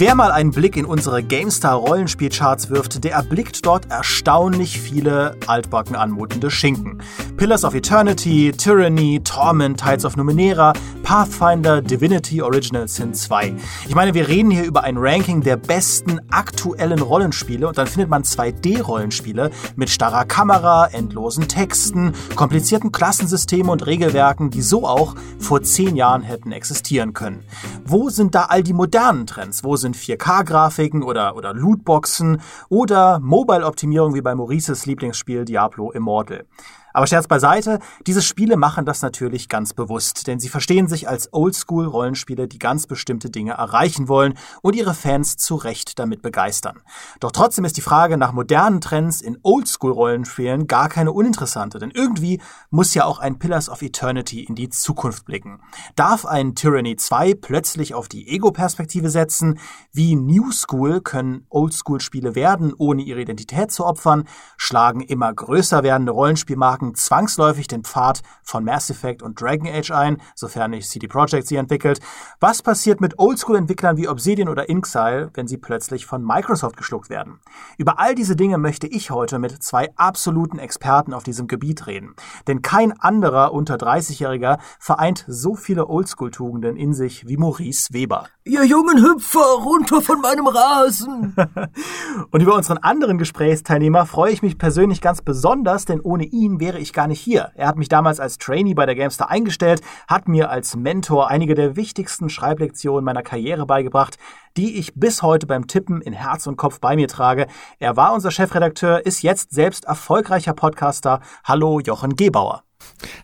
[0.00, 5.94] Wer mal einen Blick in unsere GameStar Rollenspielcharts wirft, der erblickt dort erstaunlich viele altbacken
[5.94, 7.02] anmutende Schinken.
[7.36, 10.72] Pillars of Eternity, Tyranny, Torment, Tides of Numenera,
[11.10, 13.56] Pathfinder, Divinity Original Sin 2.
[13.88, 18.08] Ich meine, wir reden hier über ein Ranking der besten aktuellen Rollenspiele und dann findet
[18.08, 25.62] man 2D-Rollenspiele mit starrer Kamera, endlosen Texten, komplizierten Klassensystemen und Regelwerken, die so auch vor
[25.62, 27.42] zehn Jahren hätten existieren können.
[27.84, 29.64] Wo sind da all die modernen Trends?
[29.64, 36.44] Wo sind 4K-Grafiken oder, oder Lootboxen oder Mobile-Optimierung wie bei Maurices Lieblingsspiel Diablo Immortal?
[36.92, 41.32] Aber Scherz beiseite, diese Spiele machen das natürlich ganz bewusst, denn sie verstehen sich als
[41.32, 46.80] Oldschool-Rollenspiele, die ganz bestimmte Dinge erreichen wollen und ihre Fans zu Recht damit begeistern.
[47.20, 52.40] Doch trotzdem ist die Frage nach modernen Trends in Oldschool-Rollenspielen gar keine uninteressante, denn irgendwie
[52.70, 55.60] muss ja auch ein Pillars of Eternity in die Zukunft blicken.
[55.96, 59.58] Darf ein Tyranny 2 plötzlich auf die Ego-Perspektive setzen?
[59.92, 64.24] Wie New School können Oldschool-Spiele werden, ohne ihre Identität zu opfern?
[64.56, 69.90] Schlagen immer größer werdende Rollenspielmarken schlagen zwangsläufig den Pfad von Mass Effect und Dragon Age
[69.90, 72.00] ein, sofern nicht CD Projekt sie entwickelt.
[72.40, 77.40] Was passiert mit Oldschool-Entwicklern wie Obsidian oder Inxile, wenn sie plötzlich von Microsoft geschluckt werden?
[77.76, 82.14] Über all diese Dinge möchte ich heute mit zwei absoluten Experten auf diesem Gebiet reden.
[82.46, 88.26] Denn kein anderer unter 30-Jähriger vereint so viele Oldschool-Tugenden in sich wie Maurice Weber.
[88.44, 91.36] Ihr jungen Hüpfer, runter von meinem Rasen!
[92.30, 96.69] und über unseren anderen Gesprächsteilnehmer freue ich mich persönlich ganz besonders, denn ohne ihn wäre
[96.70, 97.50] wäre ich gar nicht hier.
[97.56, 101.56] Er hat mich damals als Trainee bei der Gamestar eingestellt, hat mir als Mentor einige
[101.56, 104.18] der wichtigsten Schreiblektionen meiner Karriere beigebracht,
[104.56, 107.48] die ich bis heute beim Tippen in Herz und Kopf bei mir trage.
[107.80, 111.18] Er war unser Chefredakteur, ist jetzt selbst erfolgreicher Podcaster.
[111.42, 112.62] Hallo Jochen Gebauer.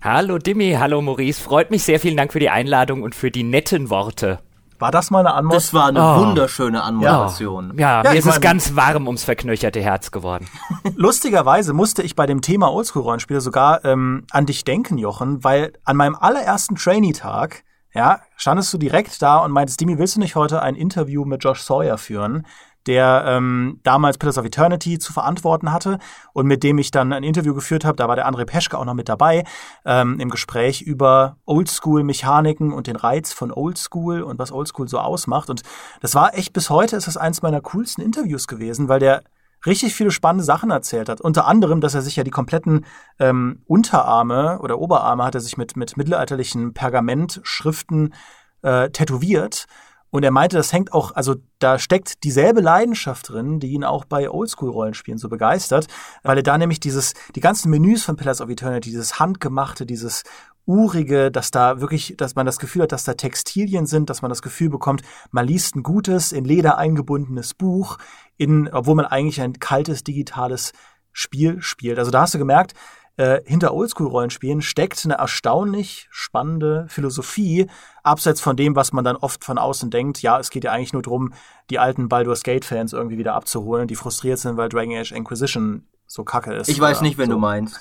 [0.02, 1.40] Hallo Dimi, hallo Maurice.
[1.40, 2.00] Freut mich sehr.
[2.00, 4.40] Vielen Dank für die Einladung und für die netten Worte.
[4.78, 5.56] War das mal eine Anmoderation?
[5.56, 6.26] Das war eine oh.
[6.26, 7.72] wunderschöne Anmoderation.
[7.78, 10.46] Ja, ja, ja mir ist es ganz warm ums verknöcherte Herz geworden.
[10.96, 15.96] Lustigerweise musste ich bei dem Thema Oldschool-Rollenspiele sogar ähm, an dich denken, Jochen, weil an
[15.96, 17.64] meinem allerersten Trainee-Tag
[17.96, 21.42] ja, standest du direkt da und meintest, Dimi, willst du nicht heute ein Interview mit
[21.42, 22.46] Josh Sawyer führen?
[22.86, 25.98] Der ähm, damals Pillars of Eternity zu verantworten hatte
[26.32, 27.96] und mit dem ich dann ein Interview geführt habe.
[27.96, 29.44] Da war der André Peschke auch noch mit dabei
[29.84, 35.50] ähm, im Gespräch über Oldschool-Mechaniken und den Reiz von Oldschool und was Oldschool so ausmacht.
[35.50, 35.62] Und
[36.00, 39.22] das war echt bis heute ist das eins meiner coolsten Interviews gewesen, weil der
[39.64, 41.20] richtig viele spannende Sachen erzählt hat.
[41.20, 42.84] Unter anderem, dass er sich ja die kompletten
[43.18, 48.14] ähm, Unterarme oder Oberarme hat er sich mit, mit mittelalterlichen Pergamentschriften
[48.62, 49.66] äh, tätowiert
[50.10, 54.04] und er meinte, das hängt auch, also da steckt dieselbe Leidenschaft drin, die ihn auch
[54.04, 55.88] bei Oldschool-Rollenspielen so begeistert,
[56.22, 60.22] weil er da nämlich dieses, die ganzen Menüs von Pillars of Eternity, dieses handgemachte, dieses
[60.64, 64.28] urige, dass da wirklich, dass man das Gefühl hat, dass da Textilien sind, dass man
[64.28, 67.98] das Gefühl bekommt, man liest ein gutes, in Leder eingebundenes Buch,
[68.36, 70.72] in, obwohl man eigentlich ein kaltes, digitales
[71.12, 71.98] Spiel spielt.
[71.98, 72.74] Also da hast du gemerkt,
[73.16, 77.66] äh, hinter Oldschool-Rollenspielen steckt eine erstaunlich spannende Philosophie,
[78.02, 80.22] abseits von dem, was man dann oft von außen denkt.
[80.22, 81.32] Ja, es geht ja eigentlich nur darum,
[81.70, 86.24] die alten Baldur's Gate-Fans irgendwie wieder abzuholen, die frustriert sind, weil Dragon Age Inquisition so
[86.24, 86.68] kacke ist.
[86.68, 87.32] Ich weiß nicht, wenn so.
[87.32, 87.80] du meinst.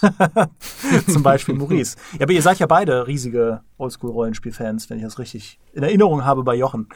[1.08, 1.96] Zum Beispiel Maurice.
[2.14, 6.44] Ja, aber ihr seid ja beide riesige Oldschool-Rollenspiel-Fans, wenn ich das richtig in Erinnerung habe
[6.44, 6.88] bei Jochen.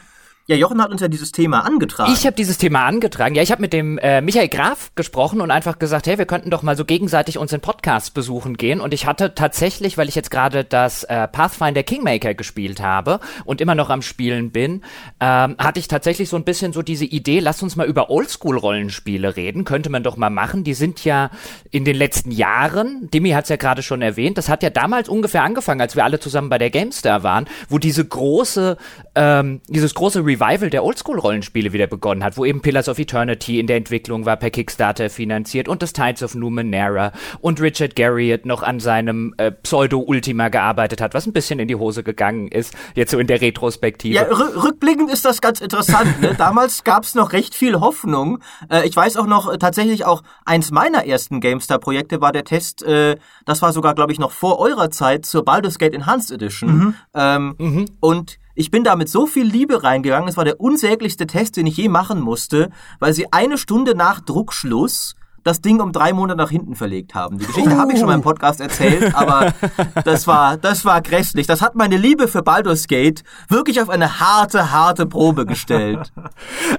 [0.49, 2.11] Ja, Jochen hat uns ja dieses Thema angetragen.
[2.11, 3.35] Ich habe dieses Thema angetragen.
[3.35, 6.49] Ja, ich habe mit dem äh, Michael Graf gesprochen und einfach gesagt, hey, wir könnten
[6.49, 8.81] doch mal so gegenseitig unseren Podcast besuchen gehen.
[8.81, 13.61] Und ich hatte tatsächlich, weil ich jetzt gerade das äh, Pathfinder Kingmaker gespielt habe und
[13.61, 14.81] immer noch am Spielen bin,
[15.19, 19.35] ähm, hatte ich tatsächlich so ein bisschen so diese Idee, lass uns mal über Oldschool-Rollenspiele
[19.35, 19.65] reden.
[19.65, 20.63] Könnte man doch mal machen.
[20.63, 21.29] Die sind ja
[21.69, 25.09] in den letzten Jahren, Dimi hat es ja gerade schon erwähnt, das hat ja damals
[25.09, 28.77] ungefähr angefangen, als wir alle zusammen bei der GameStar waren, wo diese große,
[29.13, 33.59] ähm, dieses große Revival Revival der Oldschool-Rollenspiele wieder begonnen hat, wo eben Pillars of Eternity
[33.59, 37.11] in der Entwicklung war, per Kickstarter finanziert und das Tides of Numenera
[37.41, 41.75] und Richard Garriott noch an seinem äh, Pseudo-Ultima gearbeitet hat, was ein bisschen in die
[41.75, 44.15] Hose gegangen ist, jetzt so in der Retrospektive.
[44.15, 46.21] Ja, rückblickend ist das ganz interessant.
[46.21, 46.33] Ne?
[46.37, 48.39] Damals gab es noch recht viel Hoffnung.
[48.71, 52.83] Äh, ich weiß auch noch, äh, tatsächlich auch eins meiner ersten GameStar-Projekte war der Test,
[52.83, 56.69] äh, das war sogar, glaube ich, noch vor eurer Zeit zur Baldur's Gate Enhanced Edition.
[56.69, 56.95] Mhm.
[57.13, 57.85] Ähm, mhm.
[57.99, 60.27] Und ich bin da mit so viel Liebe reingegangen.
[60.27, 64.19] Es war der unsäglichste Test, den ich je machen musste, weil sie eine Stunde nach
[64.19, 65.15] Druckschluss
[65.45, 67.37] das Ding um drei Monate nach hinten verlegt haben.
[67.37, 67.77] Die Geschichte oh.
[67.77, 69.53] habe ich schon mal im Podcast erzählt, aber
[70.03, 71.47] das war, das war grässlich.
[71.47, 76.11] Das hat meine Liebe für Baldur's Gate wirklich auf eine harte, harte Probe gestellt.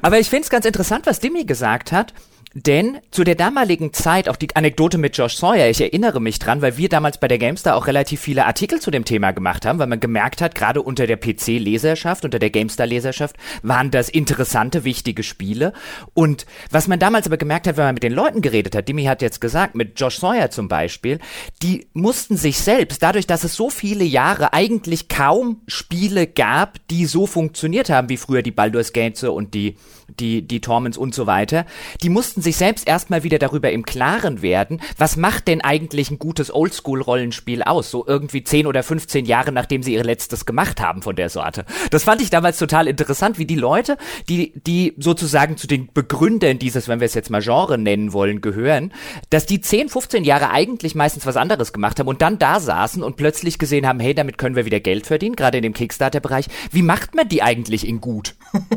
[0.03, 2.13] Aber ich finde es ganz interessant, was Dimi gesagt hat
[2.55, 6.63] denn zu der damaligen Zeit, auch die Anekdote mit Josh Sawyer, ich erinnere mich dran,
[6.63, 9.79] weil wir damals bei der GameStar auch relativ viele Artikel zu dem Thema gemacht haben,
[9.79, 15.23] weil man gemerkt hat, gerade unter der PC-Leserschaft, unter der GameStar-Leserschaft, waren das interessante, wichtige
[15.23, 15.73] Spiele.
[16.13, 19.05] Und was man damals aber gemerkt hat, wenn man mit den Leuten geredet hat, Dimi
[19.05, 21.21] hat jetzt gesagt, mit Josh Sawyer zum Beispiel,
[21.63, 27.07] die mussten sich selbst, dadurch, dass es so viele Jahre eigentlich kaum Spiele gab, die
[27.07, 29.77] so funktioniert haben, wie früher die Baldur's Gates und die
[30.19, 31.67] die, die Torments und so weiter,
[32.03, 36.19] die mussten sich selbst erstmal wieder darüber im Klaren werden, was macht denn eigentlich ein
[36.19, 37.91] gutes Oldschool-Rollenspiel aus?
[37.91, 41.65] So irgendwie 10 oder 15 Jahre, nachdem sie ihr letztes gemacht haben von der Sorte.
[41.91, 43.97] Das fand ich damals total interessant, wie die Leute,
[44.29, 48.41] die, die sozusagen zu den Begründern dieses, wenn wir es jetzt mal Genre nennen wollen,
[48.41, 48.93] gehören,
[49.31, 53.03] dass die 10, 15 Jahre eigentlich meistens was anderes gemacht haben und dann da saßen
[53.03, 56.47] und plötzlich gesehen haben, hey, damit können wir wieder Geld verdienen, gerade in dem Kickstarter-Bereich.
[56.71, 58.35] Wie macht man die eigentlich in gut?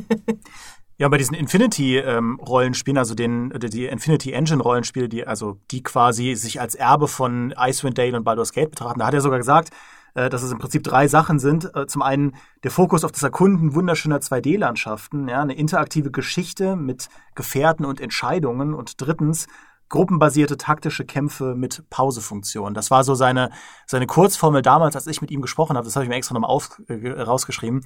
[0.98, 6.62] Ja, bei diesen Infinity-Rollenspielen, ähm, also den, die Infinity Engine-Rollenspiele, die, also die quasi sich
[6.62, 9.72] als Erbe von Icewind Dale und Baldur's Gate betrachten, da hat er sogar gesagt,
[10.14, 11.76] äh, dass es im Prinzip drei Sachen sind.
[11.76, 17.10] Äh, zum einen der Fokus auf das Erkunden wunderschöner 2D-Landschaften, ja, eine interaktive Geschichte mit
[17.34, 19.48] Gefährten und Entscheidungen und drittens
[19.90, 22.74] gruppenbasierte taktische Kämpfe mit Pausefunktion.
[22.74, 23.52] Das war so seine,
[23.86, 25.86] seine Kurzformel damals, als ich mit ihm gesprochen habe.
[25.86, 26.58] Das habe ich mir extra nochmal
[26.88, 27.82] äh, rausgeschrieben.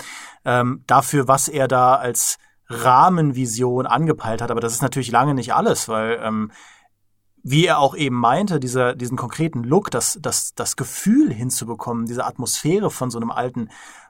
[0.46, 2.38] Ähm, dafür, was er da als
[2.70, 4.52] Rahmenvision angepeilt hat.
[4.52, 6.52] Aber das ist natürlich lange nicht alles, weil ähm,
[7.44, 12.26] wie er auch eben meinte, dieser, diesen konkreten Look, das, das, das Gefühl hinzubekommen, diese
[12.26, 13.70] Atmosphäre von so einem alten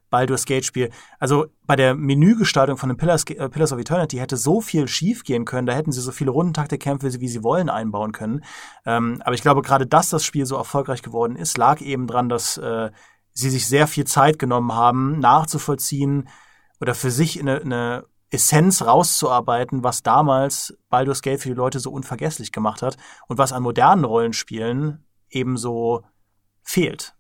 [0.10, 0.90] Baldur's Gate Spiel.
[1.20, 5.46] Also bei der Menügestaltung von den Pillars, äh, Pillars of Eternity hätte so viel schiefgehen
[5.46, 8.44] können, da hätten sie so viele Rundentaktekämpfe, wie sie wollen, einbauen können.
[8.86, 12.30] Ähm, aber ich glaube, gerade dass das Spiel so erfolgreich geworden ist, lag eben dran,
[12.30, 12.90] dass äh,
[13.34, 16.30] sie sich sehr viel Zeit genommen haben, nachzuvollziehen
[16.80, 21.92] oder für sich eine, eine Essenz rauszuarbeiten, was damals Baldur's Gate für die Leute so
[21.92, 22.98] unvergesslich gemacht hat
[23.28, 26.04] und was an modernen Rollenspielen ebenso
[26.62, 27.16] fehlt.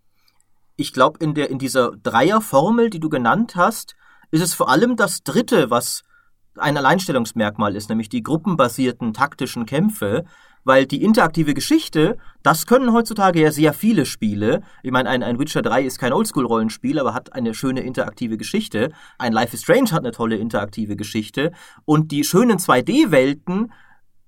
[0.75, 3.95] Ich glaube, in der in dieser Dreierformel, die du genannt hast,
[4.31, 6.03] ist es vor allem das dritte, was
[6.57, 10.25] ein Alleinstellungsmerkmal ist, nämlich die gruppenbasierten taktischen Kämpfe,
[10.67, 14.61] weil die interaktive Geschichte, das können heutzutage ja sehr viele Spiele.
[14.83, 18.91] Ich meine, ein, ein Witcher 3 ist kein Oldschool-Rollenspiel, aber hat eine schöne interaktive Geschichte.
[19.17, 21.53] Ein Life is Strange hat eine tolle interaktive Geschichte.
[21.85, 23.71] Und die schönen 2D-Welten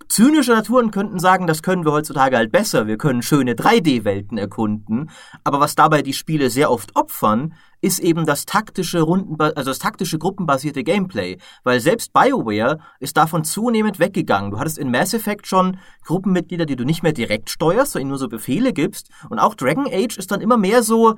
[0.08, 2.88] Zynische Naturen könnten sagen, das können wir heutzutage halt besser.
[2.88, 5.12] Wir können schöne 3D-Welten erkunden.
[5.44, 9.80] Aber was dabei die Spiele sehr oft opfern, ist eben das taktische Runden, also das
[9.80, 11.38] taktische gruppenbasierte Gameplay.
[11.64, 14.52] Weil selbst BioWare ist davon zunehmend weggegangen.
[14.52, 18.18] Du hattest in Mass Effect schon Gruppenmitglieder, die du nicht mehr direkt steuerst, sondern nur
[18.18, 19.10] so Befehle gibst.
[19.30, 21.16] Und auch Dragon Age ist dann immer mehr so,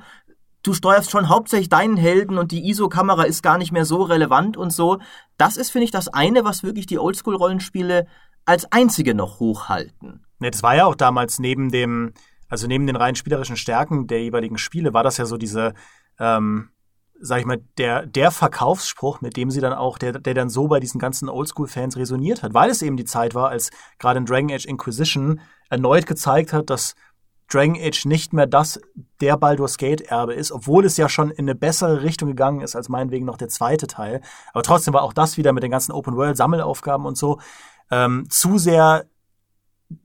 [0.63, 4.57] du steuerst schon hauptsächlich deinen Helden und die ISO-Kamera ist gar nicht mehr so relevant
[4.57, 4.99] und so.
[5.37, 8.05] Das ist, finde ich, das eine, was wirklich die Oldschool-Rollenspiele
[8.45, 10.25] als einzige noch hochhalten.
[10.39, 12.13] Ne, das war ja auch damals neben dem,
[12.49, 15.73] also neben den rein spielerischen Stärken der jeweiligen Spiele, war das ja so diese,
[16.21, 16.69] ähm,
[17.19, 20.67] sag ich mal, der, der Verkaufsspruch, mit dem sie dann auch, der, der dann so
[20.67, 23.69] bei diesen ganzen Oldschool-Fans resoniert hat, weil es eben die Zeit war, als
[23.99, 25.39] gerade in Dragon Age Inquisition
[25.69, 26.95] erneut gezeigt hat, dass
[27.47, 28.79] Dragon Age nicht mehr das
[29.19, 32.75] der Baldur's Gate Erbe ist, obwohl es ja schon in eine bessere Richtung gegangen ist
[32.75, 34.21] als meinetwegen noch der zweite Teil.
[34.53, 37.39] Aber trotzdem war auch das wieder mit den ganzen Open World Sammelaufgaben und so
[37.91, 39.05] ähm, zu sehr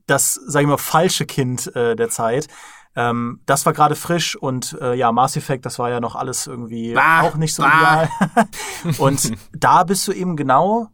[0.05, 2.47] das, sag ich mal, falsche Kind äh, der Zeit.
[2.97, 6.47] Ähm, das war gerade frisch und äh, ja, Mass Effect, das war ja noch alles
[6.47, 8.09] irgendwie bah, auch nicht so bah.
[8.09, 8.47] ideal.
[8.97, 10.87] und da bist du eben genau,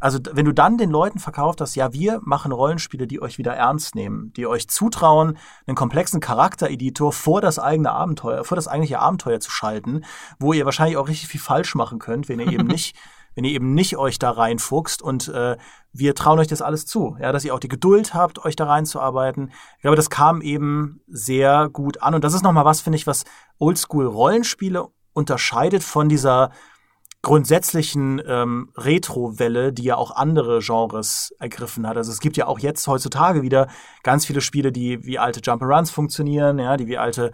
[0.00, 3.54] also wenn du dann den Leuten verkauft hast, ja, wir machen Rollenspiele, die euch wieder
[3.54, 8.98] ernst nehmen, die euch zutrauen, einen komplexen Charaktereditor vor das eigene Abenteuer, vor das eigentliche
[8.98, 10.02] Abenteuer zu schalten,
[10.40, 12.96] wo ihr wahrscheinlich auch richtig viel falsch machen könnt, wenn ihr eben nicht
[13.36, 15.56] wenn ihr eben nicht euch da reinfuchst und äh,
[15.92, 18.66] wir trauen euch das alles zu, ja, dass ihr auch die Geduld habt, euch da
[18.66, 19.52] reinzuarbeiten.
[19.76, 23.06] Ich glaube, das kam eben sehr gut an und das ist nochmal was, finde ich,
[23.06, 23.24] was
[23.58, 26.50] Oldschool-Rollenspiele unterscheidet von dieser
[27.22, 31.96] grundsätzlichen ähm, Retro-Welle, die ja auch andere Genres ergriffen hat.
[31.96, 33.68] Also es gibt ja auch jetzt heutzutage wieder
[34.02, 37.32] ganz viele Spiele, die wie alte Jump-Runs funktionieren, ja, die wie alte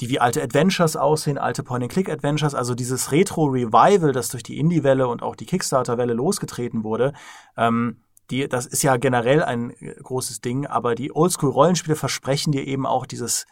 [0.00, 5.22] die wie alte Adventures aussehen, alte Point-and-Click-Adventures, also dieses Retro-Revival, das durch die Indie-Welle und
[5.22, 7.12] auch die Kickstarter-Welle losgetreten wurde,
[7.56, 12.86] ähm, die, das ist ja generell ein großes Ding, aber die Oldschool-Rollenspiele versprechen dir eben
[12.86, 13.46] auch dieses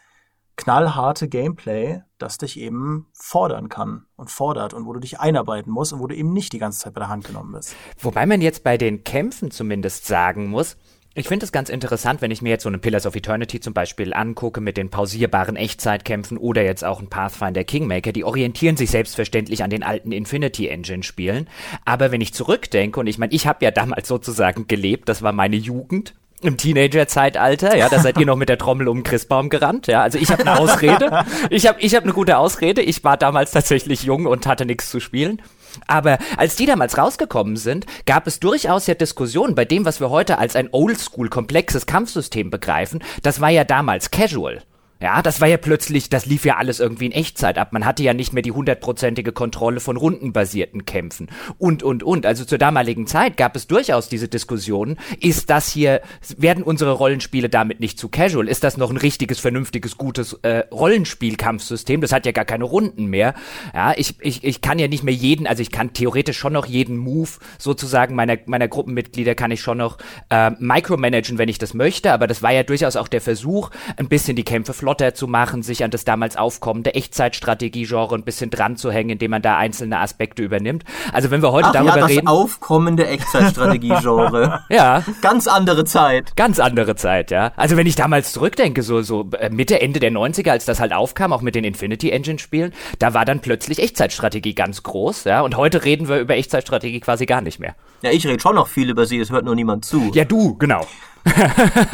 [0.55, 5.93] knallharte Gameplay, das dich eben fordern kann und fordert und wo du dich einarbeiten musst
[5.93, 7.75] und wo du eben nicht die ganze Zeit bei der Hand genommen bist.
[7.97, 10.75] Wobei man jetzt bei den Kämpfen zumindest sagen muss,
[11.15, 13.73] ich finde es ganz interessant, wenn ich mir jetzt so eine Pillars of Eternity zum
[13.73, 18.91] Beispiel angucke mit den pausierbaren Echtzeitkämpfen oder jetzt auch ein Pathfinder Kingmaker, die orientieren sich
[18.91, 21.47] selbstverständlich an den alten Infinity Engine Spielen.
[21.83, 25.31] Aber wenn ich zurückdenke, und ich meine, ich habe ja damals sozusagen gelebt, das war
[25.31, 29.49] meine Jugend, im Teenager-Zeitalter, ja, da seid ihr noch mit der Trommel um den Christbaum
[29.49, 30.01] gerannt, ja.
[30.01, 31.25] Also ich habe eine Ausrede.
[31.49, 32.81] Ich habe ich hab eine gute Ausrede.
[32.81, 35.41] Ich war damals tatsächlich jung und hatte nichts zu spielen.
[35.87, 40.09] Aber als die damals rausgekommen sind, gab es durchaus ja Diskussionen bei dem, was wir
[40.09, 43.03] heute als ein oldschool komplexes Kampfsystem begreifen.
[43.23, 44.61] Das war ja damals casual.
[45.01, 47.71] Ja, das war ja plötzlich, das lief ja alles irgendwie in Echtzeit ab.
[47.71, 52.25] Man hatte ja nicht mehr die hundertprozentige Kontrolle von rundenbasierten Kämpfen und, und, und.
[52.25, 54.97] Also zur damaligen Zeit gab es durchaus diese Diskussionen.
[55.21, 56.01] Ist das hier,
[56.35, 58.49] werden unsere Rollenspiele damit nicht zu casual?
[58.49, 62.01] Ist das noch ein richtiges, vernünftiges, gutes äh, Rollenspielkampfsystem?
[62.01, 63.35] Das hat ja gar keine Runden mehr.
[63.73, 66.65] Ja, ich, ich, ich kann ja nicht mehr jeden, also ich kann theoretisch schon noch
[66.65, 69.97] jeden Move sozusagen meiner, meiner Gruppenmitglieder kann ich schon noch
[70.29, 72.11] äh, micromanagen, wenn ich das möchte.
[72.11, 75.61] Aber das war ja durchaus auch der Versuch, ein bisschen die Kämpfe flotter zu machen,
[75.61, 79.99] sich an das damals aufkommende Echtzeitstrategie-Genre ein bisschen dran zu hängen, indem man da einzelne
[79.99, 80.83] Aspekte übernimmt.
[81.13, 82.27] Also wenn wir heute Ach darüber ja, das reden.
[82.27, 84.63] aufkommende Echtzeitstrategie-Genre.
[84.69, 85.03] ja.
[85.21, 86.35] Ganz andere Zeit.
[86.35, 87.51] Ganz andere Zeit, ja.
[87.55, 90.91] Also wenn ich damals zurückdenke, so, so äh, Mitte, Ende der 90er, als das halt
[90.91, 95.41] aufkam, auch mit den Infinity Engine Spielen, da war dann plötzlich Echtzeitstrategie ganz groß, ja.
[95.41, 97.75] Und heute reden wir über Echtzeitstrategie quasi gar nicht mehr.
[98.01, 100.09] Ja, ich rede schon noch viel über sie, es hört nur niemand zu.
[100.15, 100.87] Ja, du, genau.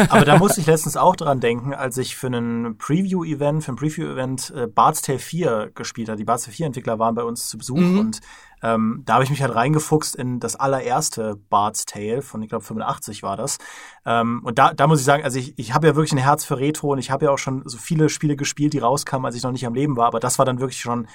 [0.09, 3.75] Aber da musste ich letztens auch dran denken, als ich für einen Preview-Event, für ein
[3.75, 6.17] Preview-Event äh, Bart's Tale 4 gespielt habe.
[6.17, 7.99] Die Bart's Tale 4-Entwickler waren bei uns zu Besuch Mhm.
[7.99, 8.19] und
[8.63, 12.63] ähm, da habe ich mich halt reingefuchst in das allererste Bart's Tale von, ich glaube,
[12.63, 13.57] 85 war das.
[14.05, 16.45] Ähm, und da, da muss ich sagen, also ich, ich habe ja wirklich ein Herz
[16.45, 19.35] für Retro und ich habe ja auch schon so viele Spiele gespielt, die rauskamen, als
[19.35, 20.07] ich noch nicht am Leben war.
[20.07, 21.07] Aber das war dann wirklich schon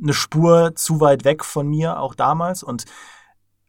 [0.00, 2.62] eine Spur zu weit weg von mir, auch damals.
[2.62, 2.84] Und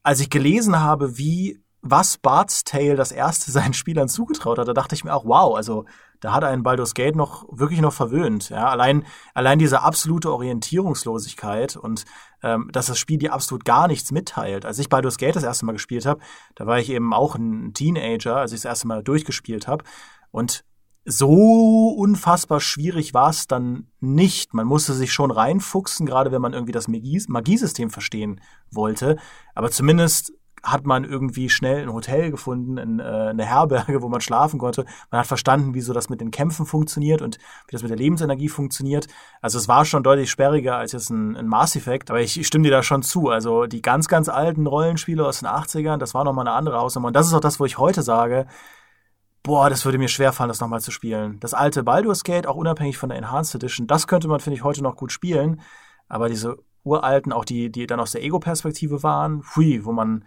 [0.03, 4.73] als ich gelesen habe, wie was Bart's Tale das erste seinen Spielern zugetraut hat, da
[4.73, 5.85] dachte ich mir auch, wow, also
[6.19, 8.49] da hat einen Baldur's Gate noch wirklich noch verwöhnt.
[8.49, 12.05] Ja, allein allein diese absolute Orientierungslosigkeit und
[12.41, 14.65] ähm, dass das Spiel dir absolut gar nichts mitteilt.
[14.65, 16.21] Als ich Baldur's Gate das erste Mal gespielt habe,
[16.55, 19.83] da war ich eben auch ein Teenager, als ich das erste Mal durchgespielt habe
[20.31, 20.65] und
[21.07, 24.55] so unfassbar schwierig war es dann nicht.
[24.55, 29.17] Man musste sich schon reinfuchsen, gerade wenn man irgendwie das Magie Magiesystem verstehen wollte.
[29.53, 30.33] Aber zumindest
[30.65, 34.85] hat man irgendwie schnell ein Hotel gefunden, in, äh, eine Herberge, wo man schlafen konnte.
[35.11, 37.97] Man hat verstanden, wie so das mit den Kämpfen funktioniert und wie das mit der
[37.97, 39.07] Lebensenergie funktioniert.
[39.41, 42.47] Also es war schon deutlich sperriger als jetzt ein, ein Mass Effect, aber ich, ich
[42.47, 43.29] stimme dir da schon zu.
[43.29, 47.07] Also die ganz, ganz alten Rollenspiele aus den 80ern, das war nochmal eine andere Hausnummer.
[47.07, 48.47] Und das ist auch das, wo ich heute sage,
[49.43, 51.39] boah, das würde mir schwerfallen, das nochmal zu spielen.
[51.39, 54.63] Das alte Baldur's Gate, auch unabhängig von der Enhanced Edition, das könnte man, finde ich,
[54.63, 55.61] heute noch gut spielen.
[56.07, 60.25] Aber diese uralten, auch die, die dann aus der Ego-Perspektive waren, hui, wo man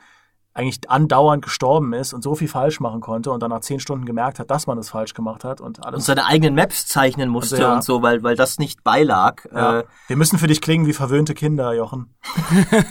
[0.58, 4.04] eigentlich andauernd gestorben ist und so viel falsch machen konnte und dann nach zehn Stunden
[4.04, 5.98] gemerkt hat, dass man es falsch gemacht hat und alles.
[5.98, 7.74] Und seine eigenen Maps zeichnen musste Also ja.
[7.74, 9.46] und so, weil, weil das nicht beilag.
[9.54, 9.80] ja.
[9.80, 12.12] Äh, Wir müssen für dich klingen wie verwöhnte Kinder, Jochen.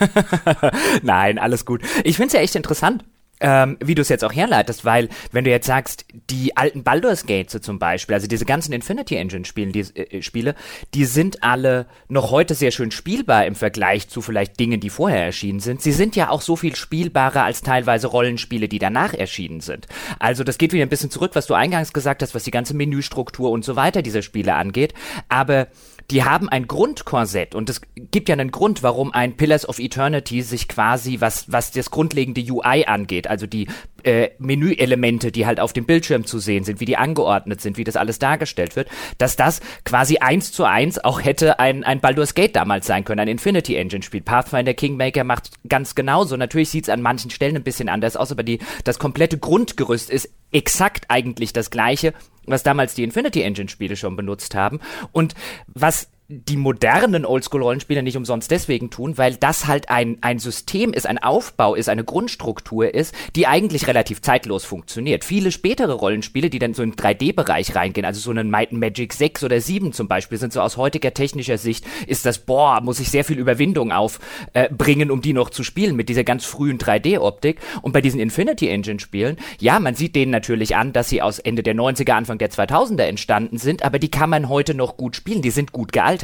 [1.04, 1.82] Nein, alles gut.
[2.06, 3.04] Ich find's ja echt interessant.
[3.40, 7.28] Ähm, wie du es jetzt auch herleitest, weil wenn du jetzt sagst, die alten Baldur's
[7.28, 10.56] Gates zum Beispiel, also diese ganzen Infinity Engine Spielen, die, äh, Spiele,
[10.96, 15.24] die sind alle noch heute sehr schön spielbar im Vergleich zu vielleicht Dingen, die vorher
[15.24, 15.84] erschienen sind.
[15.84, 19.88] Sie sind ja auch so viel spielbarer als teilweise Rollenspiele, die danach erschienen sind.
[20.18, 22.74] Also das geht wieder ein bisschen zurück, was du eingangs gesagt hast, was die ganze
[22.74, 24.96] Menüstruktur und so weiter dieser Spiele angeht.
[25.30, 25.68] Aber
[26.10, 30.42] die haben ein Grundkorsett und es gibt ja einen Grund, warum ein Pillars of Eternity
[30.42, 33.68] sich quasi, was, was das grundlegende UI angeht, also die
[34.04, 37.84] äh, Menüelemente, die halt auf dem Bildschirm zu sehen sind, wie die angeordnet sind, wie
[37.84, 38.88] das alles dargestellt wird,
[39.18, 43.20] dass das quasi eins zu eins auch hätte ein, ein Baldur's Gate damals sein können,
[43.20, 44.22] ein Infinity Engine Spiel.
[44.22, 46.38] Pathfinder Kingmaker macht ganz genauso.
[46.38, 50.10] Natürlich sieht es an manchen Stellen ein bisschen anders aus, aber die, das komplette Grundgerüst
[50.10, 52.14] ist exakt eigentlich das gleiche,
[52.48, 54.80] was damals die Infinity Engine Spiele schon benutzt haben.
[55.12, 55.36] Und
[55.68, 61.08] was die modernen Oldschool-Rollenspiele nicht umsonst deswegen tun, weil das halt ein, ein System ist,
[61.08, 65.24] ein Aufbau ist, eine Grundstruktur ist, die eigentlich relativ zeitlos funktioniert.
[65.24, 69.46] Viele spätere Rollenspiele, die dann so im 3D-Bereich reingehen, also so einen Might Magic 6
[69.46, 73.10] oder 7 zum Beispiel, sind so aus heutiger technischer Sicht, ist das, boah, muss ich
[73.10, 77.62] sehr viel Überwindung aufbringen, äh, um die noch zu spielen mit dieser ganz frühen 3D-Optik.
[77.82, 81.64] Und bei diesen Infinity Engine-Spielen, ja, man sieht denen natürlich an, dass sie aus Ende
[81.64, 85.42] der 90er, Anfang der 2000er entstanden sind, aber die kann man heute noch gut spielen,
[85.42, 86.17] die sind gut gealtert.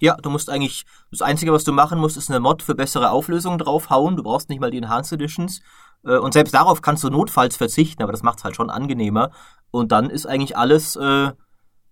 [0.00, 3.10] Ja, du musst eigentlich, das Einzige, was du machen musst, ist eine Mod für bessere
[3.10, 4.16] Auflösung draufhauen.
[4.16, 5.60] Du brauchst nicht mal die Enhanced Editions.
[6.04, 9.30] Äh, und selbst darauf kannst du notfalls verzichten, aber das macht's halt schon angenehmer.
[9.70, 11.32] Und dann ist eigentlich alles, äh,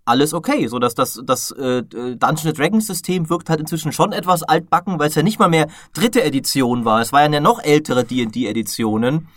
[0.05, 0.69] alles okay.
[0.69, 5.09] So dass das, das äh, Dungeons Dragons System wirkt halt inzwischen schon etwas altbacken, weil
[5.09, 7.01] es ja nicht mal mehr dritte Edition war.
[7.01, 9.29] Es waren ja noch ältere D&D Editionen.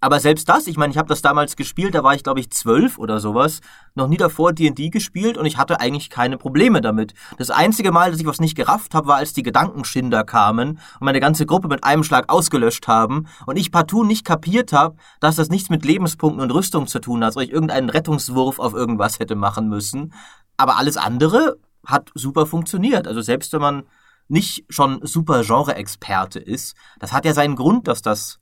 [0.00, 2.50] Aber selbst das, ich meine, ich habe das damals gespielt, da war ich glaube ich
[2.50, 3.60] zwölf oder sowas,
[3.94, 7.14] noch nie davor D&D gespielt und ich hatte eigentlich keine Probleme damit.
[7.38, 11.04] Das einzige Mal, dass ich was nicht gerafft habe, war, als die Gedankenschinder kamen und
[11.04, 15.36] meine ganze Gruppe mit einem Schlag ausgelöscht haben und ich partout nicht kapiert habe, dass
[15.36, 19.20] das nichts mit Lebenspunkten und Rüstung zu tun hat, sondern ich irgendeinen Rettungswurf auf irgendwas
[19.20, 20.12] hätte machen müssen.
[20.56, 23.06] Aber alles andere hat super funktioniert.
[23.06, 23.82] Also selbst wenn man
[24.28, 28.40] nicht schon super Genre-Experte ist, das hat ja seinen Grund, dass das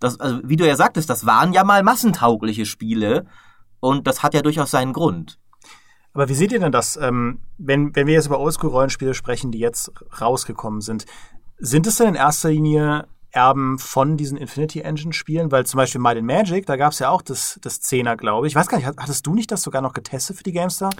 [0.00, 3.26] das, also wie du ja sagtest, das waren ja mal massentaugliche Spiele
[3.80, 5.38] und das hat ja durchaus seinen Grund.
[6.14, 9.58] Aber wie seht ihr denn das, ähm, wenn, wenn wir jetzt über Oldschool-Rollenspiele sprechen, die
[9.58, 11.06] jetzt rausgekommen sind?
[11.58, 15.50] Sind es denn in erster Linie Erben von diesen Infinity Engine-Spielen?
[15.50, 18.46] Weil zum Beispiel Might and Magic, da gab es ja auch das, das Zehner, glaube
[18.46, 18.52] ich.
[18.52, 20.90] Ich weiß gar nicht, hattest du nicht das sogar noch getestet für die GameStar?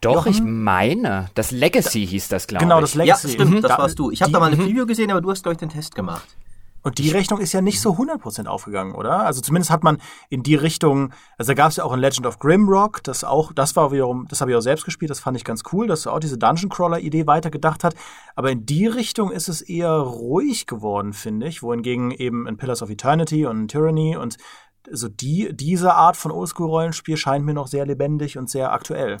[0.00, 0.32] Doch, Jochen?
[0.32, 1.30] ich meine.
[1.34, 2.92] Das Legacy hieß das, glaube genau, ich.
[2.92, 3.26] Genau, das Legacy.
[3.26, 3.62] Ja, stimmt, mhm.
[3.62, 4.12] das warst du.
[4.12, 4.66] Ich habe da mal eine mhm.
[4.66, 6.36] Preview gesehen, aber du hast, glaube ich, den Test gemacht.
[6.82, 9.26] Und die Rechnung ist ja nicht so 100% aufgegangen, oder?
[9.26, 12.26] Also zumindest hat man in die Richtung, also da gab es ja auch ein Legend
[12.26, 15.36] of Grimrock, das auch, das war wiederum, das habe ich auch selbst gespielt, das fand
[15.36, 17.94] ich ganz cool, dass auch diese Dungeon Crawler Idee weitergedacht hat.
[18.34, 22.82] Aber in die Richtung ist es eher ruhig geworden, finde ich, wohingegen eben in Pillars
[22.82, 24.36] of Eternity und Tyranny und
[24.90, 29.18] so die, diese Art von Oldschool-Rollenspiel scheint mir noch sehr lebendig und sehr aktuell.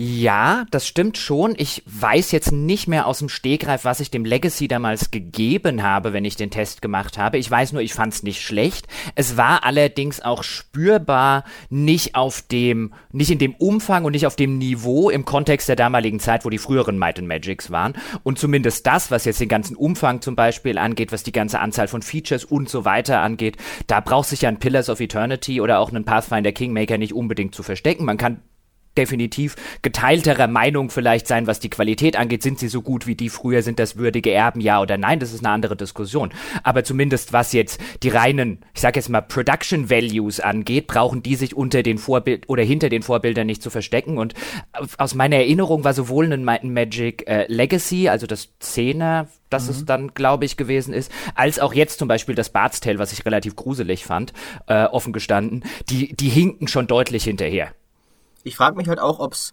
[0.00, 1.54] Ja, das stimmt schon.
[1.56, 6.12] Ich weiß jetzt nicht mehr aus dem Stegreif, was ich dem Legacy damals gegeben habe,
[6.12, 7.36] wenn ich den Test gemacht habe.
[7.36, 8.86] Ich weiß nur, ich fand es nicht schlecht.
[9.16, 14.36] Es war allerdings auch spürbar nicht auf dem, nicht in dem Umfang und nicht auf
[14.36, 17.94] dem Niveau im Kontext der damaligen Zeit, wo die früheren Might and Magics waren.
[18.22, 21.88] Und zumindest das, was jetzt den ganzen Umfang zum Beispiel angeht, was die ganze Anzahl
[21.88, 23.56] von Features und so weiter angeht,
[23.88, 27.52] da braucht sich ja ein Pillars of Eternity oder auch ein Pathfinder Kingmaker nicht unbedingt
[27.52, 28.04] zu verstecken.
[28.04, 28.42] Man kann
[28.98, 32.42] definitiv geteilterer Meinung vielleicht sein, was die Qualität angeht.
[32.42, 33.62] Sind sie so gut wie die früher?
[33.62, 34.60] Sind das würdige Erben?
[34.60, 35.20] Ja oder nein?
[35.20, 36.30] Das ist eine andere Diskussion.
[36.62, 41.36] Aber zumindest was jetzt die reinen, ich sage jetzt mal Production Values angeht, brauchen die
[41.36, 44.18] sich unter den Vorbild oder hinter den Vorbildern nicht zu verstecken.
[44.18, 44.34] Und
[44.98, 49.70] aus meiner Erinnerung war sowohl ein Magic äh, Legacy, also das Zehner, das mhm.
[49.70, 53.12] es dann, glaube ich, gewesen ist, als auch jetzt zum Beispiel das Bart's Tale, was
[53.12, 54.32] ich relativ gruselig fand,
[54.66, 57.72] äh, offen gestanden, die, die hinken schon deutlich hinterher
[58.44, 59.52] ich frage mich halt auch, ob's,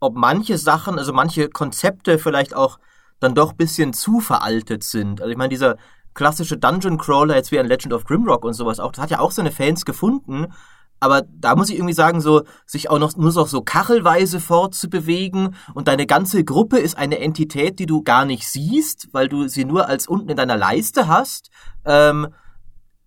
[0.00, 2.78] ob manche Sachen, also manche Konzepte vielleicht auch
[3.20, 5.20] dann doch bisschen zu veraltet sind.
[5.20, 5.76] Also ich meine, dieser
[6.14, 9.20] klassische Dungeon Crawler, jetzt wie ein Legend of Grimrock und sowas auch, das hat ja
[9.20, 10.46] auch seine Fans gefunden.
[10.98, 15.54] Aber da muss ich irgendwie sagen, so, sich auch noch, nur noch so kachelweise fortzubewegen
[15.74, 19.66] und deine ganze Gruppe ist eine Entität, die du gar nicht siehst, weil du sie
[19.66, 21.50] nur als unten in deiner Leiste hast.
[21.84, 22.28] Ähm,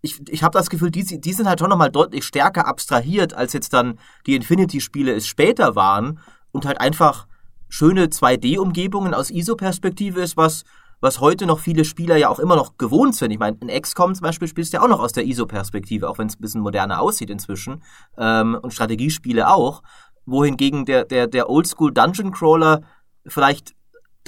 [0.01, 3.53] ich, ich habe das Gefühl, die, die sind halt schon nochmal deutlich stärker abstrahiert, als
[3.53, 6.19] jetzt dann die Infinity-Spiele es später waren
[6.51, 7.27] und halt einfach
[7.67, 10.63] schöne 2D-Umgebungen aus ISO-Perspektive ist, was,
[11.01, 13.31] was heute noch viele Spieler ja auch immer noch gewohnt sind.
[13.31, 16.17] Ich meine, in XCOM zum Beispiel spielst du ja auch noch aus der ISO-Perspektive, auch
[16.17, 17.83] wenn es ein bisschen moderner aussieht inzwischen.
[18.17, 19.83] Ähm, und Strategiespiele auch.
[20.25, 22.81] Wohingegen der, der, der Oldschool Dungeon Crawler
[23.25, 23.75] vielleicht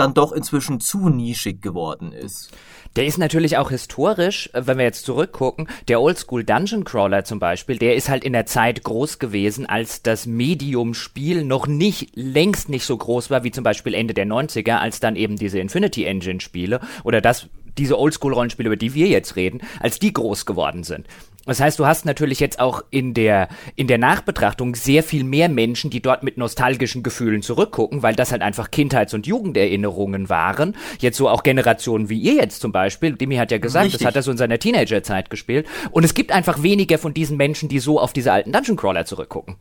[0.01, 2.49] dann doch inzwischen zu nischig geworden ist.
[2.95, 7.39] Der ist natürlich auch historisch, äh, wenn wir jetzt zurückgucken, der Oldschool Dungeon Crawler zum
[7.39, 12.67] Beispiel, der ist halt in der Zeit groß gewesen, als das Medium-Spiel noch nicht, längst
[12.67, 16.03] nicht so groß war, wie zum Beispiel Ende der 90er, als dann eben diese Infinity
[16.03, 20.83] Engine Spiele oder das, diese Oldschool-Rollenspiele, über die wir jetzt reden, als die groß geworden
[20.83, 21.07] sind.
[21.45, 25.49] Das heißt, du hast natürlich jetzt auch in der, in der Nachbetrachtung sehr viel mehr
[25.49, 30.75] Menschen, die dort mit nostalgischen Gefühlen zurückgucken, weil das halt einfach Kindheits- und Jugenderinnerungen waren.
[30.99, 33.13] Jetzt so auch Generationen wie ihr jetzt zum Beispiel.
[33.13, 33.99] Demi hat ja gesagt, Richtig.
[33.99, 35.67] das hat er so in seiner Teenagerzeit gespielt.
[35.89, 39.06] Und es gibt einfach weniger von diesen Menschen, die so auf diese alten Dungeon Crawler
[39.06, 39.56] zurückgucken.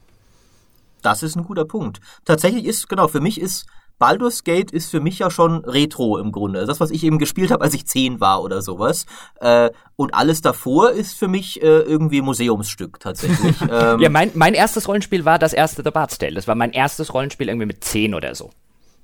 [1.02, 2.00] Das ist ein guter Punkt.
[2.26, 3.66] Tatsächlich ist, genau, für mich ist
[4.00, 6.64] Baldur's Gate ist für mich ja schon Retro im Grunde.
[6.64, 9.04] Das, was ich eben gespielt habe, als ich zehn war oder sowas.
[9.40, 13.60] Äh, und alles davor ist für mich äh, irgendwie Museumsstück tatsächlich.
[13.70, 16.32] ähm, ja, mein, mein erstes Rollenspiel war das erste The Bard's Tale.
[16.32, 18.50] Das war mein erstes Rollenspiel irgendwie mit zehn oder so.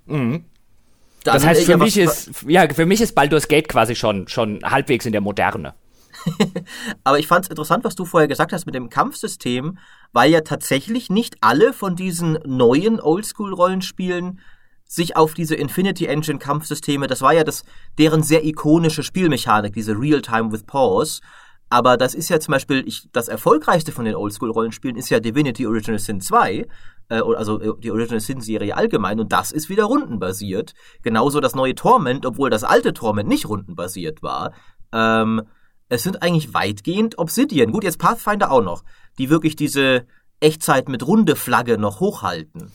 [0.07, 0.47] Mhm.
[1.25, 5.05] das heißt, für mich ist, ja, für mich ist Baldur's Gate quasi schon, schon halbwegs
[5.05, 5.75] in der Moderne.
[7.05, 9.77] Aber ich fand es interessant, was du vorher gesagt hast mit dem Kampfsystem,
[10.15, 14.41] weil ja tatsächlich nicht alle von diesen neuen Oldschool-Rollenspielen
[14.87, 17.65] sich auf diese Infinity Engine Kampfsysteme, das war ja das,
[17.99, 21.21] deren sehr ikonische Spielmechanik, diese Real-Time with Pause.
[21.69, 25.67] Aber das ist ja zum Beispiel, ich, das erfolgreichste von den Oldschool-Rollenspielen ist ja Divinity
[25.67, 26.67] Original Sin 2,
[27.09, 30.75] äh, also äh, die Original Sin-Serie allgemein, und das ist wieder rundenbasiert.
[31.03, 34.53] Genauso das neue Torment, obwohl das alte Torment nicht rundenbasiert war.
[34.93, 35.43] Ähm,
[35.89, 38.85] es sind eigentlich weitgehend Obsidian, gut, jetzt Pathfinder auch noch,
[39.19, 40.07] die wirklich diese
[40.41, 42.71] Echtzeit mit runde Flagge noch hochhalten.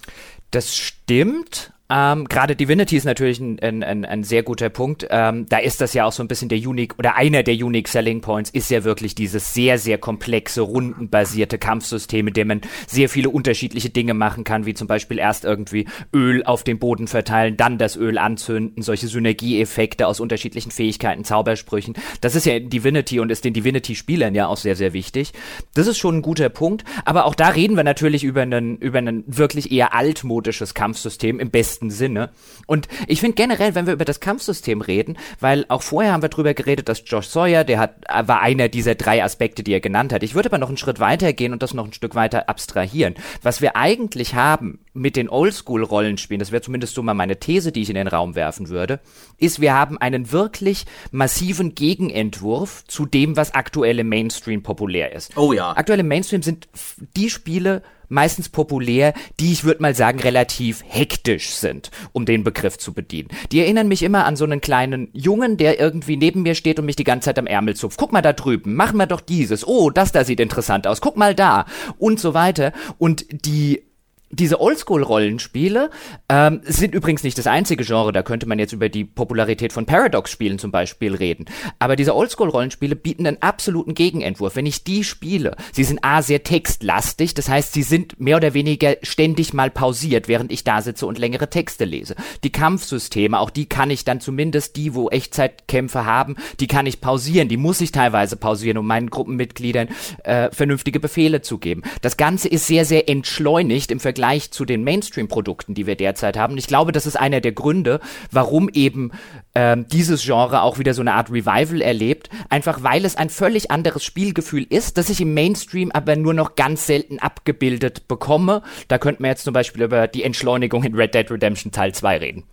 [0.49, 1.73] Das stimmt.
[1.91, 5.05] Ähm, Gerade Divinity ist natürlich ein, ein, ein, ein sehr guter Punkt.
[5.09, 7.89] Ähm, da ist das ja auch so ein bisschen der Unique oder einer der Unique
[7.89, 13.09] Selling Points ist ja wirklich dieses sehr, sehr komplexe, rundenbasierte Kampfsystem, mit dem man sehr
[13.09, 17.57] viele unterschiedliche Dinge machen kann, wie zum Beispiel erst irgendwie Öl auf den Boden verteilen,
[17.57, 21.95] dann das Öl anzünden, solche Synergieeffekte aus unterschiedlichen Fähigkeiten, Zaubersprüchen.
[22.21, 25.33] Das ist ja in Divinity und ist den Divinity-Spielern ja auch sehr, sehr wichtig.
[25.73, 26.85] Das ist schon ein guter Punkt.
[27.03, 31.49] Aber auch da reden wir natürlich über einen, über ein wirklich eher altmodisches Kampfsystem im
[31.49, 32.29] besten besten Sinne.
[32.67, 36.29] Und ich finde generell, wenn wir über das Kampfsystem reden, weil auch vorher haben wir
[36.29, 37.95] drüber geredet, dass Josh Sawyer, der hat,
[38.27, 40.23] war einer dieser drei Aspekte, die er genannt hat.
[40.23, 43.15] Ich würde aber noch einen Schritt weiter gehen und das noch ein Stück weiter abstrahieren.
[43.41, 47.81] Was wir eigentlich haben mit den Oldschool-Rollenspielen, das wäre zumindest so mal meine These, die
[47.81, 48.99] ich in den Raum werfen würde,
[49.37, 55.35] ist, wir haben einen wirklich massiven Gegenentwurf zu dem, was aktuelle Mainstream populär ist.
[55.37, 55.71] Oh ja.
[55.75, 56.67] Aktuelle Mainstream sind
[57.15, 62.77] die Spiele, meistens populär, die ich würde mal sagen relativ hektisch sind, um den Begriff
[62.77, 63.29] zu bedienen.
[63.51, 66.85] Die erinnern mich immer an so einen kleinen Jungen, der irgendwie neben mir steht und
[66.85, 67.97] mich die ganze Zeit am Ärmel zupft.
[67.97, 69.67] Guck mal da drüben, machen wir doch dieses.
[69.67, 71.01] Oh, das da sieht interessant aus.
[71.01, 71.65] Guck mal da
[71.97, 72.73] und so weiter.
[72.97, 73.83] Und die
[74.31, 75.89] diese Oldschool-Rollenspiele
[76.29, 79.85] ähm, sind übrigens nicht das einzige Genre, da könnte man jetzt über die Popularität von
[79.85, 81.45] Paradox-Spielen zum Beispiel reden.
[81.79, 84.55] Aber diese Oldschool-Rollenspiele bieten einen absoluten Gegenentwurf.
[84.55, 88.53] Wenn ich die spiele, sie sind A, sehr textlastig, das heißt, sie sind mehr oder
[88.53, 92.15] weniger ständig mal pausiert, während ich da sitze und längere Texte lese.
[92.43, 97.01] Die Kampfsysteme, auch die kann ich dann zumindest die, wo Echtzeitkämpfe haben, die kann ich
[97.01, 99.89] pausieren, die muss ich teilweise pausieren, um meinen Gruppenmitgliedern
[100.23, 101.83] äh, vernünftige Befehle zu geben.
[102.01, 106.37] Das Ganze ist sehr, sehr entschleunigt im Vergleich Vergleich zu den Mainstream-Produkten, die wir derzeit
[106.37, 106.55] haben.
[106.55, 109.09] Ich glaube, das ist einer der Gründe, warum eben
[109.55, 112.29] ähm, dieses Genre auch wieder so eine Art Revival erlebt.
[112.47, 116.53] Einfach weil es ein völlig anderes Spielgefühl ist, das ich im Mainstream aber nur noch
[116.53, 118.61] ganz selten abgebildet bekomme.
[118.89, 122.17] Da könnten wir jetzt zum Beispiel über die Entschleunigung in Red Dead Redemption Teil 2
[122.17, 122.43] reden.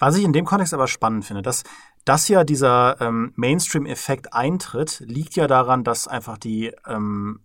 [0.00, 1.62] Was ich in dem Kontext aber spannend finde, dass,
[2.04, 7.42] dass ja dieser ähm, Mainstream-Effekt eintritt, liegt ja daran, dass einfach die ähm,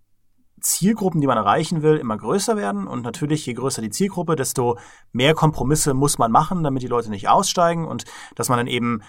[0.64, 2.88] Zielgruppen, die man erreichen will, immer größer werden.
[2.88, 4.80] Und natürlich, je größer die Zielgruppe, desto
[5.12, 7.86] mehr Kompromisse muss man machen, damit die Leute nicht aussteigen.
[7.86, 9.02] Und dass man dann eben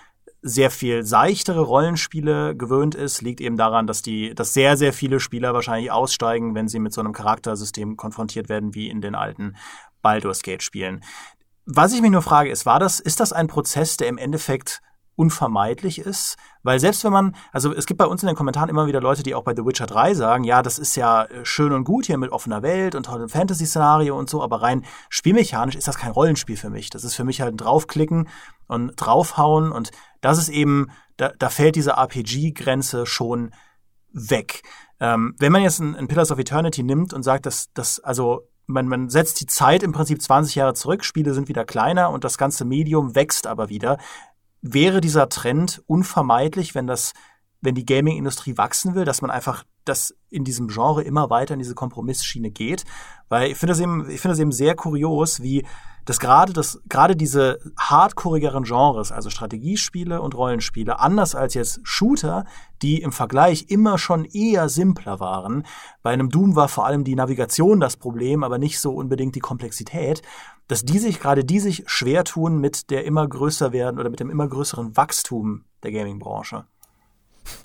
[0.43, 5.19] sehr viel seichtere Rollenspiele gewöhnt ist, liegt eben daran, dass die, dass sehr, sehr viele
[5.19, 9.57] Spieler wahrscheinlich aussteigen, wenn sie mit so einem Charaktersystem konfrontiert werden, wie in den alten
[10.03, 11.03] Baldur's Gate Spielen.
[11.65, 14.83] Was ich mich nur frage, ist, war das, ist das ein Prozess, der im Endeffekt
[15.17, 18.87] unvermeidlich ist, weil selbst wenn man, also es gibt bei uns in den Kommentaren immer
[18.87, 21.73] wieder Leute, die auch bei The Witcher 3 sagen, ja, das ist ja äh, schön
[21.73, 25.89] und gut hier mit offener Welt und tollem Fantasy-Szenario und so, aber rein spielmechanisch ist
[25.89, 26.91] das kein Rollenspiel für mich.
[26.91, 28.29] Das ist für mich halt ein draufklicken
[28.67, 33.53] und draufhauen und das ist eben, da, da fällt diese RPG-Grenze schon
[34.13, 34.63] weg.
[35.01, 38.49] Ähm, wenn man jetzt ein, ein Pillars of Eternity nimmt und sagt, dass das, also
[38.67, 42.25] man, man setzt die Zeit im Prinzip 20 Jahre zurück, Spiele sind wieder kleiner und
[42.25, 43.99] das ganze Medium wächst aber wieder
[44.65, 47.13] wäre dieser Trend unvermeidlich, wenn das,
[47.61, 51.61] wenn die Gaming-Industrie wachsen will, dass man einfach das in diesem Genre immer weiter in
[51.61, 52.85] diese Kompromissschiene geht.
[53.29, 55.65] Weil ich finde das eben, ich finde das eben sehr kurios, wie
[56.05, 62.45] dass gerade das, gerade diese hardcoreigeren Genres, also Strategiespiele und Rollenspiele, anders als jetzt Shooter,
[62.83, 65.65] die im Vergleich immer schon eher simpler waren.
[66.03, 69.41] Bei einem Doom war vor allem die Navigation das Problem, aber nicht so unbedingt die
[69.41, 70.23] Komplexität,
[70.69, 74.21] dass die sich, gerade die sich schwer tun mit der immer größer werden oder mit
[74.21, 76.65] dem immer größeren Wachstum der Gaming-Branche.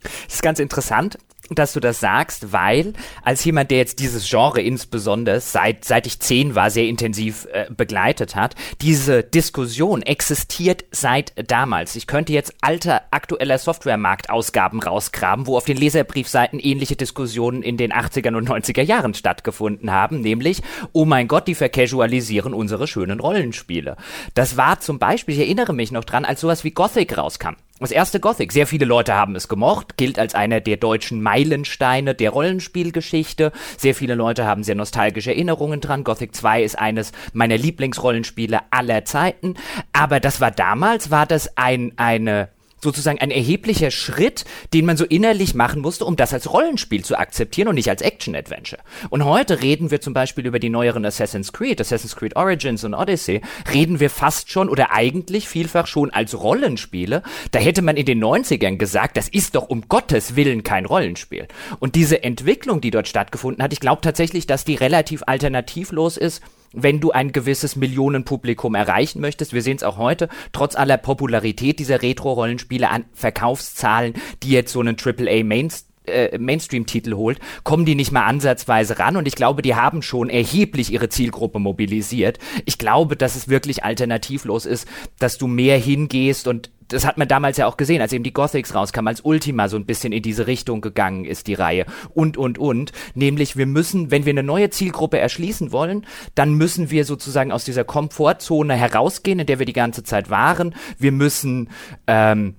[0.01, 1.17] Das ist ganz interessant
[1.55, 6.19] dass du das sagst, weil als jemand, der jetzt dieses Genre insbesondere seit seit ich
[6.19, 11.95] zehn war sehr intensiv äh, begleitet hat, diese Diskussion existiert seit damals.
[11.95, 17.91] Ich könnte jetzt alte aktueller Softwaremarktausgaben rausgraben, wo auf den Leserbriefseiten ähnliche Diskussionen in den
[17.91, 20.62] 80er und 90er Jahren stattgefunden haben, nämlich
[20.93, 23.97] oh mein Gott, die vercasualisieren unsere schönen Rollenspiele.
[24.33, 27.55] Das war zum Beispiel, ich erinnere mich noch dran, als sowas wie Gothic rauskam.
[27.79, 28.51] Das erste Gothic.
[28.51, 33.53] Sehr viele Leute haben es gemocht, gilt als einer der deutschen Meilensteine der Rollenspielgeschichte.
[33.77, 36.03] Sehr viele Leute haben sehr nostalgische Erinnerungen dran.
[36.03, 39.55] Gothic 2 ist eines meiner Lieblingsrollenspiele aller Zeiten.
[39.93, 42.49] Aber das war damals, war das ein, eine
[42.81, 47.17] sozusagen ein erheblicher Schritt, den man so innerlich machen musste, um das als Rollenspiel zu
[47.17, 48.81] akzeptieren und nicht als Action-Adventure.
[49.09, 52.93] Und heute reden wir zum Beispiel über die neueren Assassin's Creed, Assassin's Creed Origins und
[52.93, 53.41] Odyssey,
[53.73, 57.23] reden wir fast schon oder eigentlich vielfach schon als Rollenspiele.
[57.51, 61.47] Da hätte man in den 90ern gesagt, das ist doch um Gottes Willen kein Rollenspiel.
[61.79, 66.41] Und diese Entwicklung, die dort stattgefunden hat, ich glaube tatsächlich, dass die relativ alternativlos ist
[66.73, 69.53] wenn du ein gewisses Millionenpublikum erreichen möchtest.
[69.53, 74.79] Wir sehen es auch heute, trotz aller Popularität dieser Retro-Rollenspiele an Verkaufszahlen, die jetzt so
[74.79, 75.69] einen AAA Main
[76.09, 79.17] äh, Mainstream-Titel holt, kommen die nicht mal ansatzweise ran.
[79.17, 82.39] Und ich glaube, die haben schon erheblich ihre Zielgruppe mobilisiert.
[82.65, 84.87] Ich glaube, dass es wirklich alternativlos ist,
[85.19, 88.33] dass du mehr hingehst und das hat man damals ja auch gesehen, als eben die
[88.33, 91.85] Gothics rauskam, als Ultima so ein bisschen in diese Richtung gegangen ist, die Reihe.
[92.13, 92.91] Und, und, und.
[93.13, 97.63] Nämlich, wir müssen, wenn wir eine neue Zielgruppe erschließen wollen, dann müssen wir sozusagen aus
[97.63, 100.75] dieser Komfortzone herausgehen, in der wir die ganze Zeit waren.
[100.97, 101.69] Wir müssen,
[102.07, 102.55] ähm,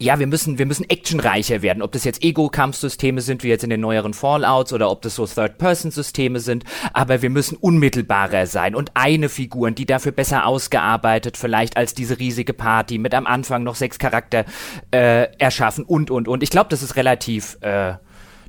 [0.00, 1.82] ja, wir müssen, wir müssen actionreicher werden.
[1.82, 5.26] Ob das jetzt Ego-Kampfsysteme sind, wie jetzt in den neueren Fallouts, oder ob das so
[5.26, 6.64] Third-Person-Systeme sind.
[6.94, 12.18] Aber wir müssen unmittelbarer sein und eine Figur, die dafür besser ausgearbeitet vielleicht als diese
[12.18, 14.46] riesige Party mit am Anfang noch sechs Charakter
[14.90, 16.42] äh, erschaffen und, und, und.
[16.42, 17.94] Ich glaube, das ist relativ, äh,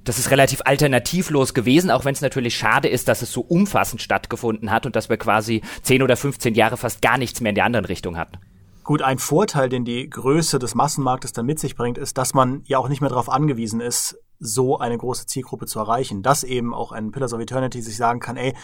[0.06, 4.02] das ist relativ alternativlos gewesen, auch wenn es natürlich schade ist, dass es so umfassend
[4.02, 7.56] stattgefunden hat und dass wir quasi zehn oder 15 Jahre fast gar nichts mehr in
[7.56, 8.38] der anderen Richtung hatten.
[8.84, 12.62] Gut, ein Vorteil, den die Größe des Massenmarktes dann mit sich bringt, ist, dass man
[12.66, 16.24] ja auch nicht mehr darauf angewiesen ist, so eine große Zielgruppe zu erreichen.
[16.24, 18.56] Dass eben auch ein Pillars of Eternity sich sagen kann, ey,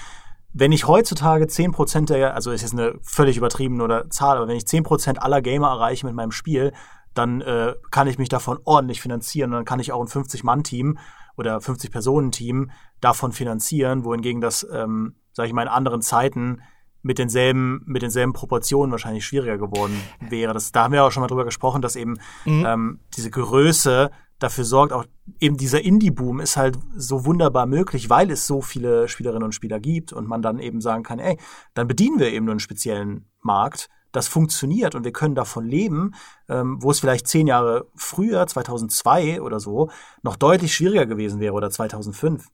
[0.53, 4.57] wenn ich heutzutage 10% der, also ist jetzt eine völlig übertriebene oder Zahl, aber wenn
[4.57, 6.73] ich 10% aller Gamer erreiche mit meinem Spiel,
[7.13, 10.97] dann äh, kann ich mich davon ordentlich finanzieren und dann kann ich auch ein 50-Mann-Team
[11.35, 16.61] oder 50-Personen-Team davon finanzieren, wohingegen das, ähm, sage ich mal, in anderen Zeiten
[17.07, 20.53] mit denselben, mit denselben Proportionen wahrscheinlich schwieriger geworden wäre.
[20.53, 22.65] Das, da haben wir auch schon mal drüber gesprochen, dass eben mhm.
[22.67, 25.05] ähm, diese Größe dafür sorgt, auch
[25.39, 29.79] eben dieser Indie-Boom ist halt so wunderbar möglich, weil es so viele Spielerinnen und Spieler
[29.79, 31.39] gibt und man dann eben sagen kann, ey,
[31.73, 33.89] dann bedienen wir eben nur einen speziellen Markt.
[34.11, 36.13] Das funktioniert und wir können davon leben,
[36.49, 39.89] ähm, wo es vielleicht zehn Jahre früher, 2002 oder so,
[40.23, 42.47] noch deutlich schwieriger gewesen wäre oder 2005.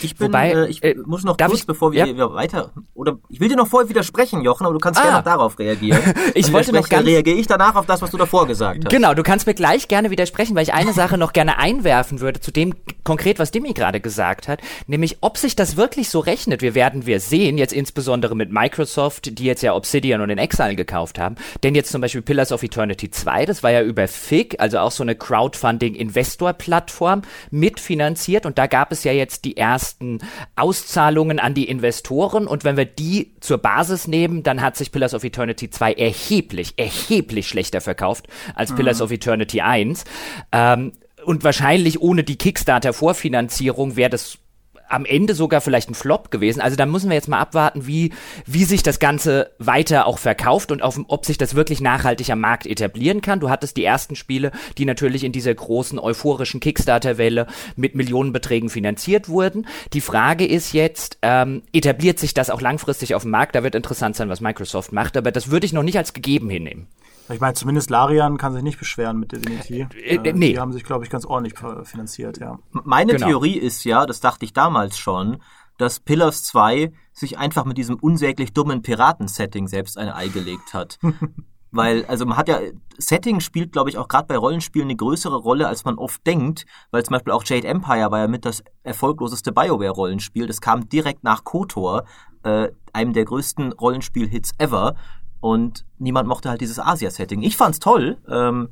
[0.00, 2.32] Ich bin, Wobei, äh, ich äh, muss noch kurz, ich, bevor wir, ja?
[2.32, 5.04] weiter, oder ich will dir noch vorher widersprechen, Jochen, aber du kannst ah.
[5.04, 6.00] gerne darauf reagieren.
[6.34, 8.90] ich wollte noch ganz, reagiere ich danach auf das, was du davor gesagt hast.
[8.90, 12.40] Genau, du kannst mir gleich gerne widersprechen, weil ich eine Sache noch gerne einwerfen würde
[12.40, 16.62] zu dem konkret, was Dimi gerade gesagt hat, nämlich ob sich das wirklich so rechnet.
[16.62, 20.76] Wir werden wir sehen, jetzt insbesondere mit Microsoft, die jetzt ja Obsidian und den Exile
[20.76, 24.56] gekauft haben, denn jetzt zum Beispiel Pillars of Eternity 2, das war ja über FIG,
[24.58, 27.20] also auch so eine Crowdfunding-Investor-Plattform
[27.50, 30.20] mitfinanziert und da gab es ja jetzt die erste ersten
[30.54, 35.14] Auszahlungen an die Investoren und wenn wir die zur Basis nehmen, dann hat sich Pillars
[35.14, 38.76] of Eternity 2 erheblich, erheblich schlechter verkauft als mhm.
[38.76, 40.04] Pillars of Eternity 1.
[40.52, 40.92] Ähm,
[41.24, 44.38] und wahrscheinlich ohne die Kickstarter-Vorfinanzierung wäre das
[44.88, 46.60] am Ende sogar vielleicht ein Flop gewesen.
[46.60, 48.12] Also da müssen wir jetzt mal abwarten, wie,
[48.46, 52.40] wie sich das Ganze weiter auch verkauft und auf, ob sich das wirklich nachhaltig am
[52.40, 53.40] Markt etablieren kann.
[53.40, 59.28] Du hattest die ersten Spiele, die natürlich in dieser großen euphorischen Kickstarter-Welle mit Millionenbeträgen finanziert
[59.28, 59.66] wurden.
[59.92, 63.54] Die Frage ist jetzt, ähm, etabliert sich das auch langfristig auf dem Markt?
[63.54, 66.50] Da wird interessant sein, was Microsoft macht, aber das würde ich noch nicht als gegeben
[66.50, 66.88] hinnehmen.
[67.28, 69.86] Ich meine, zumindest Larian kann sich nicht beschweren mit Divinity.
[69.94, 70.52] Äh, äh, nee.
[70.52, 72.58] Die haben sich, glaube ich, ganz ordentlich finanziert, ja.
[72.70, 73.26] Meine genau.
[73.26, 75.38] Theorie ist ja, das dachte ich damals schon,
[75.78, 80.98] dass Pillars 2 sich einfach mit diesem unsäglich dummen Piraten-Setting selbst ein Ei gelegt hat.
[81.74, 82.60] weil, also man hat ja,
[82.98, 86.66] Setting spielt, glaube ich, auch gerade bei Rollenspielen eine größere Rolle, als man oft denkt,
[86.92, 90.46] weil zum Beispiel auch Jade Empire war ja mit das erfolgloseste BioWare-Rollenspiel.
[90.46, 92.04] Das kam direkt nach KOTOR,
[92.44, 94.94] äh, einem der größten Rollenspiel-Hits ever.
[95.44, 97.42] Und niemand mochte halt dieses Asia-Setting.
[97.42, 98.70] Ich fand's toll, ähm,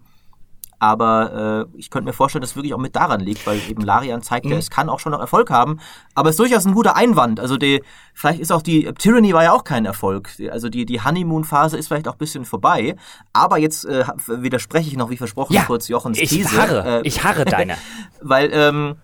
[0.79, 3.83] aber äh, ich könnte mir vorstellen, dass es wirklich auch mit daran liegt, weil eben
[3.83, 4.59] Larian zeigt ja, mhm.
[4.59, 5.81] es kann auch schon noch Erfolg haben.
[6.15, 7.41] Aber es ist durchaus ein guter Einwand.
[7.41, 7.83] Also die,
[8.15, 10.31] vielleicht ist auch die Tyranny war ja auch kein Erfolg.
[10.51, 12.97] Also die, die Honeymoon-Phase ist vielleicht auch ein bisschen vorbei.
[13.35, 16.57] Aber jetzt äh, widerspreche ich noch, wie versprochen, ja, kurz Jochens ich These.
[16.57, 17.77] Harre, äh, ich harre deine.
[18.23, 18.97] weil ähm,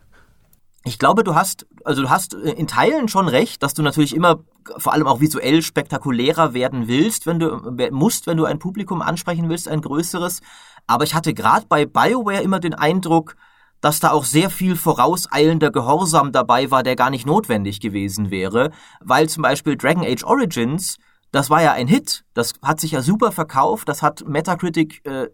[0.84, 4.40] ich glaube, du hast, also du hast in Teilen schon recht, dass du natürlich immer
[4.76, 9.48] vor allem auch visuell spektakulärer werden willst, wenn du musst, wenn du ein Publikum ansprechen
[9.48, 10.40] willst, ein größeres.
[10.86, 13.36] Aber ich hatte gerade bei BioWare immer den Eindruck,
[13.80, 18.70] dass da auch sehr viel vorauseilender Gehorsam dabei war, der gar nicht notwendig gewesen wäre,
[19.00, 20.98] weil zum Beispiel Dragon Age Origins
[21.30, 22.24] das war ja ein Hit.
[22.32, 23.88] Das hat sich ja super verkauft.
[23.88, 25.28] Das hat Metacritic äh,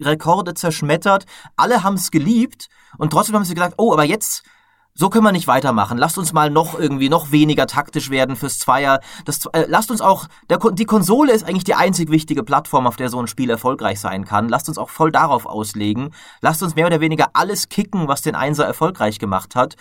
[0.00, 1.24] Rekorde zerschmettert.
[1.56, 4.42] Alle haben es geliebt und trotzdem haben sie gesagt, oh, aber jetzt
[4.94, 5.98] so können wir nicht weitermachen.
[5.98, 9.00] Lasst uns mal noch irgendwie noch weniger taktisch werden fürs Zweier.
[9.24, 12.96] Das, äh, lasst uns auch, der, die Konsole ist eigentlich die einzig wichtige Plattform, auf
[12.96, 14.48] der so ein Spiel erfolgreich sein kann.
[14.48, 16.12] Lasst uns auch voll darauf auslegen.
[16.40, 19.76] Lasst uns mehr oder weniger alles kicken, was den Einser erfolgreich gemacht hat.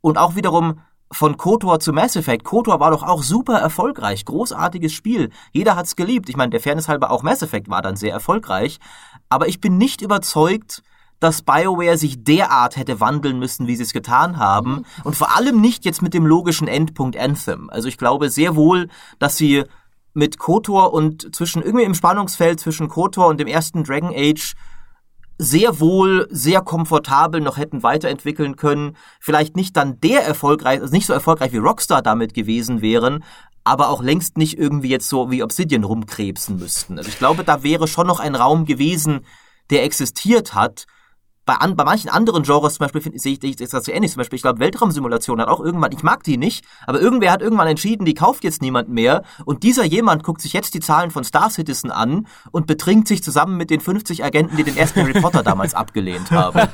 [0.00, 0.80] Und auch wiederum
[1.12, 2.44] von KOTOR zu Mass Effect.
[2.44, 4.24] KOTOR war doch auch super erfolgreich.
[4.24, 5.30] Großartiges Spiel.
[5.52, 6.28] Jeder hat's geliebt.
[6.28, 8.80] Ich meine, der Fairness halber auch Mass Effect war dann sehr erfolgreich.
[9.28, 10.82] Aber ich bin nicht überzeugt,
[11.20, 14.72] dass BioWare sich derart hätte wandeln müssen, wie sie es getan haben.
[14.72, 14.84] Mhm.
[15.04, 17.70] Und vor allem nicht jetzt mit dem logischen Endpunkt Anthem.
[17.70, 19.64] Also ich glaube sehr wohl, dass sie
[20.12, 24.54] mit KOTOR und zwischen irgendwie im Spannungsfeld zwischen KOTOR und dem ersten Dragon Age
[25.36, 28.96] sehr wohl, sehr komfortabel noch hätten weiterentwickeln können.
[29.18, 33.24] Vielleicht nicht dann der erfolgreich, also nicht so erfolgreich wie Rockstar damit gewesen wären,
[33.64, 36.98] aber auch längst nicht irgendwie jetzt so wie Obsidian rumkrebsen müssten.
[36.98, 39.24] Also ich glaube, da wäre schon noch ein Raum gewesen,
[39.70, 40.86] der existiert hat,
[41.44, 44.12] bei, an, bei manchen anderen Genres zum Beispiel finde sehe ich das ganz ähnlich.
[44.12, 47.42] Zum Beispiel, ich glaube, Weltraumsimulation hat auch irgendwann, ich mag die nicht, aber irgendwer hat
[47.42, 49.22] irgendwann entschieden, die kauft jetzt niemand mehr.
[49.44, 53.22] Und dieser jemand guckt sich jetzt die Zahlen von Star Citizen an und betrinkt sich
[53.22, 56.60] zusammen mit den 50 Agenten, die den ersten Harry Potter damals abgelehnt haben.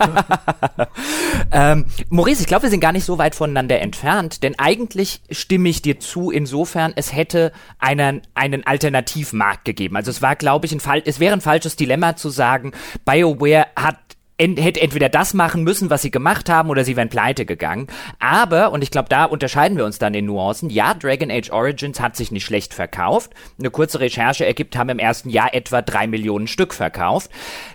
[1.52, 5.68] ähm, Maurice, ich glaube, wir sind gar nicht so weit voneinander entfernt, denn eigentlich stimme
[5.68, 9.96] ich dir zu, insofern, es hätte einen, einen Alternativmarkt gegeben.
[9.96, 12.72] Also es war, glaube ich, ein Fall, es wäre ein falsches Dilemma zu sagen,
[13.04, 13.96] BioWare hat
[14.40, 17.88] en hätte entweder das machen müssen, was sie gemacht haben, oder sie wären pleite gegangen.
[18.18, 22.00] Aber, und ich glaube, da unterscheiden wir uns dann in Nuancen, ja, Dragon Age Origins
[22.00, 23.32] hat sich nicht schlecht verkauft.
[23.58, 27.30] Eine kurze Recherche ergibt, haben im ersten Jahr etwa drei Millionen Stück verkauft.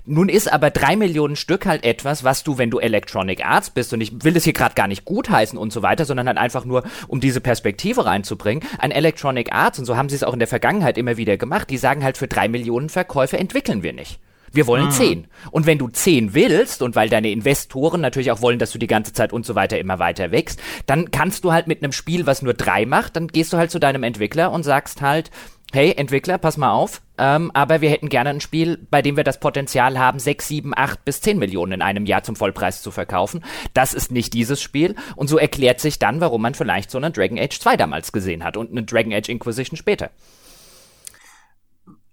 [0.06, 3.94] Nun ist aber drei Millionen Stück halt etwas, was du, wenn du Electronic Arts bist,
[3.94, 6.66] und ich will das hier gerade gar nicht gutheißen und so weiter, sondern halt einfach
[6.66, 10.40] nur, um diese Perspektive reinzubringen, ein Electronic Arts, und so haben sie es auch in
[10.40, 14.20] der Vergangenheit immer wieder gemacht, die sagen halt, für drei Millionen Verkäufe entwickeln wir nicht.
[14.56, 14.92] Wir wollen mhm.
[14.92, 15.28] zehn.
[15.52, 18.88] Und wenn du zehn willst und weil deine Investoren natürlich auch wollen, dass du die
[18.88, 22.26] ganze Zeit und so weiter immer weiter wächst, dann kannst du halt mit einem Spiel,
[22.26, 25.30] was nur drei macht, dann gehst du halt zu deinem Entwickler und sagst halt,
[25.74, 29.24] hey Entwickler, pass mal auf, ähm, aber wir hätten gerne ein Spiel, bei dem wir
[29.26, 32.92] das Potenzial haben, sechs, sieben, acht bis zehn Millionen in einem Jahr zum Vollpreis zu
[32.92, 33.44] verkaufen.
[33.74, 37.12] Das ist nicht dieses Spiel und so erklärt sich dann, warum man vielleicht so einen
[37.12, 40.12] Dragon Age 2 damals gesehen hat und einen Dragon Age Inquisition später.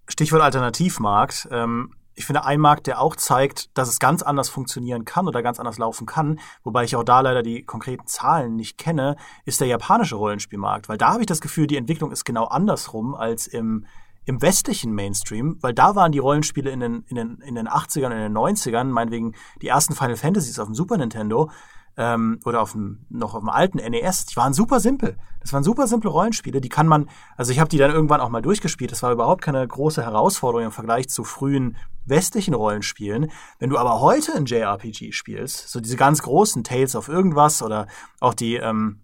[0.09, 1.48] Stichwort Alternativmarkt.
[1.50, 5.42] Ähm, ich finde, ein Markt, der auch zeigt, dass es ganz anders funktionieren kann oder
[5.42, 9.61] ganz anders laufen kann, wobei ich auch da leider die konkreten Zahlen nicht kenne, ist
[9.61, 10.88] der japanische Rollenspielmarkt.
[10.88, 13.87] Weil da habe ich das Gefühl, die Entwicklung ist genau andersrum als im,
[14.25, 18.07] im westlichen Mainstream, weil da waren die Rollenspiele in den, in den, in den 80ern
[18.07, 21.51] und in den 90ern, meinetwegen die ersten Final Fantasies auf dem Super Nintendo,
[21.96, 25.16] ähm, oder auf dem, noch auf dem alten NES, die waren super simpel.
[25.40, 28.28] Das waren super simple Rollenspiele, die kann man, also ich habe die dann irgendwann auch
[28.28, 31.76] mal durchgespielt, das war überhaupt keine große Herausforderung im Vergleich zu frühen
[32.07, 33.31] westlichen Rollenspielen.
[33.59, 37.87] Wenn du aber heute ein JRPG spielst, so diese ganz großen Tales of irgendwas oder
[38.20, 39.00] auch die, ähm,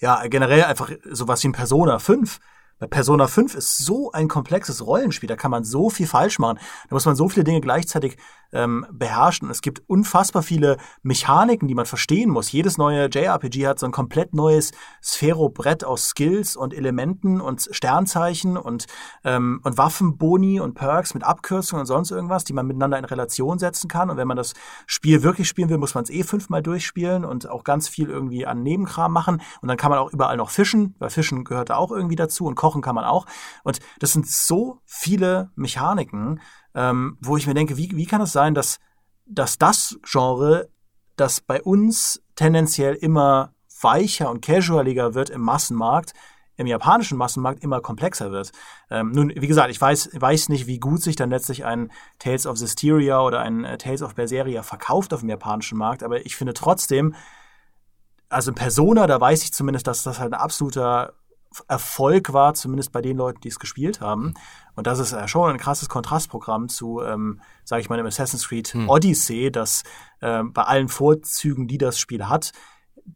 [0.00, 2.42] ja, generell einfach sowas wie ein Persona 5, bei
[2.86, 6.58] Persona 5 ist so ein komplexes Rollenspiel, da kann man so viel falsch machen.
[6.88, 8.16] Da muss man so viele Dinge gleichzeitig
[8.52, 9.50] ähm, beherrschen.
[9.50, 12.50] Es gibt unfassbar viele Mechaniken, die man verstehen muss.
[12.52, 14.70] Jedes neue JRPG hat so ein komplett neues
[15.02, 18.86] Sphärobrett aus Skills und Elementen und Sternzeichen und,
[19.24, 23.58] ähm, und Waffenboni und Perks mit Abkürzungen und sonst irgendwas, die man miteinander in Relation
[23.58, 24.08] setzen kann.
[24.08, 24.54] Und wenn man das
[24.86, 28.46] Spiel wirklich spielen will, muss man es eh fünfmal durchspielen und auch ganz viel irgendwie
[28.46, 29.42] an Nebenkram machen.
[29.60, 32.46] Und dann kann man auch überall noch fischen, weil Fischen gehört da auch irgendwie dazu
[32.46, 33.26] und kochen kann man auch.
[33.64, 36.40] Und das sind so viele Mechaniken,
[36.74, 38.78] ähm, wo ich mir denke, wie, wie kann es sein, dass,
[39.26, 40.68] dass das Genre,
[41.16, 46.12] das bei uns tendenziell immer weicher und casualiger wird im Massenmarkt,
[46.56, 48.50] im japanischen Massenmarkt immer komplexer wird.
[48.90, 52.46] Ähm, nun, wie gesagt, ich weiß, weiß nicht, wie gut sich dann letztlich ein Tales
[52.46, 56.36] of Systeria oder ein äh, Tales of Berseria verkauft auf dem japanischen Markt, aber ich
[56.36, 57.14] finde trotzdem,
[58.28, 61.14] also Persona, da weiß ich zumindest, dass das halt ein absoluter
[61.66, 64.34] Erfolg war, zumindest bei den Leuten, die es gespielt haben.
[64.76, 68.48] Und das ist äh, schon ein krasses Kontrastprogramm zu, ähm, sage ich mal, dem Assassin's
[68.48, 68.88] Creed hm.
[68.88, 69.82] Odyssey, das
[70.20, 72.52] äh, bei allen Vorzügen, die das Spiel hat,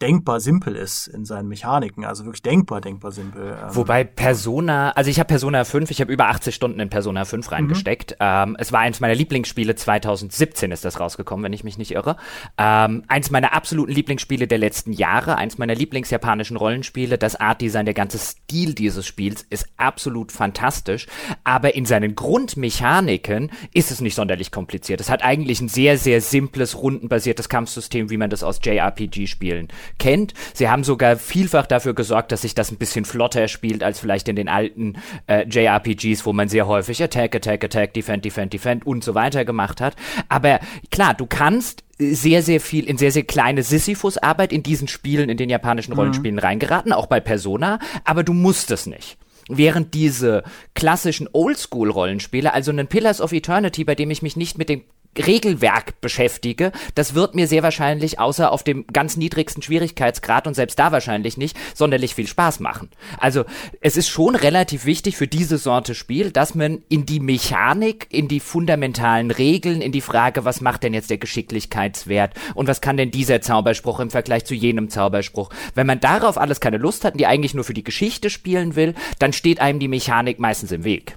[0.01, 3.57] denkbar simpel ist in seinen Mechaniken, also wirklich denkbar, denkbar simpel.
[3.61, 3.75] Ähm.
[3.75, 7.47] Wobei Persona, also ich habe Persona 5, ich habe über 80 Stunden in Persona 5
[7.47, 7.55] mhm.
[7.55, 8.13] reingesteckt.
[8.13, 8.17] Mhm.
[8.21, 12.17] Ähm, es war eins meiner Lieblingsspiele, 2017 ist das rausgekommen, wenn ich mich nicht irre.
[12.59, 17.95] Ähm, eins meiner absoluten Lieblingsspiele der letzten Jahre, eins meiner Lieblingsjapanischen Rollenspiele, das Artdesign, der
[17.95, 21.07] ganze Stil dieses Spiels ist absolut fantastisch,
[21.45, 25.01] aber in seinen Grundmechaniken ist es nicht sonderlich kompliziert.
[25.01, 30.35] Es hat eigentlich ein sehr, sehr simples, rundenbasiertes Kampfsystem, wie man das aus JRPG-Spielen kennt.
[30.55, 34.29] Sie haben sogar vielfach dafür gesorgt, dass sich das ein bisschen flotter spielt als vielleicht
[34.29, 34.95] in den alten
[35.27, 39.45] äh, JRPGs, wo man sehr häufig Attack, Attack, Attack, Defend, Defend, Defend und so weiter
[39.45, 39.97] gemacht hat.
[40.29, 45.29] Aber klar, du kannst sehr, sehr viel in sehr, sehr kleine Sisyphus-Arbeit in diesen Spielen,
[45.29, 45.99] in den japanischen mhm.
[45.99, 46.41] Rollenspielen mhm.
[46.41, 49.19] reingeraten, auch bei Persona, aber du musst es nicht.
[49.49, 54.69] Während diese klassischen Oldschool-Rollenspiele, also einen Pillars of Eternity, bei dem ich mich nicht mit
[54.69, 54.83] dem
[55.19, 60.79] Regelwerk beschäftige, das wird mir sehr wahrscheinlich, außer auf dem ganz niedrigsten Schwierigkeitsgrad und selbst
[60.79, 62.89] da wahrscheinlich nicht, sonderlich viel Spaß machen.
[63.19, 63.45] Also
[63.81, 68.29] es ist schon relativ wichtig für diese Sorte Spiel, dass man in die Mechanik, in
[68.29, 72.97] die fundamentalen Regeln, in die Frage, was macht denn jetzt der Geschicklichkeitswert und was kann
[72.97, 77.15] denn dieser Zauberspruch im Vergleich zu jenem Zauberspruch, wenn man darauf alles keine Lust hat
[77.15, 80.73] und die eigentlich nur für die Geschichte spielen will, dann steht einem die Mechanik meistens
[80.73, 81.17] im Weg.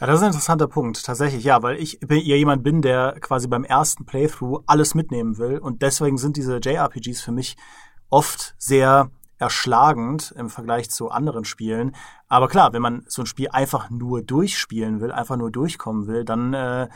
[0.00, 3.48] Ja, das ist ein interessanter Punkt, tatsächlich, ja, weil ich ja jemand bin, der quasi
[3.48, 7.56] beim ersten Playthrough alles mitnehmen will und deswegen sind diese JRPGs für mich
[8.08, 11.96] oft sehr erschlagend im Vergleich zu anderen Spielen.
[12.28, 16.24] Aber klar, wenn man so ein Spiel einfach nur durchspielen will, einfach nur durchkommen will,
[16.24, 16.88] dann äh,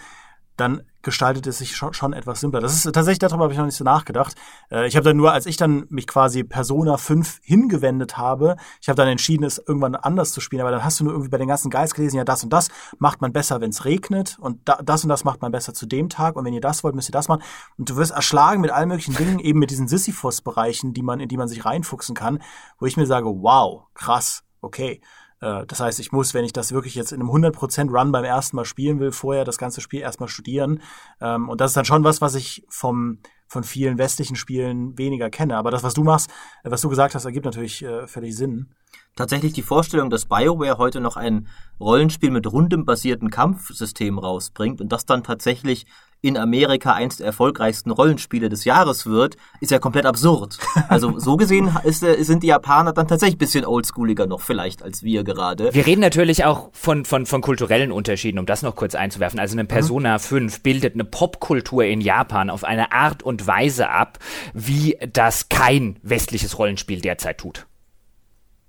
[0.56, 2.60] dann gestaltet es sich schon, schon etwas simpler.
[2.60, 4.34] Das ist tatsächlich, darüber habe ich noch nicht so nachgedacht.
[4.70, 8.88] Äh, ich habe dann nur, als ich dann mich quasi Persona 5 hingewendet habe, ich
[8.88, 11.38] habe dann entschieden, es irgendwann anders zu spielen, aber dann hast du nur irgendwie bei
[11.38, 14.60] den ganzen Guides gelesen, ja, das und das macht man besser, wenn es regnet und
[14.64, 16.94] da, das und das macht man besser zu dem Tag und wenn ihr das wollt,
[16.94, 17.42] müsst ihr das machen.
[17.78, 21.28] Und du wirst erschlagen mit allen möglichen Dingen, eben mit diesen Sisyphus-Bereichen, die man, in
[21.28, 22.40] die man sich reinfuchsen kann,
[22.78, 25.00] wo ich mir sage, wow, krass, okay.
[25.42, 28.24] Äh, das heißt, ich muss, wenn ich das wirklich jetzt in einem 100% Run beim
[28.24, 30.80] ersten Mal spielen will, vorher das ganze Spiel erstmal studieren.
[31.20, 35.28] Ähm, und das ist dann schon was, was ich vom, von vielen westlichen Spielen weniger
[35.28, 35.56] kenne.
[35.56, 36.30] Aber das, was du machst,
[36.64, 38.68] äh, was du gesagt hast, ergibt natürlich äh, völlig Sinn.
[39.16, 44.90] Tatsächlich die Vorstellung, dass BioWare heute noch ein Rollenspiel mit rundem basierten Kampfsystem rausbringt und
[44.90, 45.86] das dann tatsächlich
[46.22, 50.56] in Amerika eins der erfolgreichsten Rollenspiele des Jahres wird, ist ja komplett absurd.
[50.88, 54.82] Also so gesehen ist, äh, sind die Japaner dann tatsächlich ein bisschen oldschooliger noch vielleicht
[54.82, 55.74] als wir gerade.
[55.74, 59.40] Wir reden natürlich auch von, von, von kulturellen Unterschieden, um das noch kurz einzuwerfen.
[59.40, 60.20] Also eine Persona mhm.
[60.20, 64.20] 5 bildet eine Popkultur in Japan auf eine Art und Weise ab,
[64.54, 67.66] wie das kein westliches Rollenspiel derzeit tut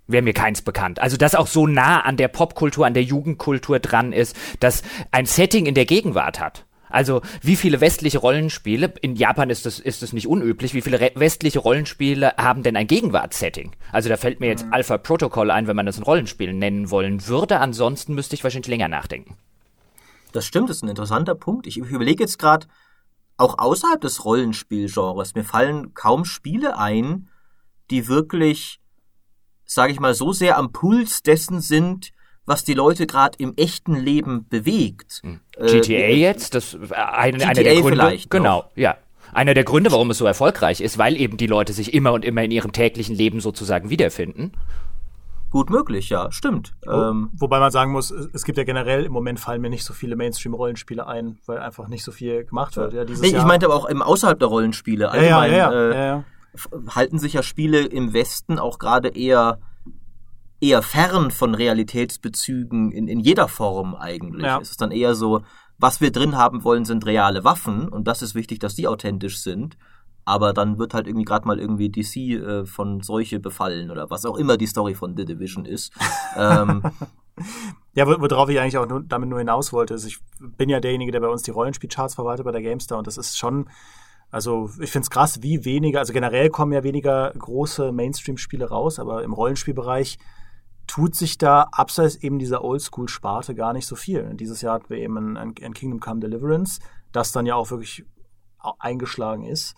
[0.05, 0.99] wäre mir keins bekannt.
[0.99, 5.25] Also das auch so nah an der Popkultur, an der Jugendkultur dran ist, dass ein
[5.25, 6.65] Setting in der Gegenwart hat.
[6.93, 11.11] Also wie viele westliche Rollenspiele, in Japan ist das, ist das nicht unüblich, wie viele
[11.15, 13.71] westliche Rollenspiele haben denn ein Gegenwartssetting?
[13.91, 14.73] Also da fällt mir jetzt mhm.
[14.73, 17.59] Alpha Protocol ein, wenn man das ein Rollenspiel nennen wollen würde.
[17.59, 19.35] Ansonsten müsste ich wahrscheinlich länger nachdenken.
[20.33, 21.65] Das stimmt, das ist ein interessanter Punkt.
[21.65, 22.67] Ich, ich überlege jetzt gerade,
[23.37, 27.29] auch außerhalb des Rollenspielgenres, mir fallen kaum Spiele ein,
[27.89, 28.79] die wirklich,
[29.65, 32.11] sage ich mal, so sehr am Puls dessen sind,
[32.45, 35.21] was die Leute gerade im echten Leben bewegt.
[35.23, 35.39] Hm.
[35.57, 37.89] GTA äh, jetzt, das äh, eine, GTA einer der Gründe.
[37.89, 38.69] Vielleicht genau, noch.
[38.75, 38.97] ja.
[39.31, 42.23] Einer der Gründe, warum es so erfolgreich ist, weil eben die Leute sich immer und
[42.23, 44.51] immer in ihrem täglichen Leben sozusagen wiederfinden.
[45.49, 46.73] Gut möglich, ja, stimmt.
[46.87, 49.93] Ähm, wobei man sagen muss, es gibt ja generell im Moment fallen mir nicht so
[49.93, 52.93] viele Mainstream-Rollenspiele ein, weil einfach nicht so viel gemacht wird.
[52.93, 55.09] Ja, dieses nee, ich meinte aber auch im außerhalb der Rollenspiele.
[55.09, 59.59] Allgemein ja, ja, ja, äh, halten sich ja Spiele im Westen auch gerade eher
[60.63, 64.45] eher fern von Realitätsbezügen in, in jeder Form eigentlich.
[64.45, 64.59] Ja.
[64.59, 65.41] Es ist dann eher so,
[65.77, 69.41] was wir drin haben wollen, sind reale Waffen und das ist wichtig, dass die authentisch
[69.41, 69.77] sind.
[70.25, 74.25] Aber dann wird halt irgendwie gerade mal irgendwie DC äh, von Seuche befallen oder was
[74.25, 75.91] auch immer die Story von The Division ist.
[76.37, 76.81] ähm,
[77.93, 81.11] ja, worauf ich eigentlich auch nur, damit nur hinaus wollte, ist, ich bin ja derjenige,
[81.11, 83.69] der bei uns die Rollenspielcharts verwaltet bei der GameStar und das ist schon,
[84.31, 88.99] also ich finde es krass, wie weniger, also generell kommen ja weniger große Mainstream-Spiele raus,
[88.99, 90.19] aber im Rollenspielbereich
[90.87, 94.33] tut sich da abseits eben dieser Oldschool-Sparte gar nicht so viel.
[94.35, 96.79] Dieses Jahr hatten wir eben ein, ein, Kingdom Come Deliverance,
[97.11, 98.05] das dann ja auch wirklich
[98.79, 99.75] eingeschlagen ist.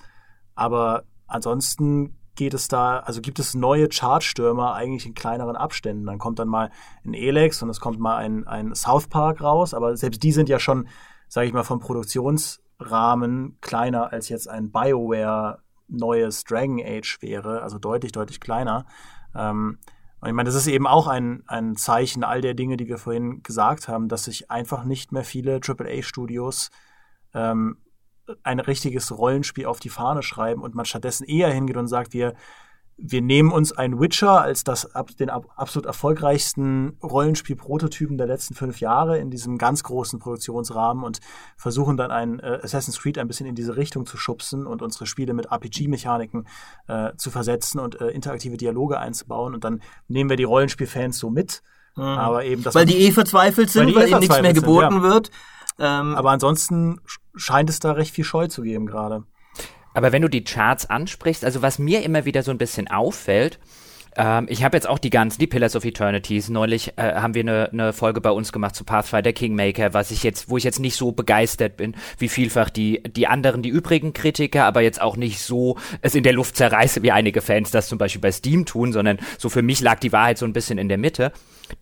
[0.56, 6.06] Aber ansonsten geht es da, also gibt es neue Chartstürmer eigentlich in kleineren Abständen.
[6.06, 6.70] Dann kommt dann mal
[7.06, 10.50] ein Elex und es kommt mal ein, ein South Park raus, aber selbst die sind
[10.50, 10.88] ja schon,
[11.28, 17.80] sage ich mal, vom Produktionsrahmen kleiner als jetzt ein BioWare neues Dragon Age wäre, also
[17.80, 18.86] deutlich, deutlich kleiner.
[19.34, 19.78] Ähm,
[20.26, 22.98] und ich meine, das ist eben auch ein, ein Zeichen all der Dinge, die wir
[22.98, 26.72] vorhin gesagt haben, dass sich einfach nicht mehr viele AAA-Studios
[27.36, 27.78] ähm,
[28.42, 32.34] ein richtiges Rollenspiel auf die Fahne schreiben und man stattdessen eher hingeht und sagt, wir
[32.98, 34.90] wir nehmen uns ein Witcher als das,
[35.20, 41.20] den absolut erfolgreichsten Rollenspiel-Prototypen der letzten fünf Jahre in diesem ganz großen Produktionsrahmen und
[41.58, 45.08] versuchen dann ein äh, Assassin's Creed ein bisschen in diese Richtung zu schubsen und unsere
[45.08, 46.48] Spiele mit RPG-Mechaniken
[46.88, 49.54] äh, zu versetzen und äh, interaktive Dialoge einzubauen.
[49.54, 51.64] Und dann nehmen wir die Rollenspielfans so mit.
[51.98, 52.04] Mhm.
[52.04, 54.94] Aber eben das weil die eh verzweifelt sind, weil, weil eh ihnen nichts mehr geboten
[54.94, 55.10] sind, ja.
[55.10, 55.32] wird.
[55.80, 57.02] Ähm, aber ansonsten
[57.36, 59.26] scheint es da recht viel Scheu zu geben gerade.
[59.96, 63.60] Aber wenn du die Charts ansprichst, also was mir immer wieder so ein bisschen auffällt,
[64.18, 66.50] ähm, ich habe jetzt auch die ganzen, die Pillars of Eternities.
[66.50, 70.22] Neulich äh, haben wir eine, eine Folge bei uns gemacht zu Pathfinder Kingmaker, was ich
[70.24, 74.12] jetzt, wo ich jetzt nicht so begeistert bin, wie vielfach die, die anderen, die übrigen
[74.12, 77.88] Kritiker, aber jetzt auch nicht so es in der Luft zerreiße, wie einige Fans das
[77.88, 80.78] zum Beispiel bei Steam tun, sondern so für mich lag die Wahrheit so ein bisschen
[80.78, 81.32] in der Mitte.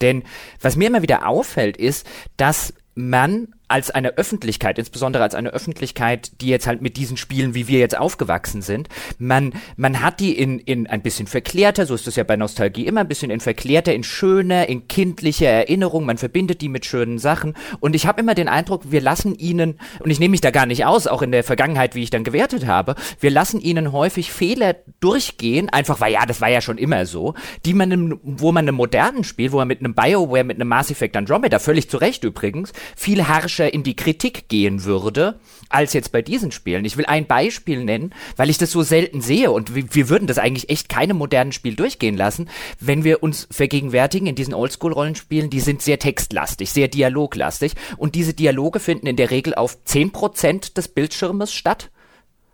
[0.01, 0.23] Denn
[0.61, 2.07] was mir immer wieder auffällt, ist,
[2.37, 7.55] dass man als eine Öffentlichkeit, insbesondere als eine Öffentlichkeit, die jetzt halt mit diesen Spielen,
[7.55, 11.95] wie wir jetzt aufgewachsen sind, man, man hat die in, in ein bisschen verklärter, so
[11.95, 16.05] ist es ja bei Nostalgie immer, ein bisschen in verklärter, in schöner, in kindlicher Erinnerung,
[16.05, 17.55] man verbindet die mit schönen Sachen.
[17.79, 20.67] Und ich habe immer den Eindruck, wir lassen ihnen, und ich nehme mich da gar
[20.67, 24.31] nicht aus, auch in der Vergangenheit, wie ich dann gewertet habe, wir lassen ihnen häufig
[24.31, 27.33] Fehler durchgehen, einfach weil ja, das war ja schon immer so,
[27.65, 30.69] die man, im, wo man einem modernen Spiel, wo man mit einem BioWare, mit einem
[30.69, 35.39] Mass Effect Andromeda, völlig zu Recht übrigens, viel harscher in die Kritik gehen würde,
[35.69, 36.85] als jetzt bei diesen Spielen.
[36.85, 40.27] Ich will ein Beispiel nennen, weil ich das so selten sehe und wir, wir würden
[40.27, 42.49] das eigentlich echt keinem modernen Spiel durchgehen lassen,
[42.79, 48.33] wenn wir uns vergegenwärtigen in diesen Oldschool-Rollenspielen, die sind sehr textlastig, sehr dialoglastig und diese
[48.33, 51.89] Dialoge finden in der Regel auf 10% des Bildschirmes statt.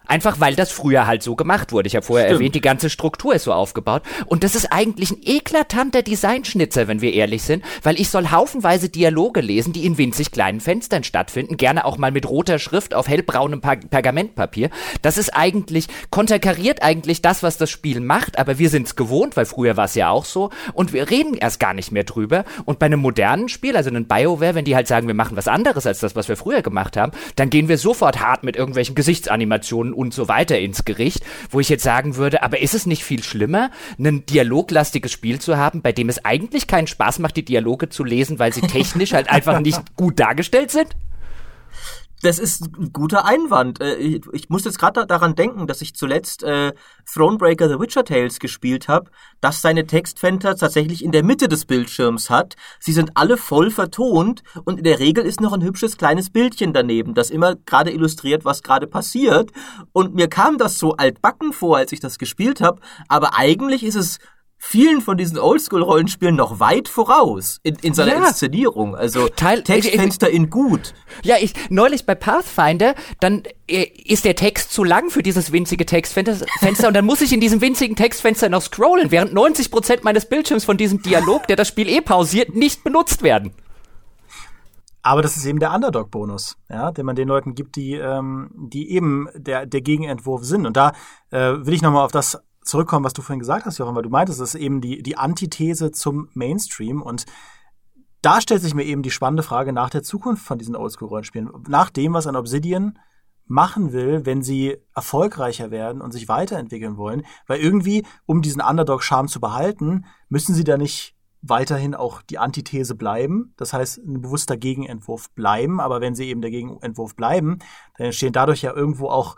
[0.10, 1.86] Einfach weil das früher halt so gemacht wurde.
[1.86, 2.42] Ich habe vorher Stimmt.
[2.42, 4.02] erwähnt, die ganze Struktur ist so aufgebaut.
[4.26, 8.90] Und das ist eigentlich ein eklatanter Designschnitzer, wenn wir ehrlich sind, weil ich soll haufenweise
[8.90, 13.08] Dialoge lesen, die in winzig kleinen Fenstern stattfinden, gerne auch mal mit roter Schrift auf
[13.08, 14.72] hellbraunem per Pergamentpapier.
[15.04, 19.38] Das ist eigentlich, konterkariert eigentlich das, was das Spiel macht, aber wir sind es gewohnt,
[19.38, 20.50] weil früher war es ja auch so.
[20.74, 22.46] Und wir reden erst gar nicht mehr drüber.
[22.66, 25.48] Und bei einem modernen Spiel, also einem BioWare, wenn die halt sagen, wir machen was
[25.48, 28.96] anderes als das, was wir früher gemacht haben, dann gehen wir sofort hart mit irgendwelchen
[28.96, 33.04] Gesichtsanimationen und so weiter ins Gericht, wo ich jetzt sagen würde, aber ist es nicht
[33.04, 33.70] viel schlimmer,
[34.00, 38.06] ein dialoglastiges Spiel zu haben, bei dem es eigentlich keinen Spaß macht, die Dialoge zu
[38.06, 40.96] lesen, weil sie technisch halt einfach nicht gut dargestellt sind?
[42.22, 43.80] Das ist ein guter Einwand.
[43.82, 43.96] Äh,
[44.34, 46.74] ich muss jetzt gerade daran denken, dass ich zuletzt äh,
[47.12, 49.10] Thronebreaker The Witcher Tales gespielt habe,
[49.42, 52.56] das seine Textfenster tatsächlich in der Mitte des Bildschirms hat.
[52.80, 56.74] Sie sind alle voll vertont und in der Regel ist noch ein hübsches kleines Bildchen
[56.74, 59.52] daneben, das immer gerade illustriert, was gerade passiert.
[59.94, 63.96] Und mir kam das so altbacken vor, als ich das gespielt habe, aber eigentlich ist
[63.96, 64.20] es
[64.60, 68.28] vielen von diesen Oldschool-Rollenspielen noch weit voraus in, in seiner ja.
[68.28, 68.96] Inszenierung.
[68.96, 70.94] Also Teil, Textfenster ich, ich, in gut.
[71.24, 75.86] Ja, ich neulich bei Pathfinder, dann äh, ist der Text zu lang für dieses winzige
[75.86, 80.28] Textfenster und dann muss ich in diesem winzigen Textfenster noch scrollen, während 90 Prozent meines
[80.28, 83.54] Bildschirms von diesem Dialog, der das Spiel eh pausiert, nicht benutzt werden.
[85.02, 88.92] Aber das ist eben der Underdog-Bonus, ja, den man den Leuten gibt, die, ähm, die
[88.92, 90.66] eben der, der Gegenentwurf sind.
[90.66, 90.92] Und da
[91.32, 92.38] äh, will ich nochmal auf das
[92.70, 95.18] zurückkommen, was du vorhin gesagt hast, Jochen, weil du meintest, das ist eben die, die
[95.18, 97.26] Antithese zum Mainstream und
[98.22, 101.50] da stellt sich mir eben die spannende Frage nach der Zukunft von diesen Oldschool-Rollenspielen.
[101.68, 103.00] Nach dem, was ein Obsidian
[103.46, 107.24] machen will, wenn sie erfolgreicher werden und sich weiterentwickeln wollen.
[107.48, 112.94] Weil irgendwie, um diesen Underdog-Charme zu behalten, müssen sie da nicht weiterhin auch die Antithese
[112.94, 113.54] bleiben.
[113.58, 115.80] Das heißt, ein bewusster Gegenentwurf bleiben.
[115.80, 117.60] Aber wenn sie eben der Gegenentwurf bleiben,
[117.98, 119.38] dann entstehen dadurch ja irgendwo auch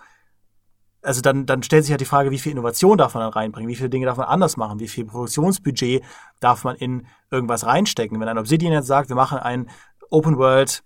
[1.01, 3.69] also dann, dann stellt sich halt die Frage, wie viel Innovation darf man dann reinbringen,
[3.69, 6.03] wie viele Dinge darf man anders machen, wie viel Produktionsbudget
[6.39, 8.19] darf man in irgendwas reinstecken.
[8.19, 9.69] Wenn ein Obsidian jetzt sagt, wir machen ein
[10.09, 10.83] Open World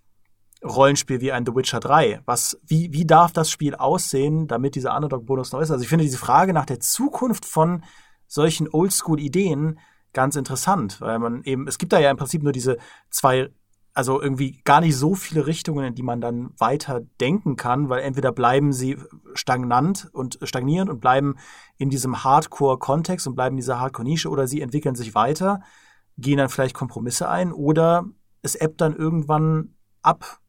[0.63, 4.95] Rollenspiel wie ein The Witcher 3, was, wie, wie darf das Spiel aussehen, damit dieser
[4.95, 5.69] Underdog-Bonus noch ist?
[5.69, 7.83] Also ich finde diese Frage nach der Zukunft von
[8.27, 9.79] solchen Oldschool-Ideen
[10.13, 12.77] ganz interessant, weil man eben, es gibt da ja im Prinzip nur diese
[13.09, 13.49] zwei
[13.95, 18.01] also irgendwie gar nicht so viele Richtungen, in die man dann weiter denken kann, weil
[18.03, 18.97] entweder bleiben sie
[19.33, 21.37] stagnant und stagnierend und bleiben
[21.77, 25.61] in diesem Hardcore-Kontext und bleiben in dieser Hardcore-Nische oder sie entwickeln sich weiter,
[26.17, 28.05] gehen dann vielleicht Kompromisse ein oder
[28.41, 30.39] es ebbt dann irgendwann ab.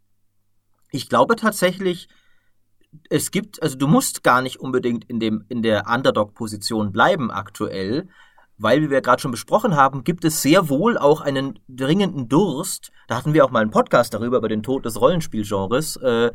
[0.90, 2.08] Ich glaube tatsächlich,
[3.10, 8.08] es gibt, also du musst gar nicht unbedingt in dem, in der Underdog-Position bleiben aktuell,
[8.58, 12.90] weil, wie wir gerade schon besprochen haben, gibt es sehr wohl auch einen dringenden Durst.
[13.08, 15.96] Da hatten wir auch mal einen Podcast darüber, über den Tod des Rollenspielgenres.
[15.96, 16.30] Äh,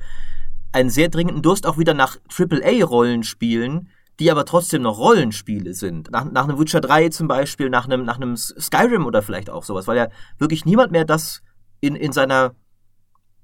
[0.71, 6.11] einen sehr dringenden Durst auch wieder nach AAA-Rollenspielen, die aber trotzdem noch Rollenspiele sind.
[6.11, 9.63] Nach, nach einem Witcher 3 zum Beispiel, nach einem, nach einem Skyrim oder vielleicht auch
[9.63, 10.07] sowas, weil ja
[10.37, 11.41] wirklich niemand mehr das
[11.79, 12.53] in, in seiner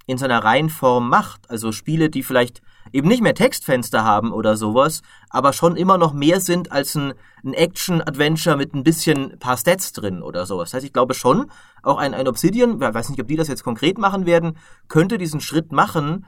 [0.08, 1.50] in seiner Reihenform macht.
[1.50, 2.62] Also Spiele, die vielleicht
[2.92, 7.14] eben nicht mehr Textfenster haben oder sowas, aber schon immer noch mehr sind als ein,
[7.44, 10.70] ein Action-Adventure mit ein bisschen paar Stats drin oder sowas.
[10.70, 11.52] Das heißt, ich glaube schon,
[11.84, 14.58] auch ein, ein Obsidian, ich weiß nicht, ob die das jetzt konkret machen werden,
[14.88, 16.26] könnte diesen Schritt machen,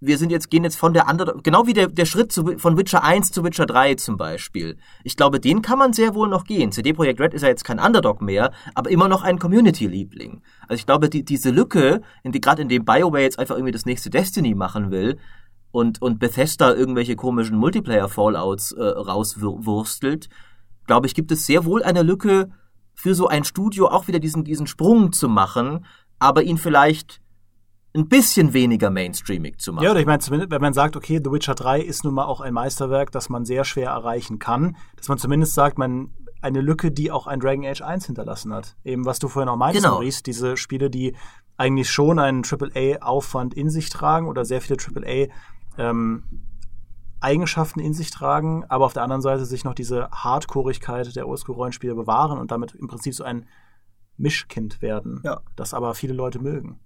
[0.00, 2.76] wir sind jetzt, gehen jetzt von der anderen, genau wie der, der Schritt zu, von
[2.76, 4.76] Witcher 1 zu Witcher 3 zum Beispiel.
[5.04, 6.72] Ich glaube, den kann man sehr wohl noch gehen.
[6.72, 10.42] CD Projekt Red ist ja jetzt kein Underdog mehr, aber immer noch ein Community-Liebling.
[10.62, 13.86] Also ich glaube, die, diese Lücke, die, gerade in dem BioWare jetzt einfach irgendwie das
[13.86, 15.18] nächste Destiny machen will,
[15.72, 20.28] und, und Bethesda irgendwelche komischen Multiplayer-Fallouts äh, rauswurstelt,
[20.86, 22.50] glaube ich, gibt es sehr wohl eine Lücke
[22.94, 25.86] für so ein Studio auch wieder diesen, diesen Sprung zu machen,
[26.18, 27.20] aber ihn vielleicht
[27.94, 29.84] ein bisschen weniger mainstreamig zu machen.
[29.84, 32.24] Ja, oder ich meine, zumindest, wenn man sagt, okay, The Witcher 3 ist nun mal
[32.24, 36.10] auch ein Meisterwerk, das man sehr schwer erreichen kann, dass man zumindest sagt, man
[36.40, 38.76] eine Lücke, die auch ein Dragon Age 1 hinterlassen hat.
[38.84, 39.96] Eben, was du vorhin auch meintest, Genau.
[39.96, 41.14] Maurice, diese Spiele, die
[41.56, 45.28] eigentlich schon einen AAA-Aufwand in sich tragen oder sehr viele AAA-
[45.78, 46.24] ähm,
[47.20, 51.94] Eigenschaften in sich tragen, aber auf der anderen Seite sich noch diese Hardcoreigkeit der Oldschool-Rollenspiele
[51.94, 53.46] bewahren und damit im Prinzip so ein
[54.16, 55.40] Mischkind werden, Ja.
[55.56, 56.78] das aber viele Leute mögen.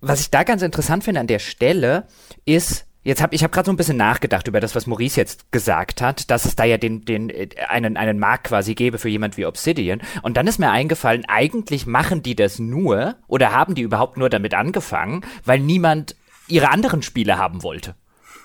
[0.00, 2.06] Was ich da ganz interessant finde an der Stelle
[2.44, 5.52] ist, jetzt hab ich habe gerade so ein bisschen nachgedacht über das, was Maurice jetzt
[5.52, 9.08] gesagt hat, dass es da ja den den äh, einen einen Markt quasi gäbe für
[9.08, 13.74] jemand wie Obsidian und dann ist mir eingefallen, eigentlich machen die das nur oder haben
[13.74, 16.16] die überhaupt nur damit angefangen, weil niemand
[16.48, 17.94] ihre anderen Spiele haben wollte.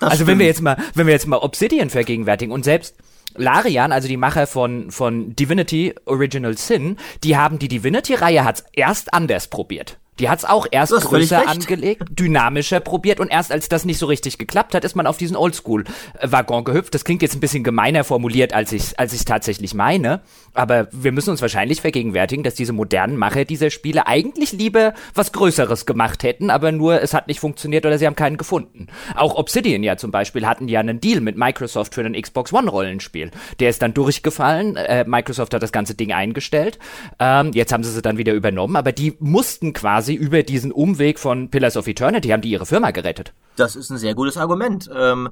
[0.00, 2.96] Das also wenn wir jetzt mal, wenn wir jetzt mal Obsidian vergegenwärtigen und selbst
[3.36, 9.14] Larian, also die Macher von, von Divinity Original Sin, die haben die Divinity-Reihe hat's erst
[9.14, 9.98] anders probiert.
[10.20, 14.36] Die hat's auch erst größer angelegt, dynamischer probiert und erst als das nicht so richtig
[14.36, 16.94] geklappt hat, ist man auf diesen Oldschool-Waggon gehüpft.
[16.94, 20.20] Das klingt jetzt ein bisschen gemeiner formuliert, als ich als ich tatsächlich meine.
[20.52, 25.32] Aber wir müssen uns wahrscheinlich vergegenwärtigen, dass diese modernen Macher dieser Spiele eigentlich lieber was
[25.32, 28.88] Größeres gemacht hätten, aber nur es hat nicht funktioniert oder sie haben keinen gefunden.
[29.14, 32.68] Auch Obsidian ja zum Beispiel hatten ja einen Deal mit Microsoft für ein Xbox One
[32.68, 33.30] Rollenspiel.
[33.58, 34.76] Der ist dann durchgefallen.
[34.76, 36.78] Äh, Microsoft hat das ganze Ding eingestellt.
[37.18, 41.18] Ähm, jetzt haben sie sie dann wieder übernommen, aber die mussten quasi über diesen Umweg
[41.18, 43.34] von Pillars of Eternity haben die ihre Firma gerettet.
[43.56, 44.90] Das ist ein sehr gutes Argument.
[44.94, 45.30] Ähm,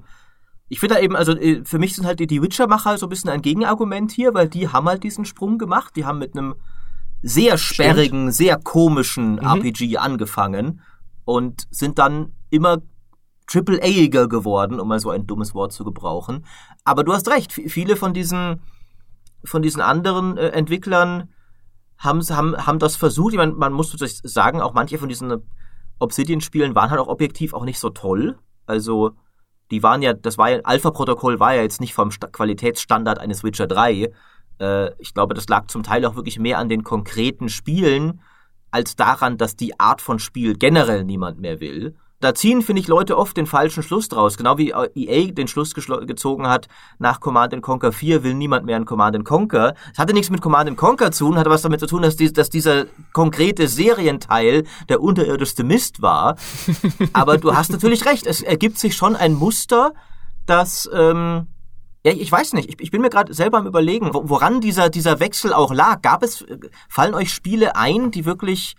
[0.69, 3.09] ich finde da eben, also äh, für mich sind halt die, die Witcher-Macher so ein
[3.11, 5.97] bisschen ein Gegenargument hier, weil die haben halt diesen Sprung gemacht.
[5.97, 6.55] Die haben mit einem
[7.23, 10.83] sehr sperrigen, sehr komischen RPG angefangen
[11.25, 12.79] und sind dann immer
[13.49, 16.45] Triple-A-iger geworden, um mal so ein dummes Wort zu gebrauchen.
[16.85, 18.61] Aber du hast recht, viele von diesen,
[19.43, 21.31] von diesen anderen äh, Entwicklern
[21.99, 23.33] haben, haben, haben das versucht.
[23.33, 25.43] Ich meine, man muss natürlich sagen, auch manche von diesen
[25.99, 28.39] Obsidian-Spielen waren halt auch objektiv auch nicht so toll.
[28.67, 29.13] Also,
[29.71, 33.43] die waren ja, das war ja, Alpha-Protokoll war ja jetzt nicht vom Sta Qualitätsstandard eines
[33.43, 34.11] Witcher 3.
[34.61, 38.21] Äh, ich glaube, das lag zum Teil auch wirklich mehr an den konkreten Spielen,
[38.71, 41.97] als daran, dass die Art von Spiel generell niemand mehr will.
[42.21, 44.37] Da ziehen, finde ich, Leute oft den falschen Schluss draus.
[44.37, 46.67] Genau wie äh, EA den Schluss gezogen hat,
[46.99, 49.75] nach Command Conquer 4 will niemand mehr ein Command Conquer.
[49.93, 52.33] Es hatte nichts mit Command Conquer zu tun, hatte was damit zu tun, dass, dies,
[52.33, 56.37] dass dieser konkrete Serienteil der unterirdischste Mist war.
[57.13, 59.93] Aber du hast natürlich recht, es ergibt sich schon ein Muster,
[60.45, 61.47] das, ähm,
[62.05, 64.89] ja, ich weiß nicht, ich, ich bin mir gerade selber am überlegen, wo, woran dieser,
[64.89, 66.03] dieser Wechsel auch lag.
[66.03, 66.59] Gab es, äh,
[66.89, 68.75] fallen euch Spiele ein, die wirklich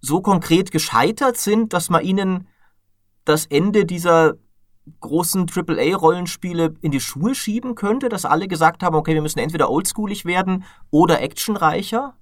[0.00, 2.48] so konkret gescheitert sind, dass man ihnen
[3.24, 4.34] das Ende dieser
[5.00, 9.70] großen AAA-Rollenspiele in die Schuhe schieben könnte, dass alle gesagt haben, okay, wir müssen entweder
[9.70, 12.16] oldschoolig werden oder actionreicher?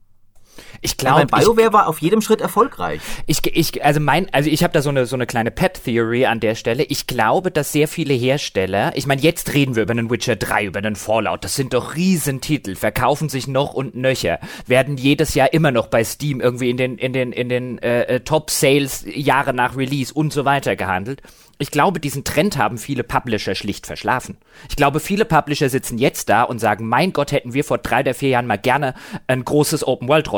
[0.83, 3.01] Ich Ja, glaube, weil BioWare war auf jedem Schritt erfolgreich.
[3.27, 6.27] Ich, ich, also mein, also ich habe da so eine so eine kleine Pet Theory
[6.27, 6.85] an der Stelle.
[6.85, 10.65] Ich glaube, dass sehr viele Hersteller, ich meine, jetzt reden wir über einen Witcher 3,
[10.67, 15.53] über einen Fallout, das sind doch Riesentitel, verkaufen sich noch und nöcher, werden jedes Jahr
[15.53, 19.05] immer noch bei Steam irgendwie in den in den in den äh, äh, Top Sales
[19.07, 21.23] Jahre nach Release und so weiter gehandelt.
[21.59, 24.39] Ich glaube, diesen Trend haben viele Publisher schlicht verschlafen.
[24.71, 28.01] Ich glaube, viele Publisher sitzen jetzt da und sagen, mein Gott, hätten wir vor drei
[28.01, 28.95] oder vier Jahren mal gerne
[29.27, 29.85] ein großes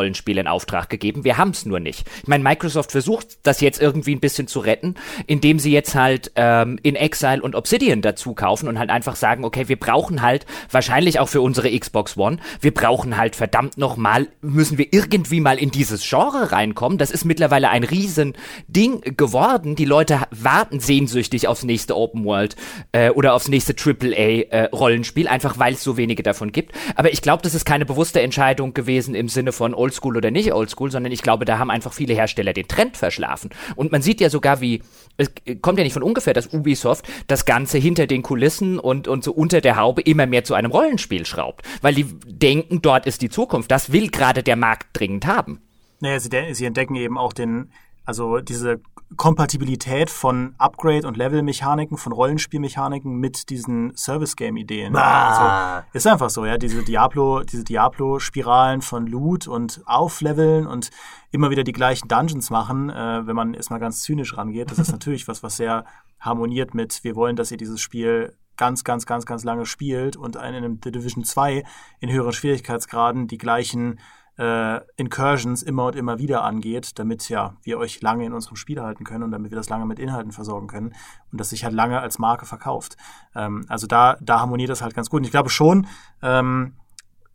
[0.02, 1.24] Open-World-Rollenspiel in Auftrag gegeben.
[1.24, 2.06] Wir haben es nur nicht.
[2.22, 4.94] Ich meine, Microsoft versucht das jetzt irgendwie ein bisschen zu retten,
[5.26, 9.44] indem sie jetzt halt ähm, in Exile und Obsidian dazu kaufen und halt einfach sagen,
[9.44, 13.96] okay, wir brauchen halt wahrscheinlich auch für unsere Xbox One, wir brauchen halt verdammt noch
[13.96, 16.98] mal, müssen wir irgendwie mal in dieses Genre reinkommen.
[16.98, 18.34] Das ist mittlerweile ein riesen
[18.68, 19.76] geworden.
[19.76, 22.56] Die Leute warten sehnsüchtig aufs nächste Open World
[22.92, 26.72] äh, oder aufs nächste AAA äh, Rollenspiel, einfach weil es so wenige davon gibt.
[26.96, 30.52] Aber ich glaube, das ist keine bewusste Entscheidung gewesen im Sinne von Oldschool oder nicht
[30.52, 33.50] Oldschool, sondern ich glaube, da haben einfach viele Hersteller den Trend verschlafen.
[33.76, 34.82] Und man sieht ja sogar, wie
[35.18, 35.30] es
[35.60, 39.32] kommt ja nicht von ungefähr, dass Ubisoft das Ganze hinter den Kulissen und und so
[39.32, 43.28] unter der Haube immer mehr zu einem Rollenspiel schraubt, weil die denken, dort ist die
[43.28, 43.70] Zukunft.
[43.70, 45.60] Das will gerade der Markt dringend haben.
[46.00, 47.70] Naja, sie, sie entdecken eben auch den,
[48.04, 48.80] also diese
[49.16, 54.92] Kompatibilität von Upgrade- und Level-Mechaniken, von Rollenspielmechaniken mit diesen Service-Game-Ideen.
[54.96, 60.90] Also, ist einfach so, ja, diese Diablo, diese Diablo-Spiralen von Loot und Aufleveln und
[61.30, 64.70] immer wieder die gleichen Dungeons machen, äh, wenn man erstmal ganz zynisch rangeht.
[64.70, 65.84] Das ist natürlich was, was sehr
[66.18, 70.36] harmoniert mit, wir wollen, dass ihr dieses Spiel ganz, ganz, ganz, ganz lange spielt und
[70.36, 71.64] in einem The Division 2
[72.00, 73.98] in höheren Schwierigkeitsgraden die gleichen
[74.38, 78.80] äh, Incursions immer und immer wieder angeht, damit ja wir euch lange in unserem Spiel
[78.80, 80.94] halten können und damit wir das lange mit Inhalten versorgen können
[81.30, 82.96] und das sich halt lange als Marke verkauft.
[83.34, 85.18] Ähm, also da, da harmoniert das halt ganz gut.
[85.18, 85.86] Und ich glaube schon,
[86.22, 86.74] ähm,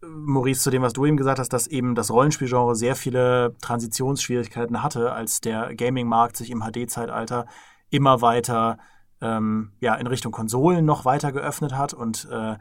[0.02, 4.84] Maurice, zu dem, was du eben gesagt hast, dass eben das Rollenspielgenre sehr viele Transitionsschwierigkeiten
[4.84, 7.48] hatte, als der Gaming-Markt sich im HD-Zeitalter
[7.90, 8.78] immer weiter
[9.22, 12.56] ähm, ja, in Richtung Konsolen noch weiter geöffnet hat und äh,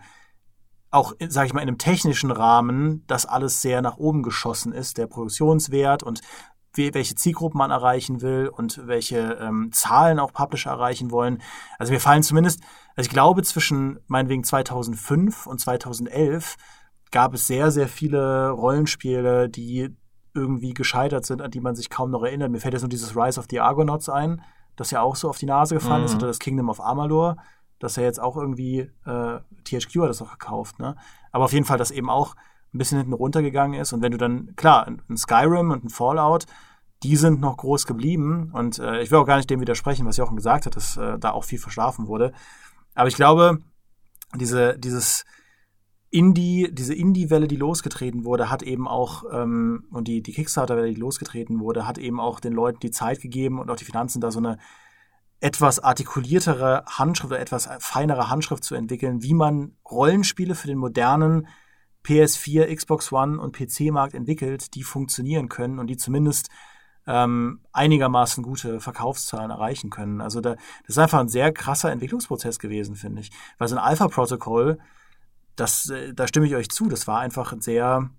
[0.96, 4.98] auch, sage ich mal, in einem technischen Rahmen das alles sehr nach oben geschossen ist,
[4.98, 6.20] der Produktionswert und
[6.76, 11.40] welche Zielgruppen man erreichen will und welche ähm, Zahlen auch Publisher erreichen wollen.
[11.78, 12.60] Also mir fallen zumindest,
[12.96, 16.56] also ich glaube zwischen meinetwegen 2005 und 2011
[17.10, 19.96] gab es sehr, sehr viele Rollenspiele, die
[20.34, 22.50] irgendwie gescheitert sind, an die man sich kaum noch erinnert.
[22.50, 24.42] Mir fällt jetzt nur dieses Rise of the Argonauts ein,
[24.76, 26.06] das ja auch so auf die Nase gefallen mhm.
[26.06, 27.38] ist, oder das Kingdom of Amalur,
[27.78, 30.96] das ja jetzt auch irgendwie, äh, THQ hat das auch gekauft, ne?
[31.32, 32.36] Aber auf jeden Fall, das eben auch
[32.72, 33.92] ein bisschen hinten runtergegangen ist.
[33.92, 36.46] Und wenn du dann, klar, ein Skyrim und ein Fallout,
[37.02, 38.50] die sind noch groß geblieben.
[38.52, 41.18] Und äh, ich will auch gar nicht dem widersprechen, was Jochen gesagt hat, dass äh,
[41.18, 42.32] da auch viel verschlafen wurde.
[42.94, 43.58] Aber ich glaube,
[44.34, 45.24] diese, dieses
[46.10, 51.00] Indie, diese Indie-Welle, die losgetreten wurde, hat eben auch, ähm, und die, die Kickstarter-Welle, die
[51.00, 54.30] losgetreten wurde, hat eben auch den Leuten die Zeit gegeben und auch die Finanzen, da
[54.30, 54.58] so eine
[55.46, 61.46] etwas artikuliertere Handschrift oder etwas feinere Handschrift zu entwickeln, wie man Rollenspiele für den modernen
[62.04, 66.48] PS4, Xbox One und PC-Markt entwickelt, die funktionieren können und die zumindest
[67.06, 70.20] ähm, einigermaßen gute Verkaufszahlen erreichen können.
[70.20, 73.30] Also da, das ist einfach ein sehr krasser Entwicklungsprozess gewesen, finde ich.
[73.58, 74.78] Weil so ein Alpha-Protokoll,
[75.60, 78.10] äh, da stimme ich euch zu, das war einfach sehr,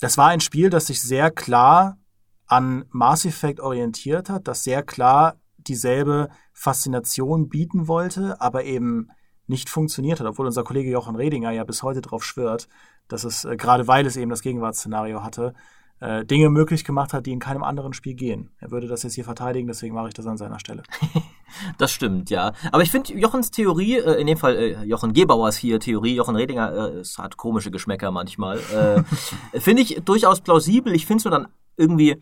[0.00, 1.98] das war ein Spiel, das sich sehr klar
[2.46, 5.36] an Mass Effect orientiert hat, das sehr klar
[5.68, 9.08] dieselbe Faszination bieten wollte, aber eben
[9.46, 12.68] nicht funktioniert hat, obwohl unser Kollege Jochen Redinger ja bis heute drauf schwört,
[13.08, 15.54] dass es, äh, gerade weil es eben das Gegenwartsszenario hatte,
[16.00, 18.50] äh, Dinge möglich gemacht hat, die in keinem anderen Spiel gehen.
[18.58, 20.82] Er würde das jetzt hier verteidigen, deswegen mache ich das an seiner Stelle.
[21.78, 22.52] das stimmt, ja.
[22.72, 26.36] Aber ich finde Jochens Theorie, äh, in dem Fall äh, Jochen Gebauers hier Theorie, Jochen
[26.36, 29.02] Redinger, äh, es hat komische Geschmäcker manchmal, äh,
[29.60, 30.94] finde ich durchaus plausibel.
[30.94, 32.20] Ich finde es nur dann irgendwie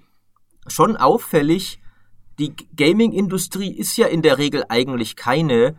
[0.66, 1.80] schon auffällig,
[2.38, 5.76] die Gaming-Industrie ist ja in der Regel eigentlich keine,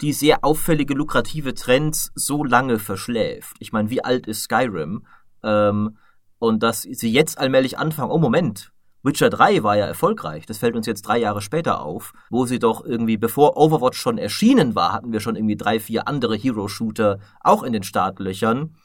[0.00, 3.56] die sehr auffällige, lukrative Trends so lange verschläft.
[3.60, 5.06] Ich meine, wie alt ist Skyrim?
[5.42, 5.98] Ähm,
[6.38, 10.76] und dass sie jetzt allmählich anfangen, oh Moment, Witcher 3 war ja erfolgreich, das fällt
[10.76, 14.92] uns jetzt drei Jahre später auf, wo sie doch irgendwie, bevor Overwatch schon erschienen war,
[14.92, 18.76] hatten wir schon irgendwie drei, vier andere Hero-Shooter auch in den Startlöchern.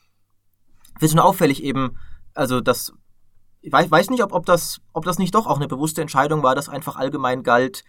[1.00, 1.98] Wird schon auffällig eben,
[2.34, 2.94] also das,
[3.62, 6.56] ich weiß, nicht, ob, ob, das, ob das nicht doch auch eine bewusste Entscheidung war,
[6.56, 7.84] dass einfach allgemein galt,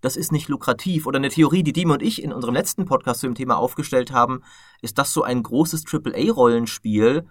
[0.00, 1.06] das ist nicht lukrativ.
[1.06, 4.12] Oder eine Theorie, die Diem und ich in unserem letzten Podcast zu dem Thema aufgestellt
[4.12, 4.42] haben,
[4.82, 7.26] ist, dass so ein großes AAA-Rollenspiel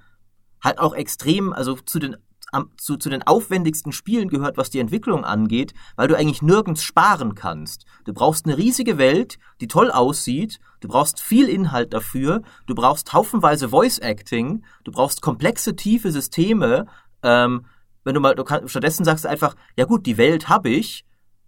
[0.62, 2.18] halt auch extrem, also zu den
[2.78, 7.34] zu, zu den aufwendigsten Spielen gehört, was die Entwicklung angeht, weil du eigentlich nirgends sparen
[7.34, 7.86] kannst.
[8.06, 13.12] Du brauchst eine riesige Welt, die toll aussieht, du brauchst viel Inhalt dafür, du brauchst
[13.12, 16.86] haufenweise Voice Acting, du brauchst komplexe, tiefe Systeme.
[17.24, 17.66] Ähm,
[18.04, 21.06] wenn du mal, du kann, stattdessen sagst du einfach, ja gut, die Welt habe ich,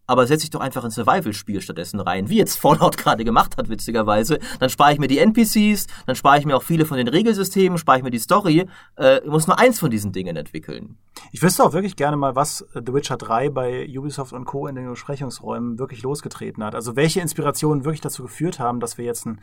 [0.08, 3.70] aber setze ich doch einfach ein Survival-Spiel stattdessen rein, wie jetzt Fallout gerade gemacht hat,
[3.70, 4.40] witzigerweise.
[4.60, 7.78] Dann spare ich mir die NPCs, dann spare ich mir auch viele von den Regelsystemen,
[7.78, 8.68] spare ich mir die Story.
[8.98, 10.98] Äh, ich muss nur eins von diesen Dingen entwickeln.
[11.32, 14.68] Ich wüsste auch wirklich gerne mal, was The Witcher 3 bei Ubisoft und Co.
[14.68, 16.76] in den Besprechungsräumen wirklich losgetreten hat.
[16.76, 19.42] Also welche Inspirationen wirklich dazu geführt haben, dass wir jetzt ein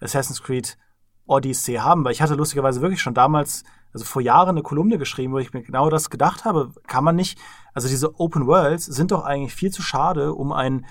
[0.00, 0.76] Assassin's Creed
[1.26, 2.04] Odyssey haben.
[2.04, 3.62] Weil ich hatte lustigerweise wirklich schon damals
[3.92, 6.72] also vor Jahren eine Kolumne geschrieben, wo ich mir genau das gedacht habe.
[6.86, 7.38] Kann man nicht,
[7.74, 10.86] also diese Open Worlds sind doch eigentlich viel zu schade, um ein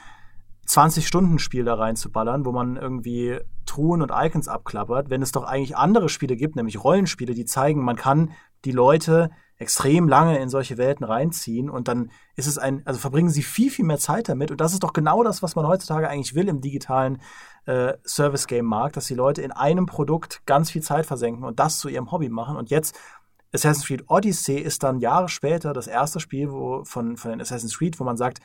[0.68, 6.10] 20-Stunden-Spiel da reinzuballern, wo man irgendwie Truhen und Icons abklappert, wenn es doch eigentlich andere
[6.10, 8.32] Spiele gibt, nämlich Rollenspiele, die zeigen, man kann
[8.66, 13.30] die Leute extrem lange in solche Welten reinziehen und dann ist es ein, also verbringen
[13.30, 16.10] sie viel, viel mehr Zeit damit und das ist doch genau das, was man heutzutage
[16.10, 17.22] eigentlich will im digitalen
[17.66, 21.90] äh, Service-Game-Markt, dass die Leute in einem Produkt ganz viel Zeit versenken und das zu
[21.90, 22.98] ihrem Hobby machen und jetzt
[23.52, 27.78] Assassin's Creed Odyssey ist dann Jahre später das erste Spiel wo, von, von den Assassin's
[27.78, 28.40] Creed, wo man sagt,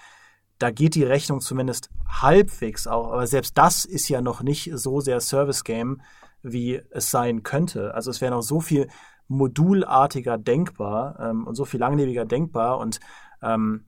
[0.59, 5.01] da geht die Rechnung zumindest halbwegs auch, aber selbst das ist ja noch nicht so
[5.01, 6.01] sehr Service-Game,
[6.43, 7.95] wie es sein könnte.
[7.95, 8.89] Also es wäre noch so viel
[9.29, 13.01] modulartiger denkbar ähm, und so viel langlebiger denkbar und
[13.43, 13.87] ähm,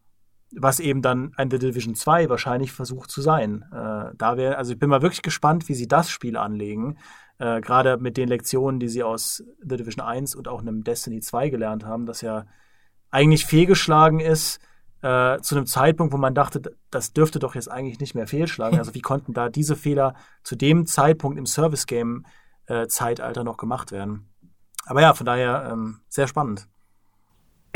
[0.53, 3.65] was eben dann ein The Division 2 wahrscheinlich versucht zu sein.
[3.73, 6.99] Äh, da wäre, also ich bin mal wirklich gespannt, wie sie das Spiel anlegen.
[7.39, 11.21] Äh, Gerade mit den Lektionen, die sie aus The Division 1 und auch einem Destiny
[11.21, 12.47] 2 gelernt haben, das ja
[13.11, 14.61] eigentlich fehlgeschlagen ist,
[15.03, 18.79] äh, zu einem Zeitpunkt, wo man dachte, das dürfte doch jetzt eigentlich nicht mehr fehlschlagen.
[18.79, 24.29] Also wie konnten da diese Fehler zu dem Zeitpunkt im Service-Game-Zeitalter äh, noch gemacht werden?
[24.87, 26.67] Aber ja, von daher ähm, sehr spannend.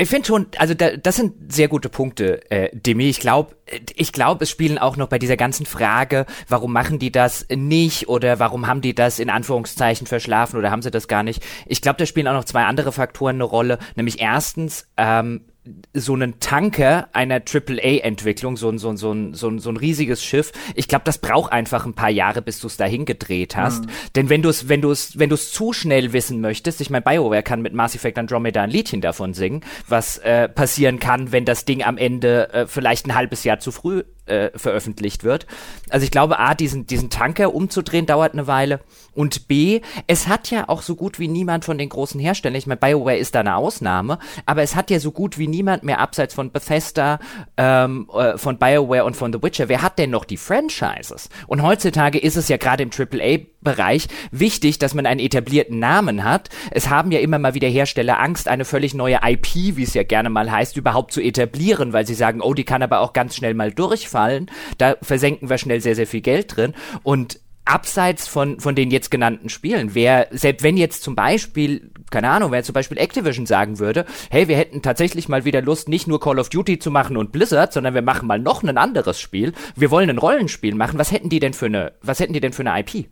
[0.01, 3.07] Ich finde schon, also da, das sind sehr gute Punkte, äh, Demi.
[3.07, 3.55] Ich glaube,
[3.93, 8.09] ich glaube, es spielen auch noch bei dieser ganzen Frage, warum machen die das nicht
[8.09, 11.43] oder warum haben die das in Anführungszeichen verschlafen oder haben sie das gar nicht.
[11.67, 13.77] Ich glaube, da spielen auch noch zwei andere Faktoren eine Rolle.
[13.95, 15.45] Nämlich erstens, ähm,
[15.93, 19.77] so einen Tanker einer AAA-Entwicklung, so ein, so ein, so ein, so ein, so ein
[19.77, 23.55] riesiges Schiff, ich glaube, das braucht einfach ein paar Jahre, bis du es dahin gedreht
[23.55, 23.85] hast.
[23.85, 23.89] Mhm.
[24.15, 26.89] Denn wenn du es, wenn du es, wenn du es zu schnell wissen möchtest, ich
[26.89, 31.31] meine, BioWare kann mit Mass Effect Andromeda ein Liedchen davon singen, was äh, passieren kann,
[31.31, 35.47] wenn das Ding am Ende äh, vielleicht ein halbes Jahr zu früh äh, veröffentlicht wird.
[35.89, 38.79] Also ich glaube, A, diesen, diesen Tanker umzudrehen dauert eine Weile.
[39.13, 42.67] Und B, es hat ja auch so gut wie niemand von den großen Herstellern, ich
[42.67, 45.99] meine, BioWare ist da eine Ausnahme, aber es hat ja so gut wie niemand mehr
[45.99, 47.19] abseits von Bethesda,
[47.57, 49.67] ähm, äh, von BioWare und von The Witcher.
[49.67, 51.29] Wer hat denn noch die Franchises?
[51.47, 56.49] Und heutzutage ist es ja gerade im AAA-Bereich wichtig, dass man einen etablierten Namen hat.
[56.69, 60.03] Es haben ja immer mal wieder Hersteller Angst, eine völlig neue IP, wie es ja
[60.03, 63.35] gerne mal heißt, überhaupt zu etablieren, weil sie sagen, oh, die kann aber auch ganz
[63.35, 64.51] schnell mal durchfallen fallen.
[64.77, 66.73] Da versenken wir schnell sehr, sehr viel Geld drin.
[67.03, 72.29] Und abseits von, von den jetzt genannten Spielen, wer, selbst wenn jetzt zum Beispiel, keine
[72.29, 76.07] Ahnung, wer zum Beispiel Activision sagen würde, hey, wir hätten tatsächlich mal wieder Lust, nicht
[76.07, 79.19] nur Call of Duty zu machen und Blizzard, sondern wir machen mal noch ein anderes
[79.19, 79.53] Spiel.
[79.75, 80.99] Wir wollen ein Rollenspiel machen.
[80.99, 83.07] Was hätten die denn für eine, was hätten die denn für eine IP?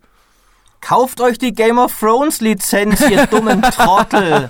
[0.81, 4.49] Kauft euch die Game of Thrones Lizenz, ihr dummen Trottel.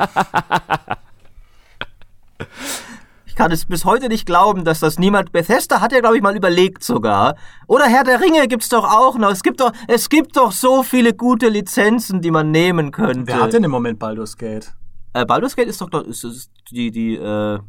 [3.40, 5.32] Kann es bis heute nicht glauben, dass das niemand.
[5.32, 7.38] Bethesda hat ja, glaube ich, mal überlegt sogar.
[7.68, 9.32] Oder Herr der Ringe gibt's doch auch noch.
[9.32, 13.28] Es gibt doch, es gibt doch so viele gute Lizenzen, die man nehmen könnte.
[13.28, 14.74] Wer hat denn im Moment Baldur's Gate?
[15.14, 17.60] Äh, Baldur's Gate ist doch, ist, ist die, die, äh,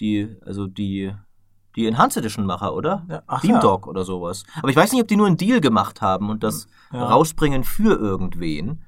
[0.00, 1.14] die, also die,
[1.74, 3.06] die Enhanced Edition Macher, oder?
[3.08, 3.90] Ja, ach, Beamdog ja.
[3.90, 4.44] oder sowas.
[4.58, 7.02] Aber ich weiß nicht, ob die nur einen Deal gemacht haben und das ja.
[7.02, 8.84] rausbringen für irgendwen.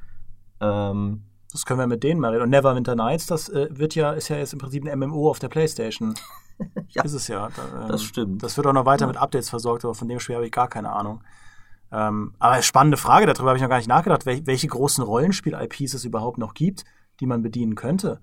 [0.61, 1.23] Ähm,
[1.55, 2.43] das können wir mit denen mal reden.
[2.43, 5.39] Und Neverwinter Nights, das äh, wird ja, ist ja jetzt im Prinzip ein MMO auf
[5.39, 6.15] der Playstation.
[6.89, 7.49] ja, ist es ja.
[7.55, 8.43] Da, ähm, das stimmt.
[8.43, 9.07] Das wird auch noch weiter ja.
[9.07, 11.23] mit Updates versorgt, aber von dem Spiel habe ich gar keine Ahnung.
[11.93, 15.95] Ähm, aber spannende Frage, darüber habe ich noch gar nicht nachgedacht, wel welche großen Rollenspiel-IPs
[15.95, 16.85] es überhaupt noch gibt,
[17.21, 18.21] die man bedienen könnte.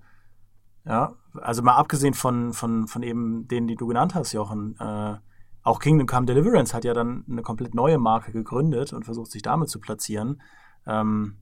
[0.84, 4.76] Ja, also mal abgesehen von, von, von eben denen, die du genannt hast, Jochen.
[4.78, 5.14] Äh,
[5.62, 9.40] auch Kingdom Come Deliverance hat ja dann eine komplett neue Marke gegründet und versucht sich
[9.40, 10.42] damit zu platzieren.
[10.86, 11.38] Ähm,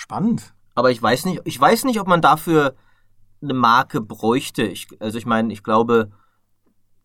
[0.00, 0.54] Spannend.
[0.74, 2.74] Aber ich weiß nicht, ich weiß nicht, ob man dafür
[3.42, 4.62] eine Marke bräuchte.
[4.62, 6.10] Ich, also ich meine, ich glaube,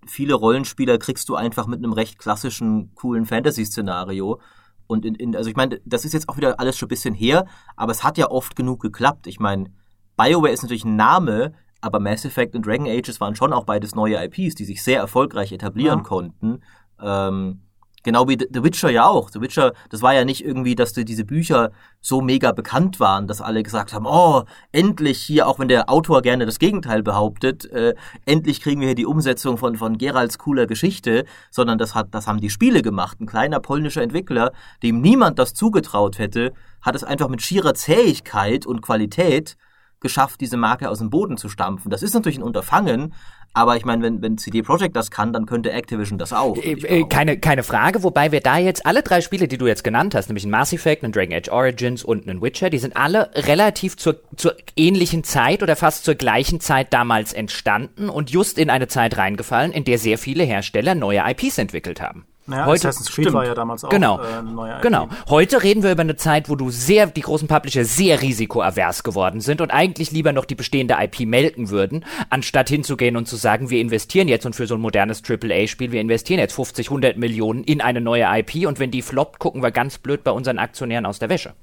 [0.06, 4.40] viele Rollenspieler kriegst du einfach mit einem recht klassischen, coolen Fantasy-Szenario.
[4.88, 7.14] Und in, in, also ich meine, das ist jetzt auch wieder alles schon ein bisschen
[7.14, 9.28] her, aber es hat ja oft genug geklappt.
[9.28, 9.74] Ich meine,
[10.16, 13.94] BioWare ist natürlich ein Name, aber Mass Effect und Dragon Ages waren schon auch beides
[13.94, 16.04] neue IPs, die sich sehr erfolgreich etablieren ja.
[16.06, 16.62] konnten.
[17.02, 17.65] Ähm,
[18.06, 19.32] Genau wie The Witcher ja auch.
[19.32, 23.42] The Witcher, das war ja nicht irgendwie, dass diese Bücher so mega bekannt waren, dass
[23.42, 27.96] alle gesagt haben, oh, endlich hier, auch wenn der Autor gerne das Gegenteil behauptet, äh,
[28.28, 32.28] endlich kriegen wir hier die Umsetzung von, von Geralds cooler Geschichte, sondern das hat, das
[32.28, 33.20] haben die Spiele gemacht.
[33.20, 34.52] Ein kleiner polnischer Entwickler,
[34.84, 36.54] dem niemand das zugetraut hätte,
[36.84, 39.58] hat es einfach mit schierer Zähigkeit und Qualität
[40.00, 41.90] geschafft, diese Marke aus dem Boden zu stampfen.
[41.90, 43.16] Das ist natürlich ein Unterfangen,
[43.56, 46.58] aber ich meine, wenn, wenn CD Projekt das kann, dann könnte Activision das auch.
[46.58, 49.84] Äh, äh, keine, keine Frage, wobei wir da jetzt alle drei Spiele, die du jetzt
[49.84, 52.98] genannt hast, nämlich ein Mass Effect, ein Dragon Age Origins und ein Witcher, die sind
[52.98, 58.58] alle relativ zur, zur ähnlichen Zeit oder fast zur gleichen Zeit damals entstanden und just
[58.58, 62.26] in eine Zeit reingefallen, in der sehr viele Hersteller neue IPs entwickelt haben.
[62.48, 63.34] Naja, Heute, Assassin's Creed stimmt.
[63.36, 64.20] war ja damals auch genau.
[64.20, 64.82] äh, eine neue IP.
[64.84, 65.10] Genau.
[65.30, 69.42] Heute reden wir über eine Zeit, wo du sehr, die großen Publisher sehr risikoavers geworden
[69.42, 73.72] sind und eigentlich lieber noch die bestehende IP melken würden, anstatt hinzugehen und zu sagen,
[73.72, 77.64] wir investieren jetzt und für so ein modernes AAA-Spiel, wir investieren jetzt 50, 100 Millionen
[77.64, 81.08] in eine neue IP und wenn die floppt, gucken wir ganz blöd bei unseren Aktionären
[81.08, 81.56] aus der Wäsche.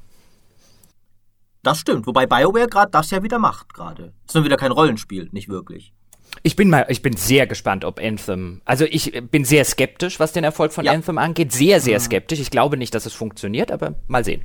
[1.63, 4.13] Das stimmt, wobei BioWare gerade das ja wieder macht gerade.
[4.27, 5.95] Ist nur wieder kein Rollenspiel, nicht wirklich.
[6.43, 8.63] Ich bin mal, ich bin sehr gespannt, ob Anthem.
[8.65, 10.93] Also ich bin sehr skeptisch, was den Erfolg von ja.
[10.93, 11.53] Anthem angeht.
[11.53, 12.05] Sehr, sehr mhm.
[12.05, 12.41] skeptisch.
[12.41, 14.43] Ich glaube nicht, dass es funktioniert, aber mal sehen.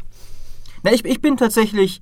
[0.83, 2.01] Na, ich, ich bin tatsächlich,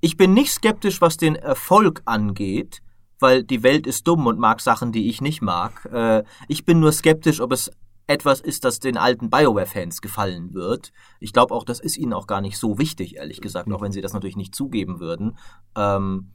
[0.00, 2.80] ich bin nicht skeptisch, was den Erfolg angeht,
[3.18, 5.88] weil die Welt ist dumm und mag Sachen, die ich nicht mag.
[5.92, 7.70] Äh, ich bin nur skeptisch, ob es
[8.06, 10.92] etwas ist, das den alten BioWare-Fans gefallen wird.
[11.20, 13.92] Ich glaube auch, das ist ihnen auch gar nicht so wichtig, ehrlich gesagt, auch wenn
[13.92, 15.38] sie das natürlich nicht zugeben würden.
[15.74, 16.32] Ähm,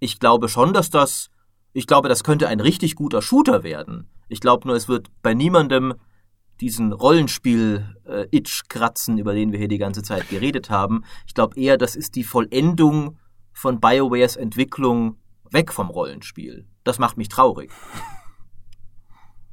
[0.00, 1.30] ich glaube schon, dass das
[1.74, 4.08] ich glaube, das könnte ein richtig guter Shooter werden.
[4.28, 5.94] Ich glaube nur, es wird bei niemandem
[6.60, 11.04] diesen Rollenspiel-Itch äh, kratzen, über den wir hier die ganze Zeit geredet haben.
[11.26, 13.18] Ich glaube eher, das ist die Vollendung
[13.52, 15.16] von BioWares Entwicklung
[15.50, 16.66] weg vom Rollenspiel.
[16.84, 17.72] Das macht mich traurig.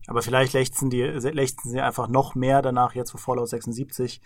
[0.08, 4.22] Aber vielleicht lechzen, die, lechzen sie einfach noch mehr danach, jetzt wo Fallout 76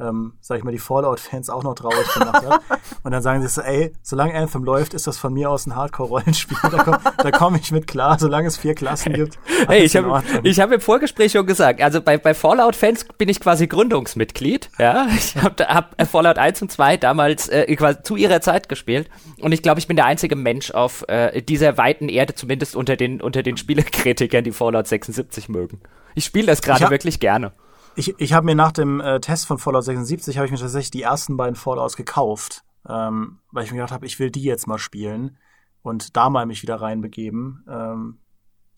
[0.00, 2.60] ähm, sag ich mal, die Fallout-Fans auch noch traurig gemacht hat.
[3.02, 5.74] Und dann sagen sie so, ey, solange Anthem läuft, ist das von mir aus ein
[5.74, 6.58] Hardcore-Rollenspiel.
[6.62, 7.00] Da komme
[7.32, 9.38] komm ich mit klar, solange es vier Klassen gibt.
[9.66, 13.66] Hey, ich habe hab im Vorgespräch schon gesagt, also bei, bei Fallout-Fans bin ich quasi
[13.66, 14.70] Gründungsmitglied.
[14.78, 19.10] Ja, ich habe hab Fallout 1 und 2 damals äh, quasi zu ihrer Zeit gespielt.
[19.40, 22.96] Und ich glaube, ich bin der einzige Mensch auf äh, dieser weiten Erde, zumindest unter
[22.96, 25.80] den, unter den Spielekritikern, die Fallout 76 mögen.
[26.14, 27.52] Ich spiele das gerade wirklich gerne.
[27.98, 30.92] Ich, ich habe mir nach dem äh, Test von Fallout 76 habe ich mir tatsächlich
[30.92, 34.68] die ersten beiden Fallouts gekauft, ähm, weil ich mir gedacht habe, ich will die jetzt
[34.68, 35.36] mal spielen
[35.82, 38.18] und da mal mich wieder reinbegeben, ähm,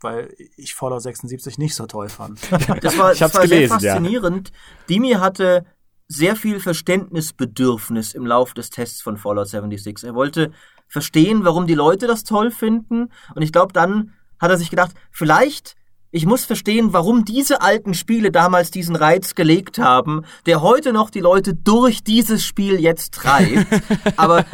[0.00, 2.40] weil ich Fallout 76 nicht so toll fand.
[2.80, 4.48] Das war, das war gelesen, sehr faszinierend.
[4.48, 4.54] Ja.
[4.88, 5.66] Dimi hatte
[6.08, 10.08] sehr viel Verständnisbedürfnis im Lauf des Tests von Fallout 76.
[10.08, 10.50] Er wollte
[10.88, 14.92] verstehen, warum die Leute das toll finden und ich glaube, dann hat er sich gedacht,
[15.10, 15.76] vielleicht
[16.12, 21.08] ich muss verstehen, warum diese alten Spiele damals diesen Reiz gelegt haben, der heute noch
[21.08, 23.66] die Leute durch dieses Spiel jetzt treibt.
[24.16, 24.44] aber,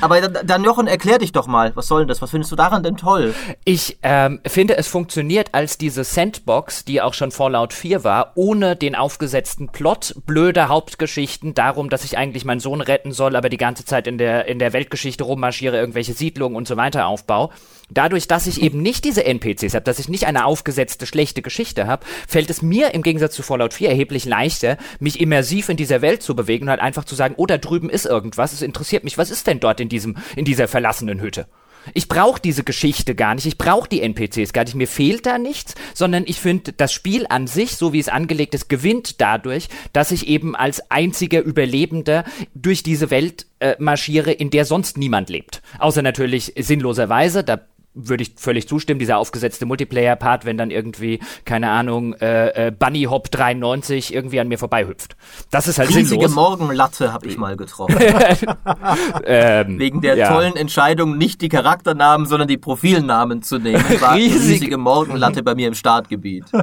[0.00, 2.22] aber dann, Jochen, erklär dich doch mal, was soll denn das?
[2.22, 3.34] Was findest du daran denn toll?
[3.64, 8.76] Ich ähm, finde, es funktioniert als diese Sandbox, die auch schon Fallout 4 war, ohne
[8.76, 13.56] den aufgesetzten Plot, blöde Hauptgeschichten darum, dass ich eigentlich meinen Sohn retten soll, aber die
[13.56, 17.50] ganze Zeit in der, in der Weltgeschichte rummarschiere, irgendwelche Siedlungen und so weiter aufbaue.
[17.90, 21.86] Dadurch, dass ich eben nicht diese NPCs habe, dass ich nicht eine aufgesetzte schlechte Geschichte
[21.86, 26.02] habe, fällt es mir im Gegensatz zu Fallout 4 erheblich leichter, mich immersiv in dieser
[26.02, 29.04] Welt zu bewegen und halt einfach zu sagen, oh, da drüben ist irgendwas, es interessiert
[29.04, 31.46] mich, was ist denn dort in diesem, in dieser verlassenen Hütte?
[31.94, 35.38] Ich brauche diese Geschichte gar nicht, ich brauche die NPCs gar nicht, mir fehlt da
[35.38, 39.68] nichts, sondern ich finde, das Spiel an sich, so wie es angelegt ist, gewinnt dadurch,
[39.92, 42.24] dass ich eben als einziger Überlebender
[42.54, 45.62] durch diese Welt äh, marschiere, in der sonst niemand lebt.
[45.78, 47.60] Außer natürlich sinnloserweise, da
[47.92, 53.04] würde ich völlig zustimmen, dieser aufgesetzte Multiplayer-Part, wenn dann irgendwie, keine Ahnung, äh, äh, Bunny
[53.04, 55.16] Hop 93 irgendwie an mir vorbeihüpft.
[55.50, 56.34] Das ist halt Riesige sinnlos.
[56.34, 57.96] Morgenlatte habe ich mal getroffen.
[59.24, 60.28] ähm, Wegen der ja.
[60.28, 63.84] tollen Entscheidung, nicht die Charakternamen, sondern die Profilnamen zu nehmen.
[64.00, 66.44] War Riesig riesige Morgenlatte bei mir im Startgebiet.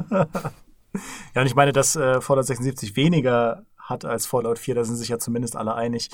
[1.34, 4.96] Ja, und ich meine, dass äh, Fallout 76 weniger hat als Fallout 4, da sind
[4.96, 6.08] sich ja zumindest alle einig.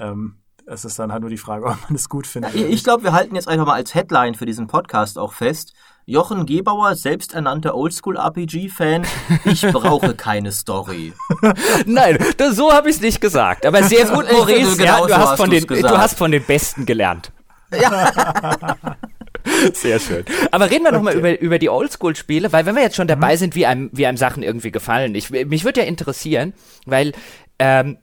[0.00, 2.54] Ähm, es ist dann halt nur die Frage, ob man es gut findet.
[2.54, 5.72] Ja, ich glaube, wir halten jetzt einfach mal als Headline für diesen Podcast auch fest.
[6.08, 9.04] Jochen Gebauer, selbsternannter Oldschool-RPG-Fan,
[9.44, 11.12] ich brauche keine Story.
[11.86, 13.66] Nein, das, so habe ich es nicht gesagt.
[13.66, 16.86] Aber sehr gut, Maurice, genau ja, du, hast von den, du hast von den Besten
[16.86, 17.32] gelernt.
[17.72, 18.76] Ja.
[19.72, 20.24] Sehr schön.
[20.52, 20.96] Aber reden wir okay.
[20.96, 23.38] noch mal über, über die Oldschool-Spiele, weil wenn wir jetzt schon dabei mhm.
[23.38, 25.16] sind, wie einem, wie einem Sachen irgendwie gefallen.
[25.16, 26.52] Ich, mich würde ja interessieren,
[26.84, 27.14] weil
[27.58, 27.98] ähm,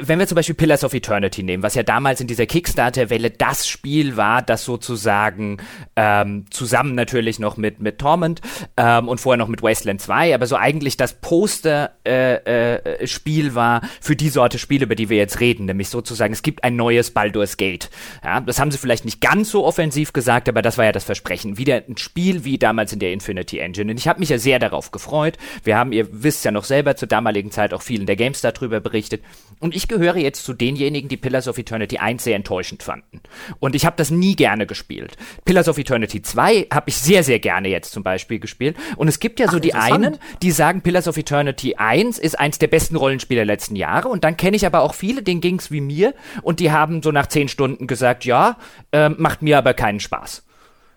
[0.00, 3.66] wenn wir zum Beispiel Pillars of Eternity nehmen, was ja damals in dieser Kickstarter-Welle das
[3.66, 5.58] Spiel war, das sozusagen
[5.96, 8.40] ähm, zusammen natürlich noch mit, mit Torment
[8.76, 13.82] ähm, und vorher noch mit Wasteland 2, aber so eigentlich das Poster-Spiel äh, äh, war
[14.00, 17.10] für die Sorte Spiele, über die wir jetzt reden, nämlich sozusagen, es gibt ein neues
[17.10, 17.90] Baldur's Gate.
[18.24, 21.04] Ja, das haben sie vielleicht nicht ganz so offensiv gesagt, aber das war ja das
[21.04, 21.58] Versprechen.
[21.58, 23.90] Wieder ein Spiel wie damals in der Infinity Engine.
[23.90, 25.38] Und ich habe mich ja sehr darauf gefreut.
[25.64, 28.52] Wir haben, ihr wisst ja noch selber, zur damaligen Zeit auch viel in der GameStar
[28.52, 29.22] drüber berichtet.
[29.60, 33.20] Und ich gehöre jetzt zu denjenigen, die Pillars of Eternity 1 sehr enttäuschend fanden.
[33.60, 35.16] Und ich habe das nie gerne gespielt.
[35.44, 38.76] Pillars of Eternity 2 habe ich sehr, sehr gerne jetzt zum Beispiel gespielt.
[38.96, 42.38] Und es gibt ja so Ach, die einen, die sagen, Pillars of Eternity 1 ist
[42.38, 44.08] eins der besten Rollenspiele der letzten Jahre.
[44.08, 46.14] Und dann kenne ich aber auch viele, denen ging's wie mir.
[46.42, 48.56] Und die haben so nach zehn Stunden gesagt, ja,
[48.92, 50.44] äh, macht mir aber keinen Spaß.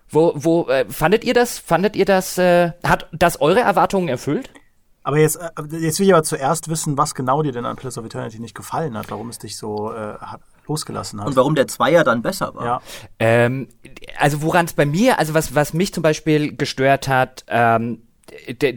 [0.08, 1.58] Wo, wo äh, fandet ihr das?
[1.58, 2.38] Fandet ihr das?
[2.38, 4.50] Äh, hat das eure Erwartungen erfüllt?
[5.06, 7.96] Aber jetzt, äh, jetzt will ich aber zuerst wissen, was genau dir denn an Pillars
[7.96, 10.14] of Eternity nicht gefallen hat, warum es dich so äh,
[10.66, 11.28] losgelassen hat.
[11.28, 12.64] Und warum der Zweier dann besser war.
[12.64, 12.80] Ja.
[13.20, 13.68] Ähm,
[14.18, 18.02] also woran es bei mir, also was, was mich zum Beispiel gestört hat, ähm,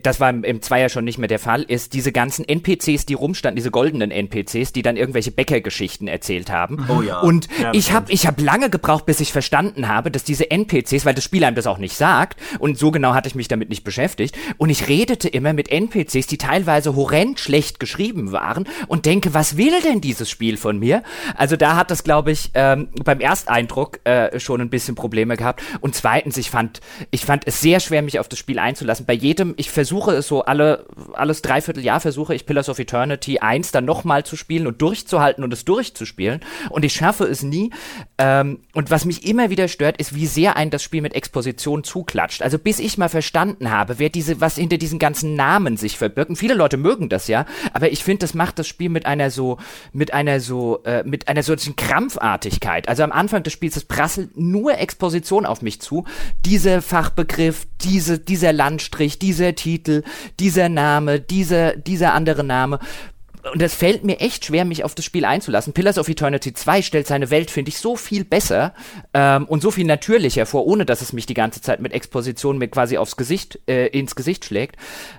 [0.04, 3.56] das war im, Zweier schon nicht mehr der Fall, ist diese ganzen NPCs, die rumstanden,
[3.56, 6.86] diese goldenen NPCs, die dann irgendwelche Bäckergeschichten erzählt haben.
[6.88, 7.20] Oh ja.
[7.20, 11.06] Und ja, ich habe ich hab lange gebraucht, bis ich verstanden habe, dass diese NPCs,
[11.06, 13.70] weil das Spiel einem das auch nicht sagt, und so genau hatte ich mich damit
[13.70, 19.06] nicht beschäftigt, und ich redete immer mit NPCs, die teilweise horrend schlecht geschrieben waren, und
[19.06, 21.04] denke, was will denn dieses Spiel von mir?
[21.36, 25.64] Also da hat das, glaube ich, ähm, beim Ersteindruck äh, schon ein bisschen Probleme gehabt.
[25.82, 26.82] Und zweitens, ich fand,
[27.12, 29.06] ich fand es sehr schwer, mich auf das Spiel einzulassen.
[29.06, 33.40] Bei jedem jedem, ich versuche es so alle, alles Dreivierteljahr versuche ich Pillars of Eternity
[33.40, 36.42] 1 dann nochmal zu spielen und durchzuhalten und es durchzuspielen.
[36.70, 37.72] Und ich schaffe es nie.
[38.18, 41.84] Ähm, und was mich immer wieder stört, ist, wie sehr ein das Spiel mit Exposition
[41.84, 42.42] zuklatscht.
[42.42, 46.30] Also bis ich mal verstanden habe, wer diese, was hinter diesen ganzen Namen sich verbirgt.
[46.30, 49.32] Und viele Leute mögen das ja, aber ich finde, das macht das Spiel mit einer
[49.32, 49.58] so,
[49.94, 52.88] mit einer so, äh, mit einer solchen Krampfartigkeit.
[52.88, 56.06] Also am Anfang des Spiels, es prasselt nur Exposition auf mich zu.
[56.46, 60.02] Dieser Fachbegriff, diese, dieser Landstrich, diese dieser Titel,
[60.40, 62.80] dieser Name, dieser, dieser andere Name.
[63.54, 65.74] und es fällt mir echt schwer, mich auf das Spiel einzulassen.
[65.74, 68.74] Pillars of Eternity 2 stellt seine Welt, finde ich, so viel besser
[69.14, 72.58] ähm, und so viel natürlicher vor, ohne dass es mich die ganze Zeit mit Exposition
[72.58, 74.78] mir quasi aufs Gesicht, äh, ins Gesicht schlägt.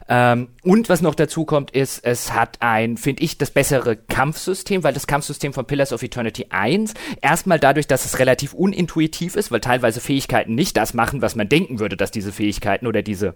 [0.09, 4.83] Ähm, und was noch dazu kommt, ist, es hat ein, finde ich, das bessere Kampfsystem,
[4.83, 9.53] weil das Kampfsystem von Pillars of Eternity 1 erstmal dadurch, dass es relativ unintuitiv ist,
[9.53, 13.35] weil teilweise Fähigkeiten nicht das machen, was man denken würde, dass diese Fähigkeiten oder diese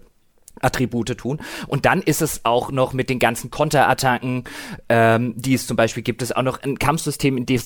[0.61, 1.41] Attribute tun.
[1.67, 4.43] Und dann ist es auch noch mit den ganzen Konterattacken,
[4.89, 7.61] ähm, die es zum Beispiel gibt, es auch noch ein Kampfsystem, in dem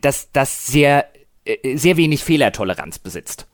[0.00, 1.06] das, das sehr,
[1.44, 3.46] äh, sehr wenig Fehlertoleranz besitzt.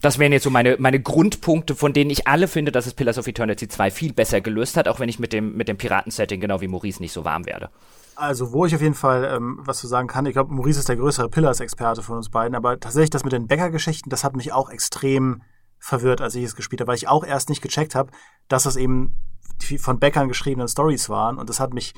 [0.00, 3.18] Das wären jetzt so meine, meine Grundpunkte, von denen ich alle finde, dass es Pillars
[3.18, 6.40] of Eternity 2 viel besser gelöst hat, auch wenn ich mit dem, mit dem Piraten-Setting
[6.40, 7.70] genau wie Maurice nicht so warm werde.
[8.16, 10.88] Also, wo ich auf jeden Fall ähm, was zu sagen kann, ich glaube, Maurice ist
[10.88, 14.52] der größere Pillars-Experte von uns beiden, aber tatsächlich das mit den Bäcker-Geschichten, das hat mich
[14.52, 15.42] auch extrem
[15.82, 18.12] verwirrt, als ich es gespielt habe, weil ich auch erst nicht gecheckt habe,
[18.48, 19.16] dass das eben
[19.62, 21.92] die von Bäckern geschriebenen Stories waren und das hat mich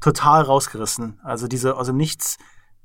[0.00, 1.20] total rausgerissen.
[1.22, 2.36] Also diese aus dem Nichts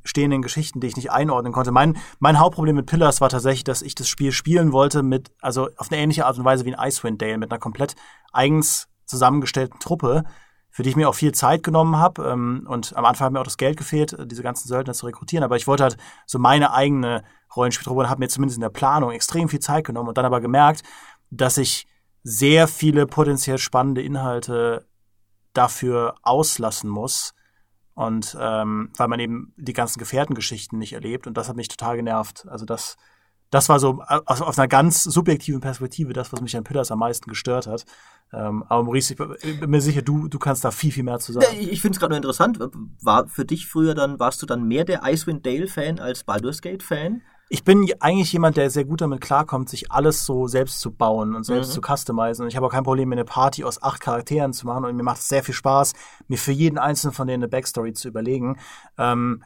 [0.03, 1.71] stehenden Geschichten, die ich nicht einordnen konnte.
[1.71, 5.69] Mein, mein Hauptproblem mit Pillars war tatsächlich, dass ich das Spiel spielen wollte mit, also
[5.77, 7.95] auf eine ähnliche Art und Weise wie ein Icewind Dale, mit einer komplett
[8.31, 10.23] eigens zusammengestellten Truppe,
[10.69, 12.29] für die ich mir auch viel Zeit genommen habe.
[12.29, 15.43] Ähm, und am Anfang hat mir auch das Geld gefehlt, diese ganzen Söldner zu rekrutieren.
[15.43, 17.23] Aber ich wollte halt so meine eigene
[17.55, 20.41] Rollenspieltruppe und habe mir zumindest in der Planung extrem viel Zeit genommen und dann aber
[20.41, 20.83] gemerkt,
[21.29, 21.87] dass ich
[22.23, 24.87] sehr viele potenziell spannende Inhalte
[25.53, 27.33] dafür auslassen muss.
[27.95, 31.95] Und ähm, weil man eben die ganzen Gefährtengeschichten nicht erlebt und das hat mich total
[31.95, 32.47] genervt.
[32.49, 32.97] Also das,
[33.51, 36.97] das war so also auf einer ganz subjektiven Perspektive das, was mich an Pillars am
[36.97, 37.85] meisten gestört hat.
[38.31, 41.33] Ähm, aber Maurice, ich bin mir sicher, du, du kannst da viel, viel mehr zu
[41.33, 41.45] sagen.
[41.59, 42.57] Ich finde es gerade nur interessant.
[43.03, 47.21] War für dich früher dann, warst du dann mehr der Icewind Dale-Fan als Baldur's Gate-Fan?
[47.53, 51.35] Ich bin eigentlich jemand, der sehr gut damit klarkommt, sich alles so selbst zu bauen
[51.35, 51.73] und selbst mhm.
[51.73, 52.43] zu customizen.
[52.43, 54.85] Und ich habe auch kein Problem, mir eine Party aus acht Charakteren zu machen.
[54.85, 55.93] Und mir macht es sehr viel Spaß,
[56.27, 58.57] mir für jeden einzelnen von denen eine Backstory zu überlegen.
[58.97, 59.43] Ähm,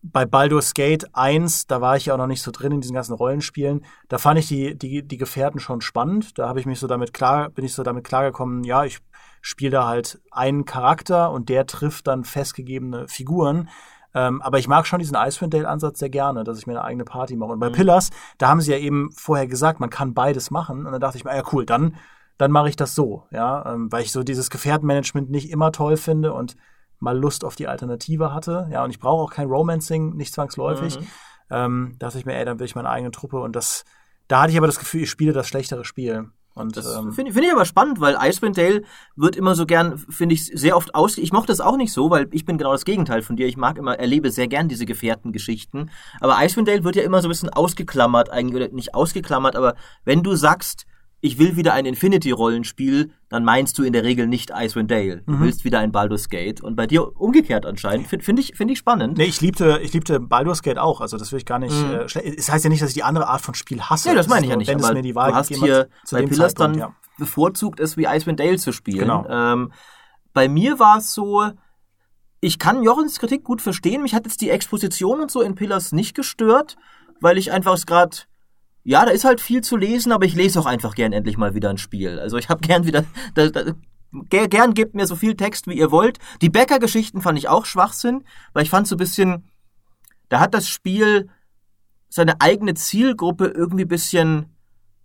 [0.00, 2.94] bei Baldur's Gate 1, da war ich ja auch noch nicht so drin in diesen
[2.94, 6.38] ganzen Rollenspielen, da fand ich die, die, die Gefährten schon spannend.
[6.38, 9.00] Da habe ich mich so damit klar, bin ich so damit klargekommen, ja, ich
[9.42, 13.68] spiele da halt einen Charakter und der trifft dann festgegebene Figuren.
[14.14, 17.04] Ähm, aber ich mag schon diesen Icewind Dale-Ansatz sehr gerne, dass ich mir eine eigene
[17.04, 17.52] Party mache.
[17.52, 17.74] Und bei mhm.
[17.74, 20.86] Pillars, da haben sie ja eben vorher gesagt, man kann beides machen.
[20.86, 21.96] Und dann dachte ich mir, ja cool, dann,
[22.38, 25.96] dann mache ich das so, ja, ähm, weil ich so dieses Gefährtenmanagement nicht immer toll
[25.96, 26.56] finde und
[26.98, 28.68] mal Lust auf die Alternative hatte.
[28.70, 30.98] Ja, und ich brauche auch kein Romancing, nicht zwangsläufig.
[30.98, 31.06] Mhm.
[31.50, 33.40] Ähm, dachte ich mir, ey, dann will ich meine eigene Truppe.
[33.40, 33.84] Und das,
[34.28, 36.30] da hatte ich aber das Gefühl, ich spiele das schlechtere Spiel.
[36.54, 38.82] Und, das ähm, finde find ich aber spannend, weil Icewind Dale
[39.16, 41.16] wird immer so gern, finde ich, sehr oft aus.
[41.16, 43.46] Ich mochte das auch nicht so, weil ich bin genau das Gegenteil von dir.
[43.46, 45.90] Ich mag immer, erlebe sehr gern diese Gefährtengeschichten.
[46.20, 49.74] Aber Icewind Dale wird ja immer so ein bisschen ausgeklammert, eigentlich, oder nicht ausgeklammert, aber
[50.04, 50.86] wenn du sagst,
[51.22, 55.22] ich will wieder ein Infinity-Rollenspiel, dann meinst du in der Regel nicht Icewind Dale.
[55.26, 55.40] Du mhm.
[55.40, 56.62] willst wieder ein Baldur's Gate.
[56.62, 58.06] Und bei dir umgekehrt anscheinend.
[58.06, 59.18] Finde find ich, find ich spannend.
[59.18, 61.02] Nee, ich liebte, ich liebte Baldur's Gate auch.
[61.02, 61.74] Also das will ich gar nicht.
[61.74, 61.92] Mhm.
[61.92, 64.08] Äh, es heißt ja nicht, dass ich die andere Art von Spiel hasse.
[64.08, 64.68] Nee, das meine ich ja nicht.
[64.68, 66.94] Wenn es mir die Wahl du hast hier bei Pillars dann ja.
[67.18, 69.00] bevorzugt es wie Icewind Dale zu spielen.
[69.00, 69.26] Genau.
[69.28, 69.72] Ähm,
[70.32, 71.50] bei mir war es so,
[72.40, 74.02] ich kann Jochens Kritik gut verstehen.
[74.02, 76.76] Mich hat jetzt die Exposition und so in Pillars nicht gestört,
[77.20, 78.16] weil ich einfach es gerade
[78.82, 81.54] ja, da ist halt viel zu lesen, aber ich lese auch einfach gern endlich mal
[81.54, 82.18] wieder ein Spiel.
[82.18, 83.04] Also ich habe gern wieder,
[83.34, 83.74] da, da,
[84.28, 86.18] gern gebt mir so viel Text, wie ihr wollt.
[86.42, 89.44] Die Bäcker-Geschichten fand ich auch Schwachsinn, weil ich fand so ein bisschen,
[90.28, 91.28] da hat das Spiel
[92.08, 94.46] seine eigene Zielgruppe irgendwie bisschen,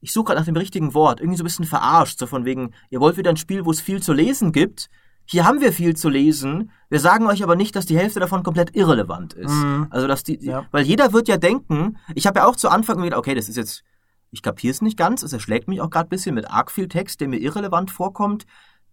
[0.01, 2.73] ich suche gerade nach dem richtigen Wort, irgendwie so ein bisschen verarscht, so von wegen,
[2.89, 4.89] ihr wollt wieder ein Spiel, wo es viel zu lesen gibt,
[5.25, 6.71] hier haben wir viel zu lesen.
[6.89, 9.51] Wir sagen euch aber nicht, dass die Hälfte davon komplett irrelevant ist.
[9.51, 9.87] Mhm.
[9.89, 10.65] Also dass die, ja.
[10.71, 11.97] weil jeder wird ja denken.
[12.13, 13.83] Ich habe ja auch zu Anfang gedacht, okay, das ist jetzt,
[14.31, 15.23] ich kapiere es nicht ganz.
[15.23, 18.45] Es erschlägt mich auch gerade ein bisschen mit arg viel Text, der mir irrelevant vorkommt.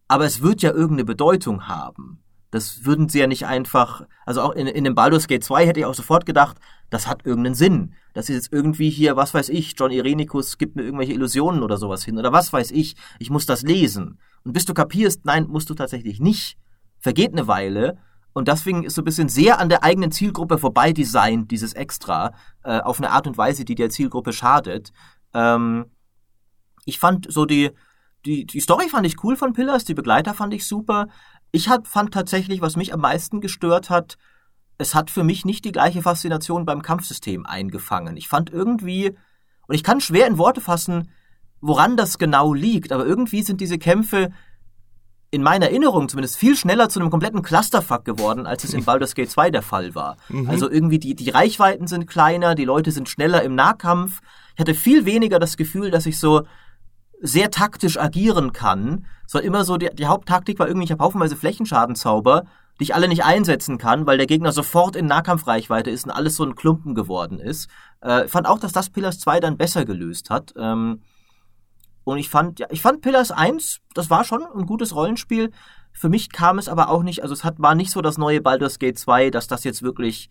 [0.09, 2.23] Aber es wird ja irgendeine Bedeutung haben.
[2.51, 5.81] Das würden sie ja nicht einfach, also auch in, in dem Baldur's Gate 2 hätte
[5.81, 6.59] ich auch sofort gedacht,
[6.93, 7.95] das hat irgendeinen Sinn.
[8.13, 11.79] Das ist jetzt irgendwie hier, was weiß ich, John Irenicus gibt mir irgendwelche Illusionen oder
[11.79, 12.19] sowas hin.
[12.19, 14.21] Oder was weiß ich, ich muss das lesen.
[14.45, 16.59] Und bis du kapierst, nein, musst du tatsächlich nicht.
[16.99, 17.97] Vergeht eine Weile.
[18.35, 22.35] Und deswegen ist so ein bisschen sehr an der eigenen Zielgruppe vorbei designt, dieses Extra,
[22.63, 24.93] äh, auf eine Art und Weise, die der Zielgruppe schadet.
[25.33, 25.87] Ähm,
[26.85, 27.71] ich fand so die,
[28.27, 31.09] die, die Story fand ich cool von Pillars, die Begleiter fand ich super.
[31.53, 34.19] Ich hat, fand tatsächlich, was mich am meisten gestört hat,
[34.79, 38.17] es hat für mich nicht die gleiche Faszination beim Kampfsystem eingefangen.
[38.17, 39.17] Ich fand irgendwie,
[39.67, 41.11] und ich kann schwer in Worte fassen,
[41.61, 44.31] woran das genau liegt, aber irgendwie sind diese Kämpfe
[45.31, 49.15] in meiner Erinnerung zumindest viel schneller zu einem kompletten Clusterfuck geworden, als es in Baldur's
[49.15, 50.19] Gate 2 der Fall war.
[50.29, 50.51] Mhm.
[50.51, 54.21] Also irgendwie die, die Reichweiten sind kleiner, die Leute sind schneller im Nahkampf.
[54.55, 56.43] Ich hatte viel weniger das Gefühl, dass ich so
[57.23, 59.07] sehr taktisch agieren kann.
[59.27, 62.45] Es war immer so, die, die Haupttaktik war irgendwie, ich habe haufenweise Flächenschadenzauber,
[62.79, 66.45] ich alle nicht einsetzen kann, weil der Gegner sofort in Nahkampfreichweite ist und alles so
[66.45, 67.69] ein Klumpen geworden ist.
[68.01, 70.55] Äh, fand auch, dass das Pillars 2 dann besser gelöst hat.
[70.57, 71.03] Ähm,
[72.05, 75.53] und ich fand, ja, ich fand Pillars 1, das war schon ein gutes Rollenspiel.
[75.93, 78.41] Für mich kam es aber auch nicht, also es hat, war nicht so das neue
[78.41, 80.31] Baldur's Gate 2, dass das jetzt wirklich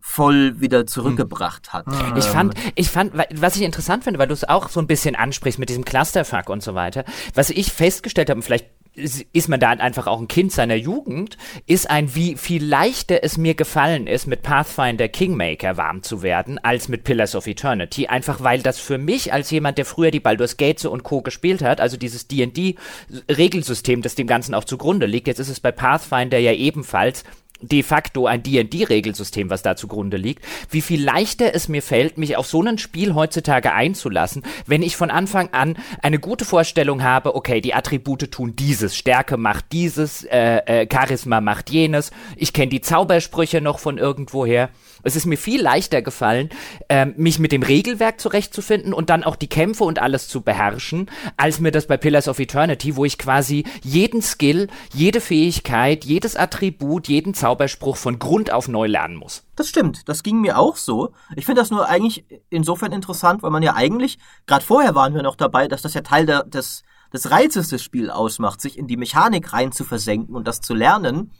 [0.00, 1.86] voll wieder zurückgebracht hat.
[2.16, 5.16] Ich fand, ich fand, was ich interessant finde, weil du es auch so ein bisschen
[5.16, 8.66] ansprichst mit diesem Clusterfuck und so weiter, was ich festgestellt habe, und vielleicht
[8.98, 13.38] ist man da einfach auch ein Kind seiner Jugend, ist ein, wie viel leichter es
[13.38, 18.08] mir gefallen ist, mit Pathfinder Kingmaker warm zu werden, als mit Pillars of Eternity.
[18.08, 21.22] Einfach weil das für mich, als jemand, der früher die Baldur's Gates und Co.
[21.22, 25.72] gespielt hat, also dieses D&D-Regelsystem, das dem Ganzen auch zugrunde liegt, jetzt ist es bei
[25.72, 27.24] Pathfinder ja ebenfalls
[27.60, 32.36] de facto ein D&D-Regelsystem, was da zugrunde liegt, wie viel leichter es mir fällt, mich
[32.36, 37.34] auf so ein Spiel heutzutage einzulassen, wenn ich von Anfang an eine gute Vorstellung habe,
[37.34, 42.68] okay, die Attribute tun dieses, Stärke macht dieses, äh, äh, Charisma macht jenes, ich kenne
[42.68, 44.70] die Zaubersprüche noch von irgendwoher.
[45.02, 46.50] Es ist mir viel leichter gefallen,
[46.88, 51.10] ähm, mich mit dem Regelwerk zurechtzufinden und dann auch die Kämpfe und alles zu beherrschen,
[51.36, 56.36] als mir das bei Pillars of Eternity, wo ich quasi jeden Skill, jede Fähigkeit, jedes
[56.36, 59.44] Attribut, jeden Zauberspruch von Grund auf neu lernen muss.
[59.56, 61.12] Das stimmt, das ging mir auch so.
[61.34, 65.22] Ich finde das nur eigentlich insofern interessant, weil man ja eigentlich, gerade vorher waren wir
[65.22, 68.86] noch dabei, dass das ja Teil der, des, des Reizes des Spiels ausmacht, sich in
[68.86, 71.32] die Mechanik rein zu versenken und das zu lernen.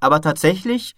[0.00, 0.96] Aber tatsächlich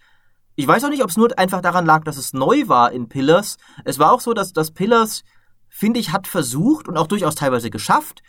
[0.57, 3.07] ich weiß auch nicht, ob es nur einfach daran lag, dass es neu war in
[3.07, 3.57] Pillars.
[3.85, 5.23] Es war auch so, dass das Pillars,
[5.69, 8.23] finde ich, hat versucht und auch durchaus teilweise geschafft,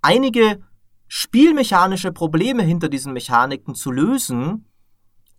[0.00, 0.62] einige
[1.08, 4.66] spielmechanische Probleme hinter diesen Mechaniken zu lösen,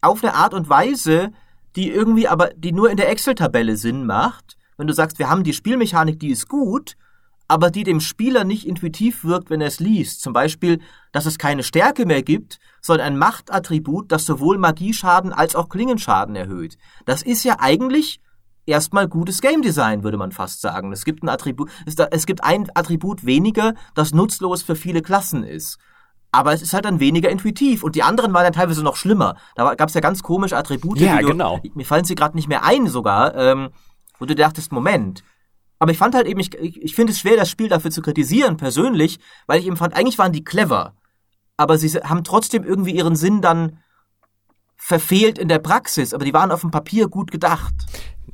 [0.02, 1.32] auf eine Art und Weise,
[1.78, 4.58] die irgendwie aber, die nur in der Excel-Tabelle Sinn macht.
[4.76, 6.98] Wenn du sagst, wir haben die Spielmechanik, die ist gut,
[7.48, 10.22] aber die dem Spieler nicht intuitiv wirkt, wenn er es liest.
[10.22, 10.80] Zum Beispiel,
[11.12, 16.36] dass es keine Stärke mehr gibt, sondern ein Machtattribut, das sowohl Magieschaden als auch Klingenschaden
[16.36, 16.78] erhöht.
[17.06, 18.20] Das ist ja eigentlich
[18.66, 20.92] erstmal gutes Game Design, würde man fast sagen.
[20.92, 25.78] Es gibt ein Attribut, es gibt ein Attribut weniger, das nutzlos für viele Klassen ist.
[26.32, 27.82] Aber es ist halt dann weniger intuitiv.
[27.84, 29.38] Und die anderen waren dann teilweise noch schlimmer.
[29.56, 31.00] Da gab es ja ganz komische Attribute.
[31.00, 31.62] Ja, du, genau.
[31.76, 33.70] Mir fallen sie gerade nicht mehr ein sogar, ähm,
[34.20, 35.24] wo du dachtest, Moment,
[35.86, 38.58] aber ich fand halt eben, ich, ich finde es schwer, das Spiel dafür zu kritisieren,
[38.58, 40.96] persönlich, weil ich eben fand, eigentlich waren die clever.
[41.58, 43.78] Aber sie haben trotzdem irgendwie ihren Sinn dann
[44.76, 46.16] verfehlt in der Praxis.
[46.16, 47.76] Aber die waren auf dem Papier gut gedacht.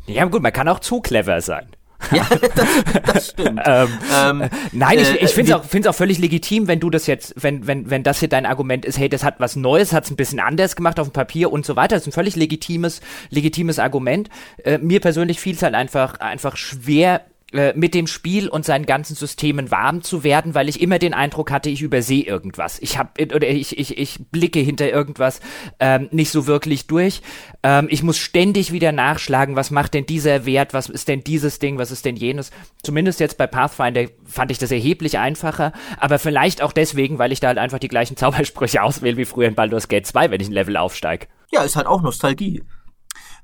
[0.06, 1.68] Ja, gut, man kann auch zu clever sein.
[2.12, 3.62] Ja, das, das stimmt.
[3.66, 7.08] ähm, ähm, nein, ich, ich finde es auch, find's auch völlig legitim, wenn du das
[7.08, 10.06] jetzt, wenn, wenn, wenn das hier dein Argument ist, hey, das hat was Neues, hat
[10.06, 11.96] es ein bisschen anders gemacht auf dem Papier und so weiter.
[11.96, 14.30] Das ist ein völlig legitimes, legitimes Argument.
[14.64, 17.22] Äh, mir persönlich fiel es halt einfach, einfach schwer,
[17.54, 21.14] äh, mit dem Spiel und seinen ganzen Systemen warm zu werden, weil ich immer den
[21.14, 22.80] Eindruck hatte, ich übersehe irgendwas.
[22.80, 25.42] Ich habe oder ich, ich, ich blicke hinter irgendwas
[25.80, 27.22] ähm, nicht so wirklich durch.
[27.64, 31.60] Ähm, ich muss ständig wieder nachschlagen, was macht denn dieser Wert, was ist denn dieses
[31.60, 32.52] Ding, was ist denn jenes.
[32.84, 37.42] Zumindest jetzt bei Pathfinder fand ich das erheblich einfacher, aber vielleicht auch deswegen, weil ich
[37.42, 40.48] da halt einfach die gleichen Zaubersprüche auswähle wie früher in Baldur's Gate 2, wenn ich
[40.48, 41.28] ein Level aufsteige.
[41.52, 42.64] Ja, ist halt auch Nostalgie.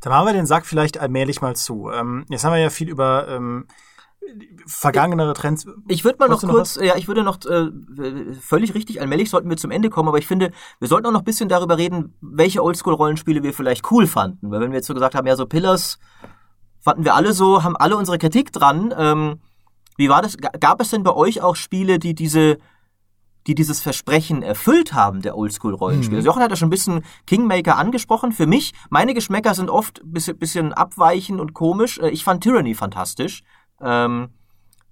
[0.01, 1.89] Dann machen wir den Sack vielleicht allmählich mal zu.
[1.91, 3.67] Ähm, jetzt haben wir ja viel über ähm,
[4.65, 5.65] vergangenere Trends.
[5.87, 7.71] Ich würde mal noch kurz, noch ja, ich würde noch äh,
[8.41, 11.21] völlig richtig, allmählich sollten wir zum Ende kommen, aber ich finde, wir sollten auch noch
[11.21, 14.51] ein bisschen darüber reden, welche Oldschool-Rollenspiele wir vielleicht cool fanden.
[14.51, 15.99] Weil wenn wir jetzt so gesagt haben, ja, so Pillars
[16.79, 18.93] fanden wir alle so, haben alle unsere Kritik dran.
[18.97, 19.39] Ähm,
[19.97, 20.37] wie war das?
[20.37, 22.57] Gab es denn bei euch auch Spiele, die diese
[23.47, 26.19] die dieses Versprechen erfüllt haben, der Oldschool-Rollenspiele.
[26.19, 26.25] Mhm.
[26.25, 28.33] Jochen hat ja schon ein bisschen Kingmaker angesprochen.
[28.33, 31.97] Für mich, meine Geschmäcker sind oft ein bisschen, abweichend und komisch.
[31.97, 33.43] Äh, ich fand Tyranny fantastisch.
[33.81, 34.29] Ähm,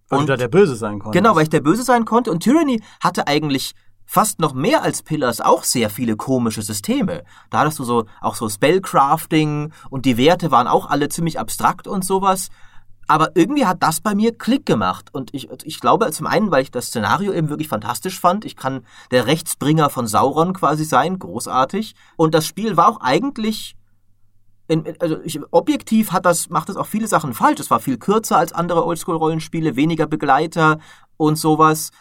[0.10, 1.24] weil und, du da der Böse sein konntest.
[1.24, 2.32] Genau, weil ich der Böse sein konnte.
[2.32, 3.74] Und Tyranny hatte eigentlich
[4.06, 7.24] fast noch mehr als Pillars auch sehr viele komische Systeme.
[7.50, 11.88] Da hattest du so auch so Spellcrafting und die Werte waren auch alle ziemlich abstrakt
[11.88, 12.50] und sowas.
[13.08, 15.10] Aber irgendwie hat das bei mir Klick gemacht.
[15.12, 18.46] Und ich, ich glaube zum einen, weil ich das Szenario eben wirklich fantastisch fand.
[18.46, 21.96] Ich kann der Rechtsbringer von Sauron quasi sein, großartig.
[22.16, 23.76] Und das Spiel war auch eigentlich
[24.68, 27.60] in, also ich, objektiv hat das, macht das auch viele Sachen falsch.
[27.60, 30.80] Es war viel kürzer als andere Oldschool-Rollenspiele, weniger Begleiter
[31.18, 31.92] und sowas.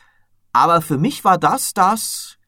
[0.53, 2.39] Aber für mich war das das,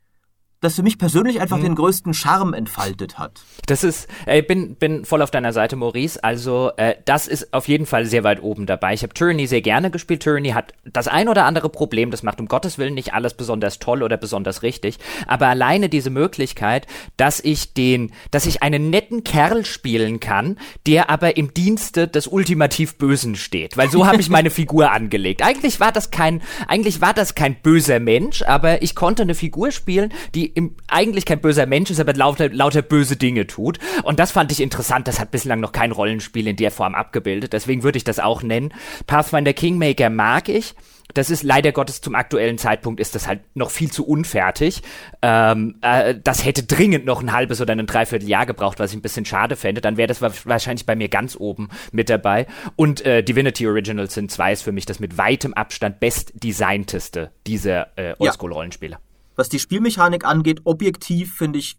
[0.61, 1.65] das für mich persönlich einfach hm.
[1.65, 3.43] den größten Charme entfaltet hat.
[3.66, 6.23] Das ist, äh, ich bin, bin voll auf deiner Seite, Maurice.
[6.24, 8.95] Also, äh, das ist auf jeden Fall sehr weit oben dabei.
[8.95, 10.23] Ich habe Tyranny sehr gerne gespielt.
[10.23, 12.11] Tyranny hat das ein oder andere Problem.
[12.11, 14.99] Das macht um Gottes Willen nicht alles besonders toll oder besonders richtig.
[15.27, 16.87] Aber alleine diese Möglichkeit,
[17.19, 22.27] dass ich den, dass ich einen netten Kerl spielen kann, der aber im Dienste des
[22.27, 23.77] ultimativ Bösen steht.
[23.77, 25.43] Weil so habe ich meine Figur angelegt.
[25.43, 29.70] Eigentlich war das kein, eigentlich war das kein böser Mensch, aber ich konnte eine Figur
[29.70, 33.78] spielen, die im, eigentlich kein böser Mensch ist, aber lauter, lauter böse Dinge tut.
[34.02, 35.09] Und das fand ich interessant.
[35.09, 37.52] Das hat bislang noch kein Rollenspiel in der Form abgebildet.
[37.52, 38.73] Deswegen würde ich das auch nennen.
[39.06, 40.74] Pathfinder Kingmaker mag ich.
[41.14, 44.82] Das ist leider Gottes zum aktuellen Zeitpunkt ist das halt noch viel zu unfertig.
[45.23, 49.02] Ähm, äh, das hätte dringend noch ein halbes oder ein Dreivierteljahr gebraucht, was ich ein
[49.02, 49.81] bisschen schade fände.
[49.81, 52.47] Dann wäre das wahrscheinlich bei mir ganz oben mit dabei.
[52.74, 57.97] Und äh, Divinity Original Sin 2 ist für mich das mit weitem Abstand bestdesignteste dieser
[57.97, 58.98] äh, Oldschool-Rollenspiele.
[59.37, 61.79] Was die Spielmechanik angeht, objektiv finde ich,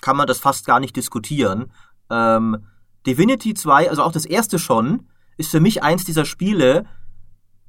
[0.00, 1.72] kann man das fast gar nicht diskutieren.
[2.10, 2.64] Ähm,
[3.06, 6.86] Divinity 2, also auch das erste schon, ist für mich eins dieser Spiele,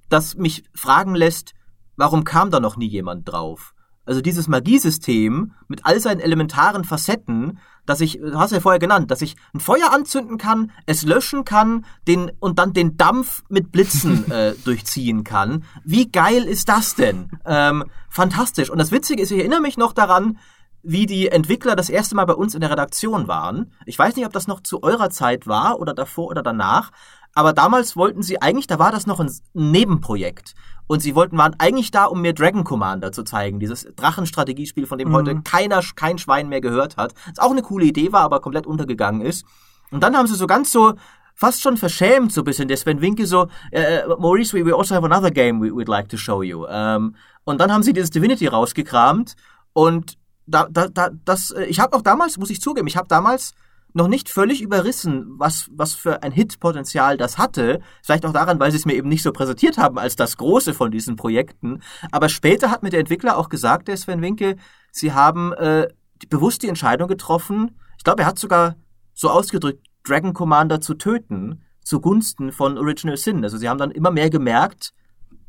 [0.10, 1.54] das mich fragen lässt,
[1.96, 3.74] warum kam da noch nie jemand drauf?
[4.06, 9.12] Also dieses Magiesystem mit all seinen elementaren Facetten, dass ich, du hast ja vorher genannt,
[9.12, 13.72] dass ich ein Feuer anzünden kann, es löschen kann, den und dann den Dampf mit
[13.72, 15.64] Blitzen äh, durchziehen kann.
[15.84, 17.30] Wie geil ist das denn?
[17.46, 18.70] Ähm, fantastisch.
[18.70, 20.38] Und das Witzige ist, ich erinnere mich noch daran,
[20.84, 23.72] wie die Entwickler das erste Mal bei uns in der Redaktion waren.
[23.86, 26.92] Ich weiß nicht, ob das noch zu eurer Zeit war oder davor oder danach,
[27.34, 30.54] aber damals wollten sie eigentlich, da war das noch ein Nebenprojekt.
[30.86, 34.98] Und sie wollten, waren eigentlich da, um mir Dragon Commander zu zeigen, dieses Drachenstrategiespiel, von
[34.98, 35.14] dem mhm.
[35.14, 37.14] heute keiner, kein Schwein mehr gehört hat.
[37.28, 39.46] Das auch eine coole Idee war, aber komplett untergegangen ist.
[39.92, 40.94] Und dann haben sie so ganz so,
[41.36, 44.96] fast schon verschämt so ein bisschen, der Sven Winke so, äh, Maurice, we, we also
[44.96, 46.66] have another game we, we'd like to show you.
[46.68, 49.36] Ähm, und dann haben sie dieses Divinity rausgekramt
[49.74, 53.08] und da, da, da, das, äh, ich habe auch damals, muss ich zugeben, ich habe
[53.08, 53.54] damals
[53.94, 57.80] noch nicht völlig überrissen, was, was für ein Hitpotenzial das hatte.
[58.02, 60.74] Vielleicht auch daran, weil sie es mir eben nicht so präsentiert haben als das Große
[60.74, 61.82] von diesen Projekten.
[62.12, 64.58] Aber später hat mir der Entwickler auch gesagt, der Sven Winke,
[64.92, 65.88] sie haben äh,
[66.30, 68.76] bewusst die Entscheidung getroffen, ich glaube, er hat sogar
[69.14, 73.44] so ausgedrückt, Dragon Commander zu töten, zugunsten von Original Sin.
[73.44, 74.94] Also sie haben dann immer mehr gemerkt,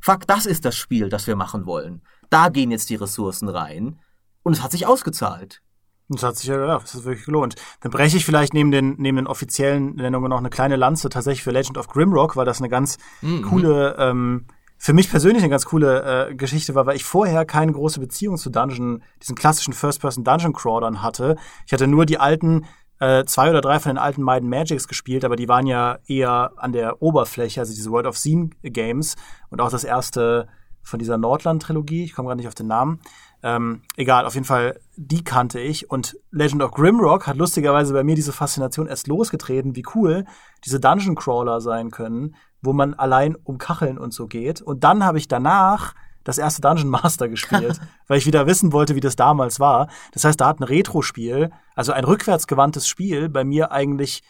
[0.01, 2.03] fuck, das ist das Spiel, das wir machen wollen.
[2.31, 3.99] Da gehen jetzt die Ressourcen rein.
[4.43, 5.63] Und es hat sich ausgezahlt.
[6.09, 7.57] Das hat sich ja, ja, das ist wirklich gelohnt.
[7.81, 11.43] Dann breche ich vielleicht neben den, neben den offiziellen Nennungen noch eine kleine Lanze tatsächlich
[11.43, 13.43] für Legend of Grimrock, weil das eine ganz mhm.
[13.43, 17.73] coole, ähm, für mich persönlich eine ganz coole äh, Geschichte war, weil ich vorher keine
[17.73, 21.37] große Beziehung zu Dungeon, diesen klassischen First-Person-Dungeon-Crawlern hatte.
[21.67, 22.67] Ich hatte nur die alten,
[23.01, 26.53] äh, zwei oder drei von den alten Maiden Magics gespielt, aber die waren ja eher
[26.57, 29.17] an der Oberfläche, also diese World of Scene Games
[29.49, 30.49] und auch das erste
[30.83, 33.01] von dieser Nordland-Trilogie, ich komme gerade nicht auf den Namen.
[33.45, 35.91] Ähm, egal, auf jeden Fall, die kannte ich.
[35.91, 40.25] Und Legend of Grimrock hat lustigerweise bei mir diese Faszination erst losgetreten, wie cool
[40.65, 44.63] diese Dungeon Crawler sein können, wo man allein um Kacheln und so geht.
[44.63, 45.95] Und dann habe ich danach
[46.25, 49.89] das erste Dungeon Master gespielt, weil ich wieder wissen wollte, wie das damals war.
[50.13, 54.23] Das heißt, da hat ein Retro-Spiel, also ein rückwärtsgewandtes Spiel, bei mir eigentlich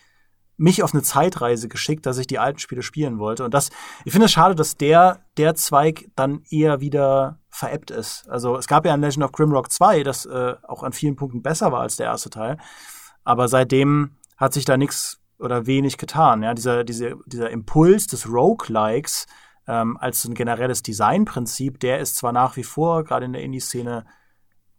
[0.56, 3.44] mich auf eine Zeitreise geschickt, dass ich die alten Spiele spielen wollte.
[3.44, 3.70] Und das,
[4.04, 8.28] ich finde es schade, dass der, der Zweig dann eher wieder veräppt ist.
[8.28, 11.40] Also es gab ja ein Legend of Grimrock 2, das äh, auch an vielen Punkten
[11.40, 12.59] besser war als der erste Teil.
[13.22, 16.43] Aber seitdem hat sich da nichts oder wenig getan.
[16.43, 19.26] Ja, dieser, dieser, dieser Impuls des Roguelikes
[19.68, 24.05] ähm, als ein generelles Designprinzip, der ist zwar nach wie vor, gerade in der Indie-Szene,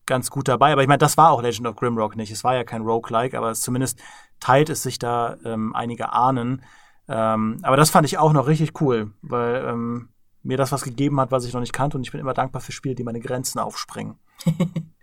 [0.06, 0.74] ganz gut dabei.
[0.74, 2.32] Aber ich meine, das war auch Legend of Grimrock nicht.
[2.32, 4.00] Es war ja kein Roguelike, aber es zumindest
[4.40, 6.62] teilt es sich da ähm, einige Ahnen.
[7.08, 10.10] Ähm, aber das fand ich auch noch richtig cool, weil ähm,
[10.46, 12.62] mir das was gegeben hat, was ich noch nicht kannte und ich bin immer dankbar
[12.62, 14.16] für Spiele, die meine Grenzen aufspringen.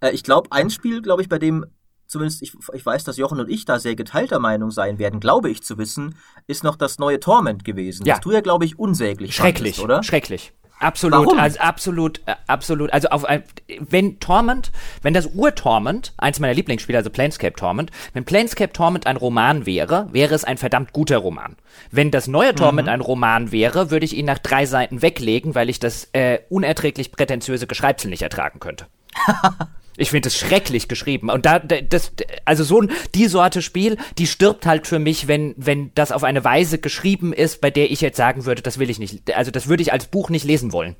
[0.00, 1.64] Äh, ich glaube, ein Spiel, glaube ich, bei dem
[2.08, 5.48] zumindest ich, ich weiß, dass Jochen und ich da sehr geteilter Meinung sein werden, glaube
[5.48, 8.04] ich zu wissen, ist noch das neue Torment gewesen.
[8.04, 8.14] Ja.
[8.14, 10.02] Das du ja, glaube ich, unsäglich Schrecklich, fandest, oder?
[10.02, 10.52] Schrecklich.
[10.82, 11.38] Absolut, Warum?
[11.38, 12.92] also absolut, äh, absolut.
[12.92, 13.44] Also auf ein,
[13.78, 14.72] wenn Torment,
[15.02, 20.08] wenn das Ur-Torment, eins meiner Lieblingsspiele, also Planescape Torment, wenn Planescape Torment ein Roman wäre,
[20.12, 21.56] wäre es ein verdammt guter Roman.
[21.92, 22.94] Wenn das neue Torment mhm.
[22.94, 27.12] ein Roman wäre, würde ich ihn nach drei Seiten weglegen, weil ich das äh, unerträglich
[27.12, 28.86] prätentiöse Geschreibsel nicht ertragen könnte.
[29.96, 31.28] Ich finde es schrecklich geschrieben.
[31.28, 32.12] Und da, das,
[32.44, 32.82] also so
[33.14, 37.32] die Sorte Spiel, die stirbt halt für mich, wenn, wenn das auf eine Weise geschrieben
[37.32, 39.92] ist, bei der ich jetzt sagen würde, das will ich nicht, also das würde ich
[39.92, 40.96] als Buch nicht lesen wollen.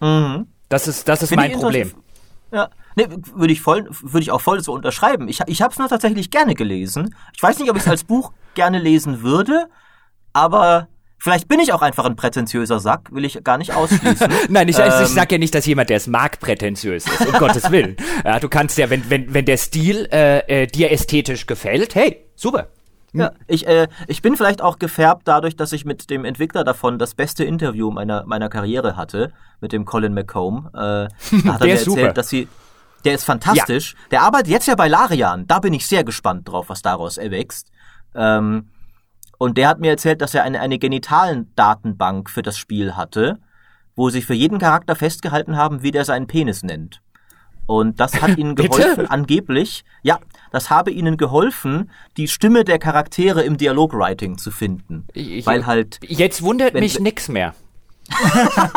[0.00, 0.46] Mhm.
[0.68, 1.92] Das ist, das ist Find mein Problem.
[2.52, 5.28] Ja, nee, würde ich voll, würde ich auch voll so unterschreiben.
[5.28, 7.14] Ich, ich habe es nur tatsächlich gerne gelesen.
[7.34, 9.68] Ich weiß nicht, ob ich es als Buch gerne lesen würde,
[10.32, 10.88] aber
[11.18, 14.28] Vielleicht bin ich auch einfach ein prätentiöser Sack, will ich gar nicht ausschließen.
[14.50, 17.32] Nein, ich, ähm, ich sag ja nicht, dass jemand, der es mag, prätentiös ist, um
[17.32, 17.96] Gottes Willen.
[18.24, 22.24] Ja, du kannst ja, wenn, wenn, wenn der Stil äh, äh, dir ästhetisch gefällt, hey,
[22.36, 22.68] super.
[23.14, 26.98] Ja, ich, äh, ich bin vielleicht auch gefärbt dadurch, dass ich mit dem Entwickler davon
[26.98, 30.66] das beste Interview meiner, meiner Karriere hatte, mit dem Colin McComb.
[30.74, 32.12] Äh, da hat er mir erzählt, super.
[32.12, 32.48] dass sie.
[33.04, 33.94] Der ist fantastisch.
[34.10, 35.46] Der arbeitet jetzt ja bei Larian.
[35.46, 37.70] Da bin ich sehr gespannt drauf, was daraus erwächst.
[38.14, 38.70] Ähm,
[39.38, 43.38] und der hat mir erzählt, dass er eine, eine Genitalen-Datenbank für das Spiel hatte,
[43.96, 47.00] wo sie für jeden Charakter festgehalten haben, wie der seinen Penis nennt.
[47.66, 50.18] Und das hat ihnen geholfen, angeblich, ja,
[50.52, 55.06] das habe ihnen geholfen, die Stimme der Charaktere im Dialogwriting zu finden.
[55.14, 57.54] Ich- weil halt, Jetzt wundert Wenn- mich nix mehr.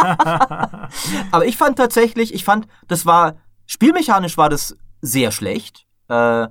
[1.32, 3.36] aber ich fand tatsächlich, ich fand, das war,
[3.66, 5.86] spielmechanisch war das sehr schlecht.
[6.10, 6.48] Äh,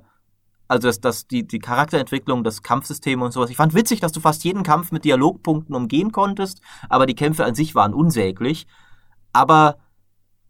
[0.67, 3.49] also das, das, die, die Charakterentwicklung, das Kampfsystem und sowas.
[3.49, 7.45] Ich fand witzig, dass du fast jeden Kampf mit Dialogpunkten umgehen konntest, aber die Kämpfe
[7.45, 8.67] an sich waren unsäglich.
[9.33, 9.77] Aber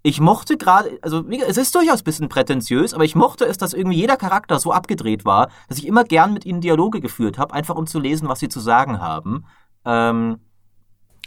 [0.03, 3.73] ich mochte gerade, also es ist durchaus ein bisschen prätentiös, aber ich mochte es, dass
[3.73, 7.53] irgendwie jeder Charakter so abgedreht war, dass ich immer gern mit ihnen Dialoge geführt habe,
[7.53, 9.45] einfach um zu lesen, was sie zu sagen haben.
[9.85, 10.38] Ähm,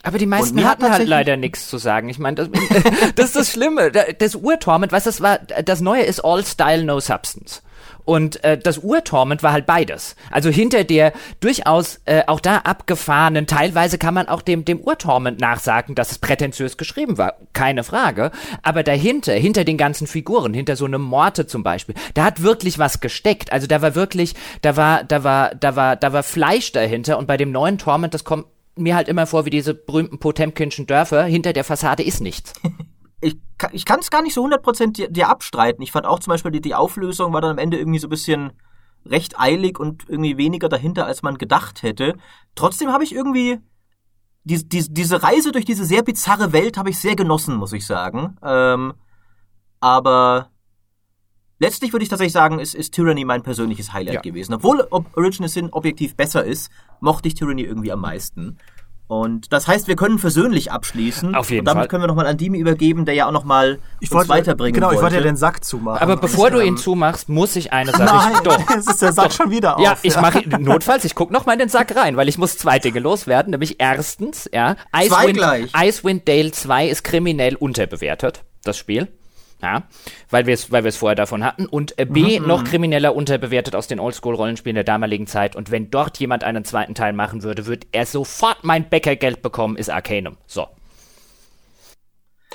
[0.03, 2.09] Aber die meisten hatten halt leider nichts zu sagen.
[2.09, 2.49] Ich meine, das,
[3.17, 3.91] das ist das Schlimme.
[3.93, 7.63] Da- Das Urtorment, was das war, das Neue ist All Style, No Substance.
[8.11, 10.17] Und äh, das Urtorment war halt beides.
[10.33, 15.41] Also hinter der durchaus äh, auch da abgefahrenen, teilweise kann man auch dem, dem Urtorment
[15.41, 17.35] nachsagen, dass es prätentiös geschrieben war.
[17.53, 18.33] Keine Frage.
[18.63, 22.81] Aber dahinter, hinter den ganzen Figuren, hinter so einem Morte zum Beispiel, da hat wirklich
[22.81, 23.53] was gesteckt.
[23.53, 27.17] Also da war wirklich, da war, da war, da war, da war Fleisch dahinter.
[27.17, 30.89] Und bei dem neuen Torment, das kommt mir halt immer vor wie diese berühmten Potemkinschen
[30.89, 31.23] Dörfer.
[31.27, 32.55] Hinter der Fassade ist nichts.
[33.21, 33.39] ich,
[33.73, 35.83] ich kann es gar nicht so 100% dir, dir abstreiten.
[35.83, 38.11] Ich fand auch zum Beispiel, die, die Auflösung war dann am Ende irgendwie so ein
[38.11, 38.53] bisschen
[39.05, 42.17] recht eilig und irgendwie weniger dahinter, als man gedacht hätte.
[42.55, 43.61] Trotzdem habe ich irgendwie
[44.45, 47.87] die, die, diese Reise durch diese sehr bizarre Welt habe ich sehr genossen, muss ich
[47.87, 48.37] sagen.
[48.43, 48.95] Ähm,
[49.81, 50.51] aber
[51.59, 54.21] letztlich würde ich tatsächlich sagen, ist, ist Tyranny mein persönliches Highlight Ja.
[54.21, 54.55] gewesen.
[54.55, 56.71] Obwohl ob Original Sin objektiv besser ist,
[57.01, 58.59] mochte ich Tyranny irgendwie am meisten.
[59.11, 61.35] Und das heißt, wir können versöhnlich abschließen.
[61.35, 61.89] Auf jeden und damit Fall.
[61.89, 65.03] können wir nochmal an Dimi übergeben, der ja auch nochmal uns weiterbringen Genau, ich wollte
[65.03, 65.17] wollte.
[65.17, 66.01] ja den Sack zumachen.
[66.01, 68.05] Aber bevor du Ähm, ihn zumachst, muss ich eine Sache.
[68.05, 68.57] Nein, ich, doch.
[68.79, 69.83] es ist der Sack schon wieder auf.
[69.83, 72.57] Ja, ich mache notfalls, ich guck noch mal in den Sack rein, weil ich muss
[72.57, 75.71] zwei Dinge loswerden, nämlich erstens, ja, Icewind.
[75.77, 79.09] Icewind Dale 2 ist kriminell unterbewertet, das Spiel.
[79.63, 79.83] Ja,
[80.31, 83.15] weil wir es weil wir es vorher davon hatten und äh, B Mhm, noch krimineller
[83.15, 87.13] unterbewertet aus den Oldschool Rollenspielen der damaligen Zeit und wenn dort jemand einen zweiten Teil
[87.13, 90.37] machen würde, würde er sofort mein Bäckergeld bekommen, ist Arcanum.
[90.47, 90.67] So.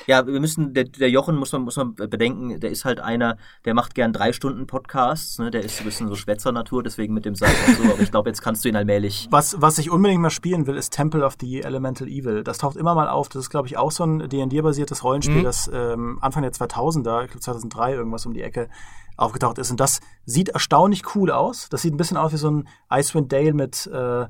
[0.08, 3.38] Ja, wir müssen, der, der Jochen muss man, muss man bedenken, der ist halt einer,
[3.66, 5.52] der macht gern drei Stunden Podcasts, ne?
[5.52, 8.30] der ist ein bisschen so Schwätzer-Natur, deswegen mit dem Sack und so, aber ich glaube,
[8.30, 9.28] jetzt kannst du ihn allmählich.
[9.32, 12.44] Was, was ich unbedingt mal spielen will, ist Temple of the Elemental Evil.
[12.44, 13.30] Das taucht immer mal auf.
[13.30, 17.32] Das ist, glaube ich, auch so ein D&D-basiertes Rollenspiel, das ähm, Anfang der 2000er, ich
[17.32, 18.70] glaube 2003 irgendwas um die Ecke,
[19.18, 19.72] aufgetaucht ist.
[19.72, 21.70] Und das sieht erstaunlich cool aus.
[21.70, 24.26] Das sieht ein bisschen aus wie so ein Icewind Dale mit äh,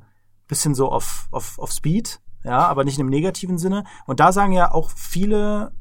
[0.47, 3.83] bisschen so auf, auf, auf Speed, ja, aber nicht im negativen Sinne.
[4.05, 5.71] Und da sagen ja auch viele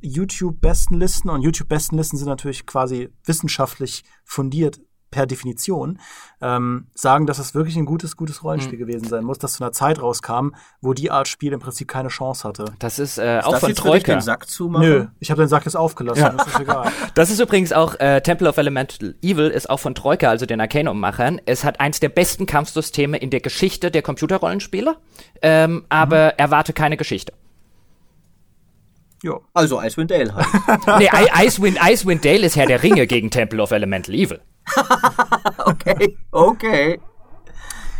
[0.00, 4.80] YouTube-Bestenlisten, und YouTube-Bestenlisten sind natürlich quasi wissenschaftlich fundiert
[5.14, 6.00] per Definition,
[6.42, 9.70] ähm, sagen, dass es wirklich ein gutes, gutes Rollenspiel gewesen sein muss, das zu einer
[9.72, 10.48] Zeit rauskam,
[10.80, 12.64] wo die Art Spiel im Prinzip keine Chance hatte.
[12.80, 14.12] Das ist äh, auch das von Troika.
[14.12, 14.86] den Sack zumachen?
[14.88, 16.30] Nö, ich habe den Sack jetzt aufgelassen, Ja.
[16.30, 16.90] das ist egal.
[17.14, 20.60] Das ist übrigens auch äh, Temple of Elemental Evil ist auch von Troika, also den
[20.60, 21.40] Arcanum-Machern.
[21.46, 24.96] Es hat eins der besten Kampfsysteme in der Geschichte der Computerrollenspiele,
[25.42, 27.32] ähm, aber erwarte keine Geschichte.
[29.22, 29.40] Jo.
[29.54, 30.46] Also Icewind Dale halt.
[30.98, 34.40] Nee, I Icewind, Icewind Dale ist Herr der Ringe gegen Temple of Elemental Evil.
[35.66, 37.00] Okay, okay.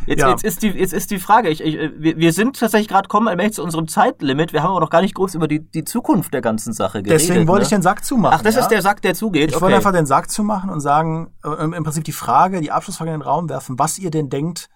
[0.07, 0.31] Jetzt, Ja.
[0.31, 3.27] jetzt, ist die, jetzt ist die Frage, ich, ich, wir, wir sind tatsächlich gerade kommen
[3.29, 6.35] allmählich zu unserem Zeitlimit, wir haben aber noch gar nicht groß über die, die Zukunft
[6.35, 7.23] der ganzen Sache geredet.
[7.23, 7.65] Deswegen wollte ne?
[7.65, 8.37] ich den Sack zumachen.
[8.39, 8.61] Ach, das ja?
[8.61, 9.51] ist der Sack, der zugeht.
[9.51, 9.63] Ich okay.
[9.63, 13.13] wollte einfach den Sack zumachen und sagen, äh, im im Prinzip die Frage, die Abschlussfrage
[13.13, 14.69] in den Raum werfen, was ihr denn denkt,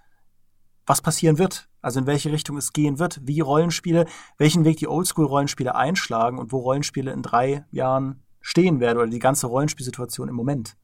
[0.87, 1.69] was passieren wird.
[1.83, 4.07] Also in welche Richtung es gehen wird, wie Rollenspiele,
[4.39, 9.19] welchen Weg die Oldschool-Rollenspiele einschlagen und wo Rollenspiele in drei Jahren stehen werden oder die
[9.19, 10.77] ganze Rollenspielsituation im Moment.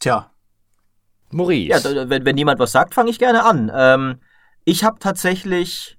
[0.00, 0.30] Tja,
[1.30, 1.68] Maurice.
[1.68, 3.70] Ja, wenn, wenn niemand was sagt, fange ich gerne an.
[3.74, 4.20] Ähm,
[4.64, 5.98] ich habe tatsächlich,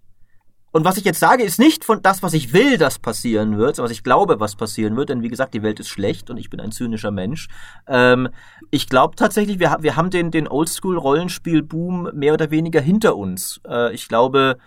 [0.72, 3.76] und was ich jetzt sage, ist nicht von das, was ich will, dass passieren wird,
[3.76, 6.38] sondern was ich glaube, was passieren wird, denn wie gesagt, die Welt ist schlecht und
[6.38, 7.48] ich bin ein zynischer Mensch.
[7.88, 8.30] Ähm,
[8.72, 13.60] ich glaube tatsächlich, wir, wir haben den, den Oldschool-Rollenspiel-Boom mehr oder weniger hinter uns.
[13.68, 14.58] Äh, ich glaube,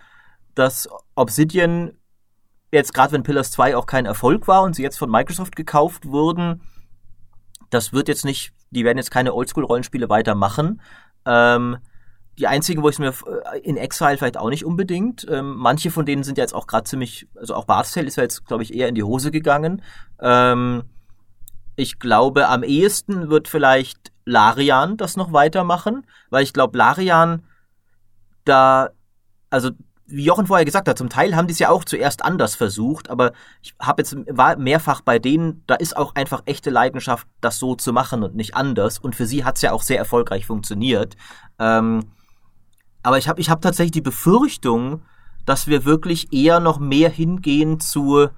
[0.55, 1.93] dass Obsidian
[2.73, 6.07] jetzt gerade wenn Pillars 2 auch kein Erfolg war und sie jetzt von Microsoft gekauft
[6.07, 6.61] wurden,
[7.69, 10.81] das wird jetzt nicht, die werden jetzt keine Oldschool-Rollenspiele weitermachen.
[11.25, 11.77] Ähm,
[12.37, 13.13] die einzigen, wo ich mir
[13.53, 15.25] äh, in Exile vielleicht auch nicht unbedingt.
[15.29, 18.23] Ähm, manche von denen sind ja jetzt auch gerade ziemlich, also auch Barstale ist ja
[18.23, 19.81] jetzt, glaube ich, eher in die Hose gegangen.
[20.19, 20.83] Ähm,
[21.75, 27.43] ich glaube, am ehesten wird vielleicht Larian das noch weitermachen, weil ich glaube, Larian
[28.45, 28.89] da,
[29.49, 29.71] also
[30.13, 33.09] wie Jochen vorher gesagt hat, zum Teil haben die es ja auch zuerst anders versucht,
[33.09, 37.57] aber ich habe jetzt war mehrfach bei denen, da ist auch einfach echte Leidenschaft, das
[37.57, 38.99] so zu machen und nicht anders.
[38.99, 41.17] Und für sie hat es ja auch sehr erfolgreich funktioniert.
[41.57, 42.11] Ähm,
[43.01, 45.01] aber ich habe ich hab tatsächlich die Befürchtung,
[45.45, 48.29] dass wir wirklich eher noch mehr hingehen zu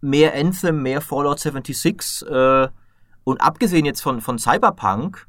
[0.00, 2.26] mehr Anthem, mehr Fallout 76.
[2.28, 2.68] Äh,
[3.24, 5.26] und abgesehen jetzt von, von Cyberpunk,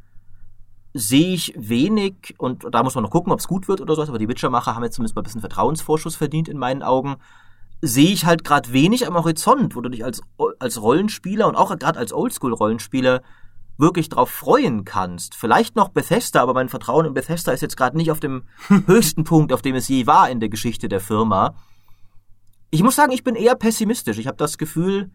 [0.93, 4.09] sehe ich wenig, und da muss man noch gucken, ob es gut wird oder sowas,
[4.09, 7.15] aber die Witcher-Macher haben jetzt zumindest mal ein bisschen Vertrauensvorschuss verdient in meinen Augen,
[7.81, 10.21] sehe ich halt gerade wenig am Horizont, wo du dich als,
[10.59, 13.21] als Rollenspieler und auch gerade als Oldschool-Rollenspieler
[13.77, 15.35] wirklich drauf freuen kannst.
[15.35, 18.43] Vielleicht noch Bethesda, aber mein Vertrauen in Bethesda ist jetzt gerade nicht auf dem
[18.85, 21.55] höchsten Punkt, auf dem es je war in der Geschichte der Firma.
[22.69, 24.17] Ich muss sagen, ich bin eher pessimistisch.
[24.19, 25.11] Ich habe das Gefühl,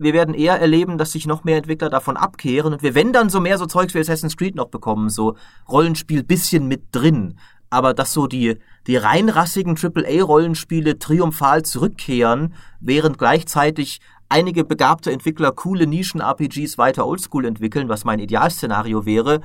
[0.00, 3.30] wir werden eher erleben, dass sich noch mehr Entwickler davon abkehren und wir wenn dann
[3.30, 5.36] so mehr so Zeugs wie Assassin's Creed noch bekommen, so
[5.68, 13.18] Rollenspiel bisschen mit drin, aber dass so die die reinrassigen AAA Rollenspiele triumphal zurückkehren, während
[13.18, 14.00] gleichzeitig
[14.30, 19.40] einige begabte Entwickler coole Nischen RPGs weiter oldschool entwickeln, was mein Idealszenario wäre,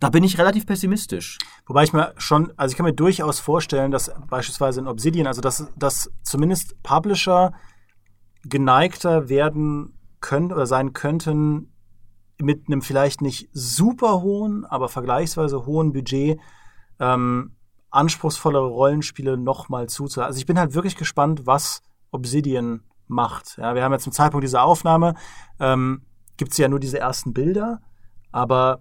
[0.00, 1.38] da bin ich relativ pessimistisch.
[1.66, 5.42] Wobei ich mir schon, also ich kann mir durchaus vorstellen, dass beispielsweise in Obsidian, also
[5.42, 7.52] dass, dass zumindest Publisher
[8.42, 11.72] geneigter werden können oder sein könnten,
[12.38, 16.40] mit einem vielleicht nicht super hohen, aber vergleichsweise hohen Budget
[16.98, 17.56] ähm,
[17.90, 20.28] anspruchsvollere Rollenspiele nochmal zuzuhören.
[20.28, 23.58] Also ich bin halt wirklich gespannt, was Obsidian macht.
[23.58, 25.14] Ja, wir haben ja zum Zeitpunkt dieser Aufnahme,
[25.58, 26.02] ähm,
[26.36, 27.82] gibt es ja nur diese ersten Bilder,
[28.32, 28.80] aber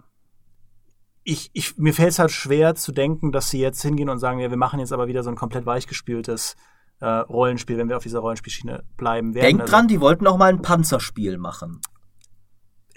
[1.23, 4.39] ich, ich, mir fällt es halt schwer zu denken, dass sie jetzt hingehen und sagen,
[4.39, 6.55] ja, wir machen jetzt aber wieder so ein komplett weichgespültes
[6.99, 9.45] äh, Rollenspiel, wenn wir auf dieser Rollenspielschiene bleiben werden.
[9.45, 11.81] Denk also, dran, die wollten auch mal ein Panzerspiel machen.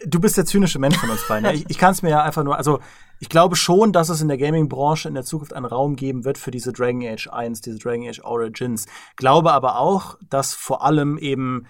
[0.05, 1.49] Du bist der zynische Mensch von uns beiden.
[1.55, 2.81] Ich, ich kann es mir ja einfach nur, also
[3.21, 6.39] ich glaube schon, dass es in der Gaming-Branche in der Zukunft einen Raum geben wird
[6.39, 8.87] für diese Dragon Age 1, diese Dragon Age Origins.
[9.15, 11.67] Glaube aber auch, dass vor allem eben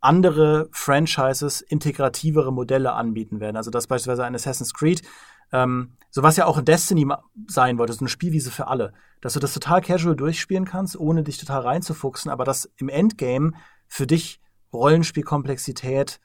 [0.00, 3.56] andere Franchises integrativere Modelle anbieten werden.
[3.56, 5.02] Also dass beispielsweise ein Assassin's Creed
[5.52, 7.06] ähm, so was ja auch in Destiny
[7.46, 8.92] sein wollte, so eine Spielwiese für alle.
[9.20, 13.52] Dass du das total casual durchspielen kannst, ohne dich total reinzufuchsen, aber dass im Endgame
[13.86, 14.40] für dich
[14.72, 16.20] Rollenspielkomplexität,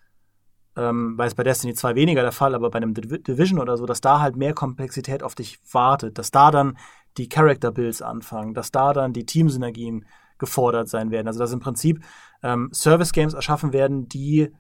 [0.76, 3.78] ähm, weil es bei Destiny 2 weniger der Fall, aber bei einem Div Division oder
[3.78, 6.78] so, dass da halt mehr Komplexität auf dich wartet, dass da dann
[7.18, 10.06] die Character Builds anfangen, dass da dann die Teamsynergien
[10.38, 11.28] gefordert sein werden.
[11.28, 12.04] Also dass im Prinzip
[12.44, 14.52] ähm, Service Games erschaffen werden, die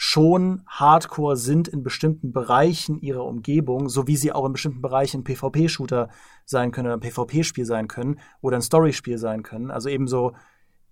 [0.00, 5.24] schon Hardcore sind in bestimmten Bereichen ihrer Umgebung, so wie sie auch in bestimmten Bereichen
[5.24, 6.08] PvP-Shooter
[6.44, 9.72] sein können oder ein PvP-Spiel sein können oder ein Story-Spiel sein können.
[9.72, 10.34] Also eben so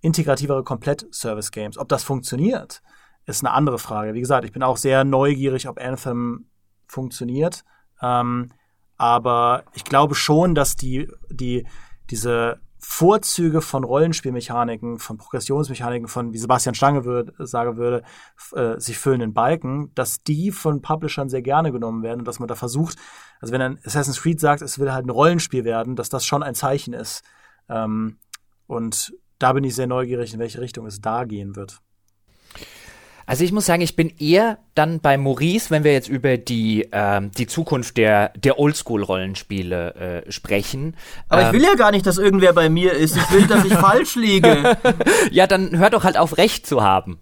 [0.01, 1.77] integrativere Komplett-Service-Games.
[1.77, 2.83] Ob das funktioniert,
[3.25, 4.13] ist eine andere Frage.
[4.13, 6.49] Wie gesagt, ich bin auch sehr neugierig, ob Anthem
[6.85, 7.63] funktioniert.
[8.01, 8.49] Ähm,
[8.97, 11.65] aber ich glaube schon, dass die, die,
[12.09, 18.03] diese Vorzüge von Rollenspielmechaniken, von Progressionsmechaniken, von, wie Sebastian Stange würd, sagen würde,
[18.53, 22.47] äh, sich füllenden Balken, dass die von Publishern sehr gerne genommen werden und dass man
[22.47, 22.97] da versucht,
[23.39, 26.43] also wenn ein Assassin's Creed sagt, es will halt ein Rollenspiel werden, dass das schon
[26.43, 27.23] ein Zeichen ist.
[27.69, 28.17] Ähm,
[28.67, 31.79] und da bin ich sehr neugierig, in welche Richtung es da gehen wird.
[33.27, 36.87] Also ich muss sagen, ich bin eher dann bei Maurice, wenn wir jetzt über die,
[36.93, 40.95] ähm, die Zukunft der, der Oldschool-Rollenspiele äh, sprechen.
[41.27, 43.17] Aber ähm, ich will ja gar nicht, dass irgendwer bei mir ist.
[43.17, 44.77] Ich will, dass ich falsch liege.
[45.29, 47.19] ja, dann hör doch halt auf, Recht zu haben.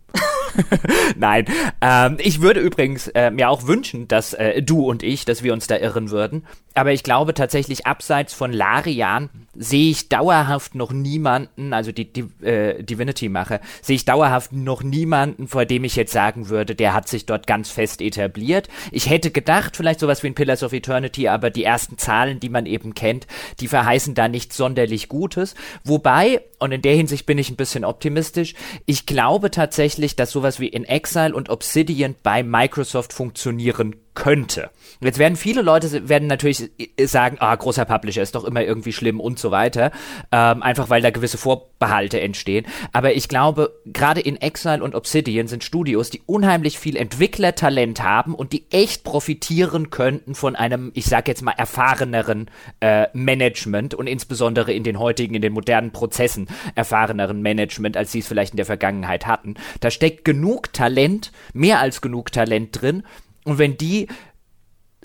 [1.17, 1.45] Nein,
[1.81, 5.53] ähm, ich würde übrigens äh, mir auch wünschen, dass äh, du und ich, dass wir
[5.53, 6.45] uns da irren würden.
[6.75, 12.25] Aber ich glaube tatsächlich, abseits von Larian sehe ich dauerhaft noch niemanden, also die, die
[12.45, 17.07] äh, Divinity-Mache, sehe ich dauerhaft noch niemanden, vor dem ich jetzt sagen würde, der hat
[17.07, 18.67] sich dort ganz fest etabliert.
[18.91, 22.49] Ich hätte gedacht, vielleicht sowas wie ein Pillars of Eternity, aber die ersten Zahlen, die
[22.49, 23.25] man eben kennt,
[23.61, 25.55] die verheißen da nichts sonderlich Gutes.
[25.85, 28.53] Wobei, und in der Hinsicht bin ich ein bisschen optimistisch,
[28.85, 34.71] ich glaube tatsächlich, dass sowas wie In Exile und Obsidian bei Microsoft funktionieren könnte.
[35.01, 36.71] Jetzt werden viele Leute werden natürlich
[37.03, 39.91] sagen, ah, großer Publisher ist doch immer irgendwie schlimm und so weiter,
[40.31, 42.65] ähm, einfach weil da gewisse Vorbehalte entstehen.
[42.93, 48.33] Aber ich glaube, gerade in Exile und Obsidian sind Studios, die unheimlich viel Entwicklertalent haben
[48.33, 54.07] und die echt profitieren könnten von einem, ich sag jetzt mal, erfahreneren äh, Management und
[54.07, 58.57] insbesondere in den heutigen, in den modernen Prozessen erfahreneren Management, als sie es vielleicht in
[58.57, 59.55] der Vergangenheit hatten.
[59.81, 63.03] Da steckt genug Talent, mehr als genug Talent drin,
[63.45, 64.07] und wenn die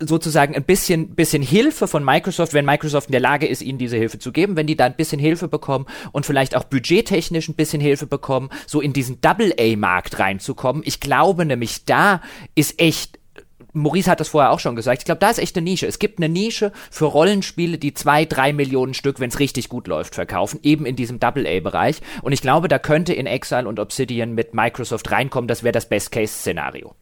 [0.00, 3.98] sozusagen ein bisschen, bisschen Hilfe von Microsoft, wenn Microsoft in der Lage ist, ihnen diese
[3.98, 7.54] Hilfe zu geben, wenn die da ein bisschen Hilfe bekommen und vielleicht auch budgettechnisch ein
[7.54, 10.82] bisschen Hilfe bekommen, so in diesen Double-A-Markt reinzukommen.
[10.86, 12.22] Ich glaube nämlich, da
[12.54, 13.20] ist echt
[13.72, 15.02] Maurice hat das vorher auch schon gesagt.
[15.02, 15.86] Ich glaube, da ist echt eine Nische.
[15.86, 19.86] Es gibt eine Nische für Rollenspiele, die zwei, drei Millionen Stück, wenn es richtig gut
[19.86, 22.00] läuft, verkaufen, eben in diesem Double-A-Bereich.
[22.22, 25.46] Und ich glaube, da könnte in Exile und Obsidian mit Microsoft reinkommen.
[25.46, 26.96] Das wäre das Best-Case-Szenario.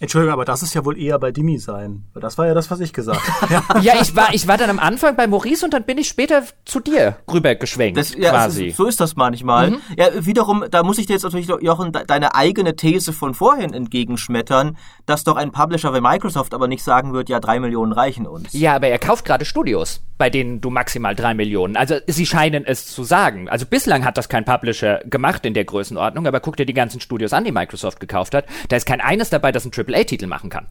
[0.00, 2.04] Entschuldigung, aber das ist ja wohl eher bei Dimi sein.
[2.14, 3.80] Das war ja das, was ich gesagt habe.
[3.82, 6.44] ja, ich war, ich war dann am Anfang bei Maurice und dann bin ich später
[6.64, 8.66] zu dir rübergeschwenkt, das, ja, quasi.
[8.66, 9.72] Ist, so ist das manchmal.
[9.72, 9.80] Mhm.
[9.96, 14.76] Ja, wiederum, da muss ich dir jetzt natürlich, Jochen, deine eigene These von vorhin entgegenschmettern,
[15.06, 18.52] dass doch ein Publisher wie Microsoft aber nicht sagen wird, ja, drei Millionen reichen uns.
[18.52, 21.76] Ja, aber er kauft gerade Studios, bei denen du maximal drei Millionen.
[21.76, 23.48] Also sie scheinen es zu sagen.
[23.48, 27.00] Also bislang hat das kein Publisher gemacht in der Größenordnung, aber guck dir die ganzen
[27.00, 28.46] Studios an, die Microsoft gekauft hat.
[28.68, 30.66] Da ist kein eines dabei, das ein AAA-Titel machen kann.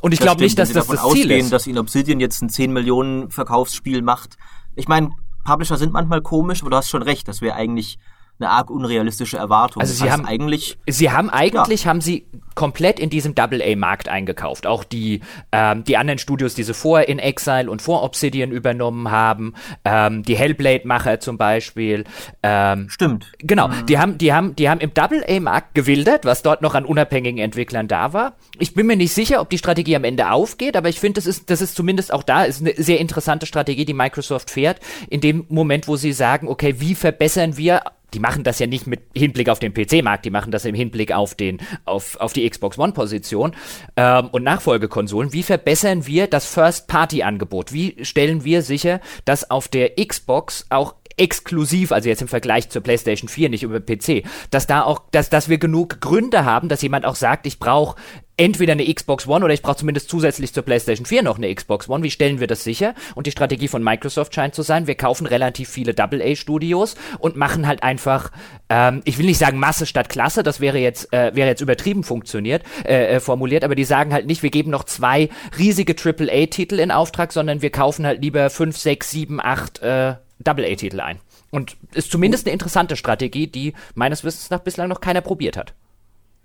[0.00, 1.52] Und ich glaube nicht, dass das das Ziel ausgehen, ist.
[1.52, 4.36] dass in Obsidian jetzt ein 10 Millionen Verkaufsspiel macht.
[4.74, 5.10] Ich meine,
[5.44, 7.98] Publisher sind manchmal komisch, aber du hast schon recht, das wäre eigentlich
[8.38, 9.80] eine arg unrealistische Erwartung.
[9.80, 11.90] Also sie haben eigentlich, sie haben eigentlich ja.
[11.90, 14.66] haben sie komplett in diesem Double A Markt eingekauft.
[14.66, 15.20] Auch die
[15.52, 19.54] ähm, die anderen Studios, die sie vor in Exile und vor Obsidian übernommen haben,
[19.84, 22.04] ähm, die Hellblade Macher zum Beispiel.
[22.42, 23.32] Ähm, Stimmt.
[23.38, 23.68] Genau.
[23.68, 23.86] Mhm.
[23.86, 26.84] Die haben die haben die haben im Double A Markt gewildert, was dort noch an
[26.84, 28.34] unabhängigen Entwicklern da war.
[28.58, 31.26] Ich bin mir nicht sicher, ob die Strategie am Ende aufgeht, aber ich finde, das
[31.26, 34.80] ist das ist zumindest auch da ist eine sehr interessante Strategie, die Microsoft fährt.
[35.08, 37.82] In dem Moment, wo sie sagen, okay, wie verbessern wir
[38.14, 41.12] die machen das ja nicht mit Hinblick auf den PC-Markt, die machen das im Hinblick
[41.12, 43.52] auf den, auf, auf die Xbox One-Position
[43.96, 45.32] ähm, und Nachfolgekonsolen.
[45.32, 47.72] Wie verbessern wir das First-Party-Angebot?
[47.72, 52.82] Wie stellen wir sicher, dass auf der Xbox auch exklusiv, also jetzt im Vergleich zur
[52.82, 56.82] PlayStation 4, nicht über PC, dass da auch, dass, dass wir genug Gründe haben, dass
[56.82, 57.96] jemand auch sagt, ich brauche
[58.36, 61.88] entweder eine Xbox One oder ich brauche zumindest zusätzlich zur PlayStation 4 noch eine Xbox
[61.88, 62.02] One.
[62.02, 62.94] Wie stellen wir das sicher?
[63.14, 67.66] Und die Strategie von Microsoft scheint zu sein, wir kaufen relativ viele AA-Studios und machen
[67.66, 68.32] halt einfach,
[68.68, 72.02] ähm, ich will nicht sagen Masse statt Klasse, das wäre jetzt, äh, wäre jetzt übertrieben
[72.02, 75.28] funktioniert, äh, äh, formuliert, aber die sagen halt nicht, wir geben noch zwei
[75.58, 81.00] riesige AAA-Titel in Auftrag, sondern wir kaufen halt lieber fünf, sechs, sieben, acht äh, Double-A-Titel
[81.00, 81.18] ein.
[81.50, 85.74] Und ist zumindest eine interessante Strategie, die meines Wissens nach bislang noch keiner probiert hat.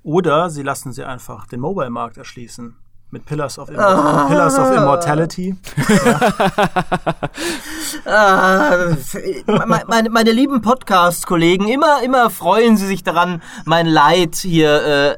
[0.04, 2.78] Oder sie lassen sie einfach den Mobile-Markt erschließen.
[3.12, 4.28] Mit Pillars of, Immor ah.
[4.28, 5.56] Pillars of Immortality.
[8.06, 8.96] ah,
[9.88, 15.18] meine, meine, lieben Podcast-Kollegen, immer, immer freuen sie sich daran, mein Leid hier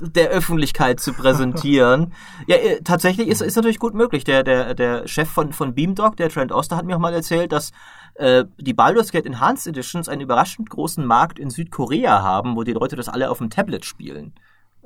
[0.00, 2.12] der Öffentlichkeit zu präsentieren.
[2.46, 4.22] ja, äh, tatsächlich ist, ist natürlich gut möglich.
[4.22, 7.50] Der, der, der Chef von, von Beamdog, der Trent Oster, hat mir auch mal erzählt,
[7.50, 7.72] dass
[8.14, 12.74] äh, die Baldur's Gate Enhanced Editions einen überraschend großen Markt in Südkorea haben, wo die
[12.74, 14.34] Leute das alle auf dem Tablet spielen.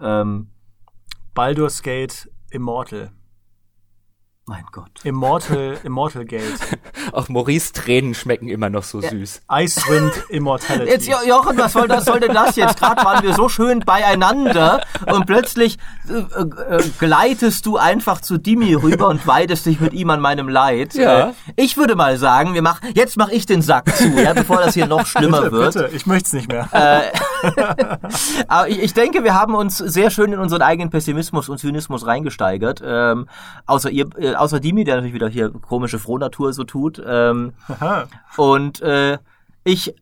[0.00, 0.48] Ähm,
[1.34, 3.12] Baldur's Gate Immortal.
[4.48, 4.88] Mein Gott.
[5.04, 6.42] Immortal, Immortal Gate.
[7.12, 9.10] Auch Maurice Tränen schmecken immer noch so ja.
[9.10, 9.42] süß.
[9.52, 10.90] Icewind Immortality.
[10.90, 12.78] Jetzt, Jochen, was soll das, soll denn das jetzt?
[12.78, 15.76] Gerade waren wir so schön beieinander und plötzlich
[16.08, 20.48] äh, äh, gleitest du einfach zu Dimi rüber und weidest dich mit ihm an meinem
[20.48, 20.94] Leid.
[20.94, 21.28] Ja.
[21.28, 24.56] Äh, ich würde mal sagen, wir mach, jetzt mache ich den Sack zu, ja, bevor
[24.62, 25.74] das hier noch schlimmer bitte, wird.
[25.74, 26.70] Bitte, ich möchte es nicht mehr.
[26.72, 27.37] Äh,
[28.48, 32.06] aber ich, ich, denke, wir haben uns sehr schön in unseren eigenen Pessimismus und Zynismus
[32.06, 32.82] reingesteigert.
[32.84, 33.28] Ähm,
[33.66, 37.02] außer ihr, äh, außer Dimi, der natürlich wieder hier komische Frohnatur so tut.
[37.04, 37.52] Ähm,
[38.36, 39.18] und äh,
[39.64, 39.94] ich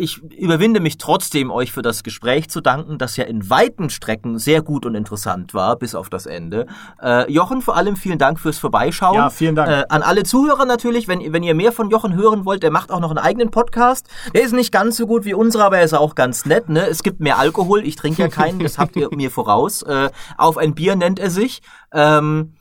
[0.00, 4.38] ich überwinde mich trotzdem, euch für das Gespräch zu danken, das ja in weiten Strecken
[4.38, 6.66] sehr gut und interessant war, bis auf das Ende.
[7.02, 9.16] Äh, Jochen, vor allem vielen Dank fürs Vorbeischauen.
[9.16, 9.68] Ja, vielen Dank.
[9.68, 12.92] Äh, an alle Zuhörer natürlich, wenn, wenn ihr mehr von Jochen hören wollt, der macht
[12.92, 14.06] auch noch einen eigenen Podcast.
[14.32, 16.68] Der ist nicht ganz so gut wie unserer, aber er ist auch ganz nett.
[16.68, 16.86] Ne?
[16.86, 19.82] Es gibt mehr Alkohol, ich trinke ja keinen, das habt ihr mir voraus.
[19.82, 21.60] Äh, auf ein Bier nennt er sich.
[21.92, 22.54] Ähm,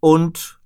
[0.00, 0.59] und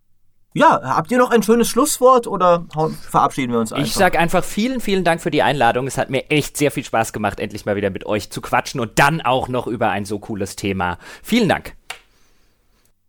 [0.55, 2.65] ja, habt ihr noch ein schönes Schlusswort oder
[3.11, 3.85] verabschieden wir uns einfach?
[3.85, 5.89] Ich sag einfach vielen, vielen Dank für die Einladung.
[5.89, 8.81] Es hat mir echt sehr viel Spaß gemacht, endlich mal wieder mit euch zu quatschen
[8.81, 10.99] und dann auch noch über ein so cooles Thema.
[11.25, 11.75] Vielen Dank.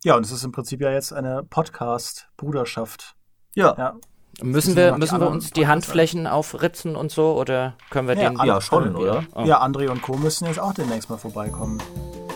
[0.04, 3.16] Ja, und es ist im Prinzip ja jetzt eine Podcast-Bruderschaft.
[3.54, 3.76] Ja.
[3.78, 3.96] ja.
[4.42, 8.40] Müssen wir, müssen wir uns die Handflächen aufritzen und so oder können wir ja, den?
[8.44, 9.24] Ja, schon, oder?
[9.36, 9.44] Oh.
[9.44, 10.18] Ja, André und Co.
[10.18, 11.82] müssen jetzt auch demnächst mal vorbeikommen.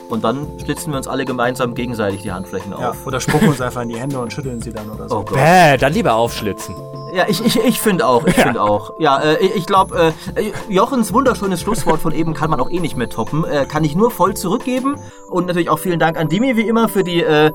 [0.09, 2.81] Und dann schlitzen wir uns alle gemeinsam gegenseitig die Handflächen auf.
[2.81, 5.17] Ja, oder spucken uns einfach in die Hände und schütteln sie dann oder so.
[5.17, 5.35] Oh Gott.
[5.35, 6.75] Bäh, dann lieber aufschlitzen.
[7.13, 8.43] Ja, ich, ich, ich finde auch, ich ja.
[8.43, 8.93] finde auch.
[8.99, 12.97] Ja, äh, ich glaube, äh, Jochens wunderschönes Schlusswort von eben kann man auch eh nicht
[12.97, 13.45] mehr toppen.
[13.45, 14.99] Äh, kann ich nur voll zurückgeben.
[15.27, 17.51] Und natürlich auch vielen Dank an Dimi wie immer für die äh,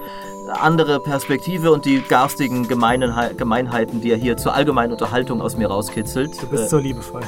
[0.48, 5.68] andere Perspektive und die garstigen Gemeinheit, Gemeinheiten, die er hier zur allgemeinen Unterhaltung aus mir
[5.68, 6.42] rauskitzelt.
[6.42, 7.22] Du bist äh, so liebevoll.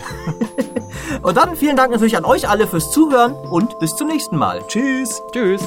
[1.23, 4.63] und dann vielen Dank natürlich an euch alle fürs Zuhören und bis zum nächsten Mal.
[5.33, 5.63] Tschüss.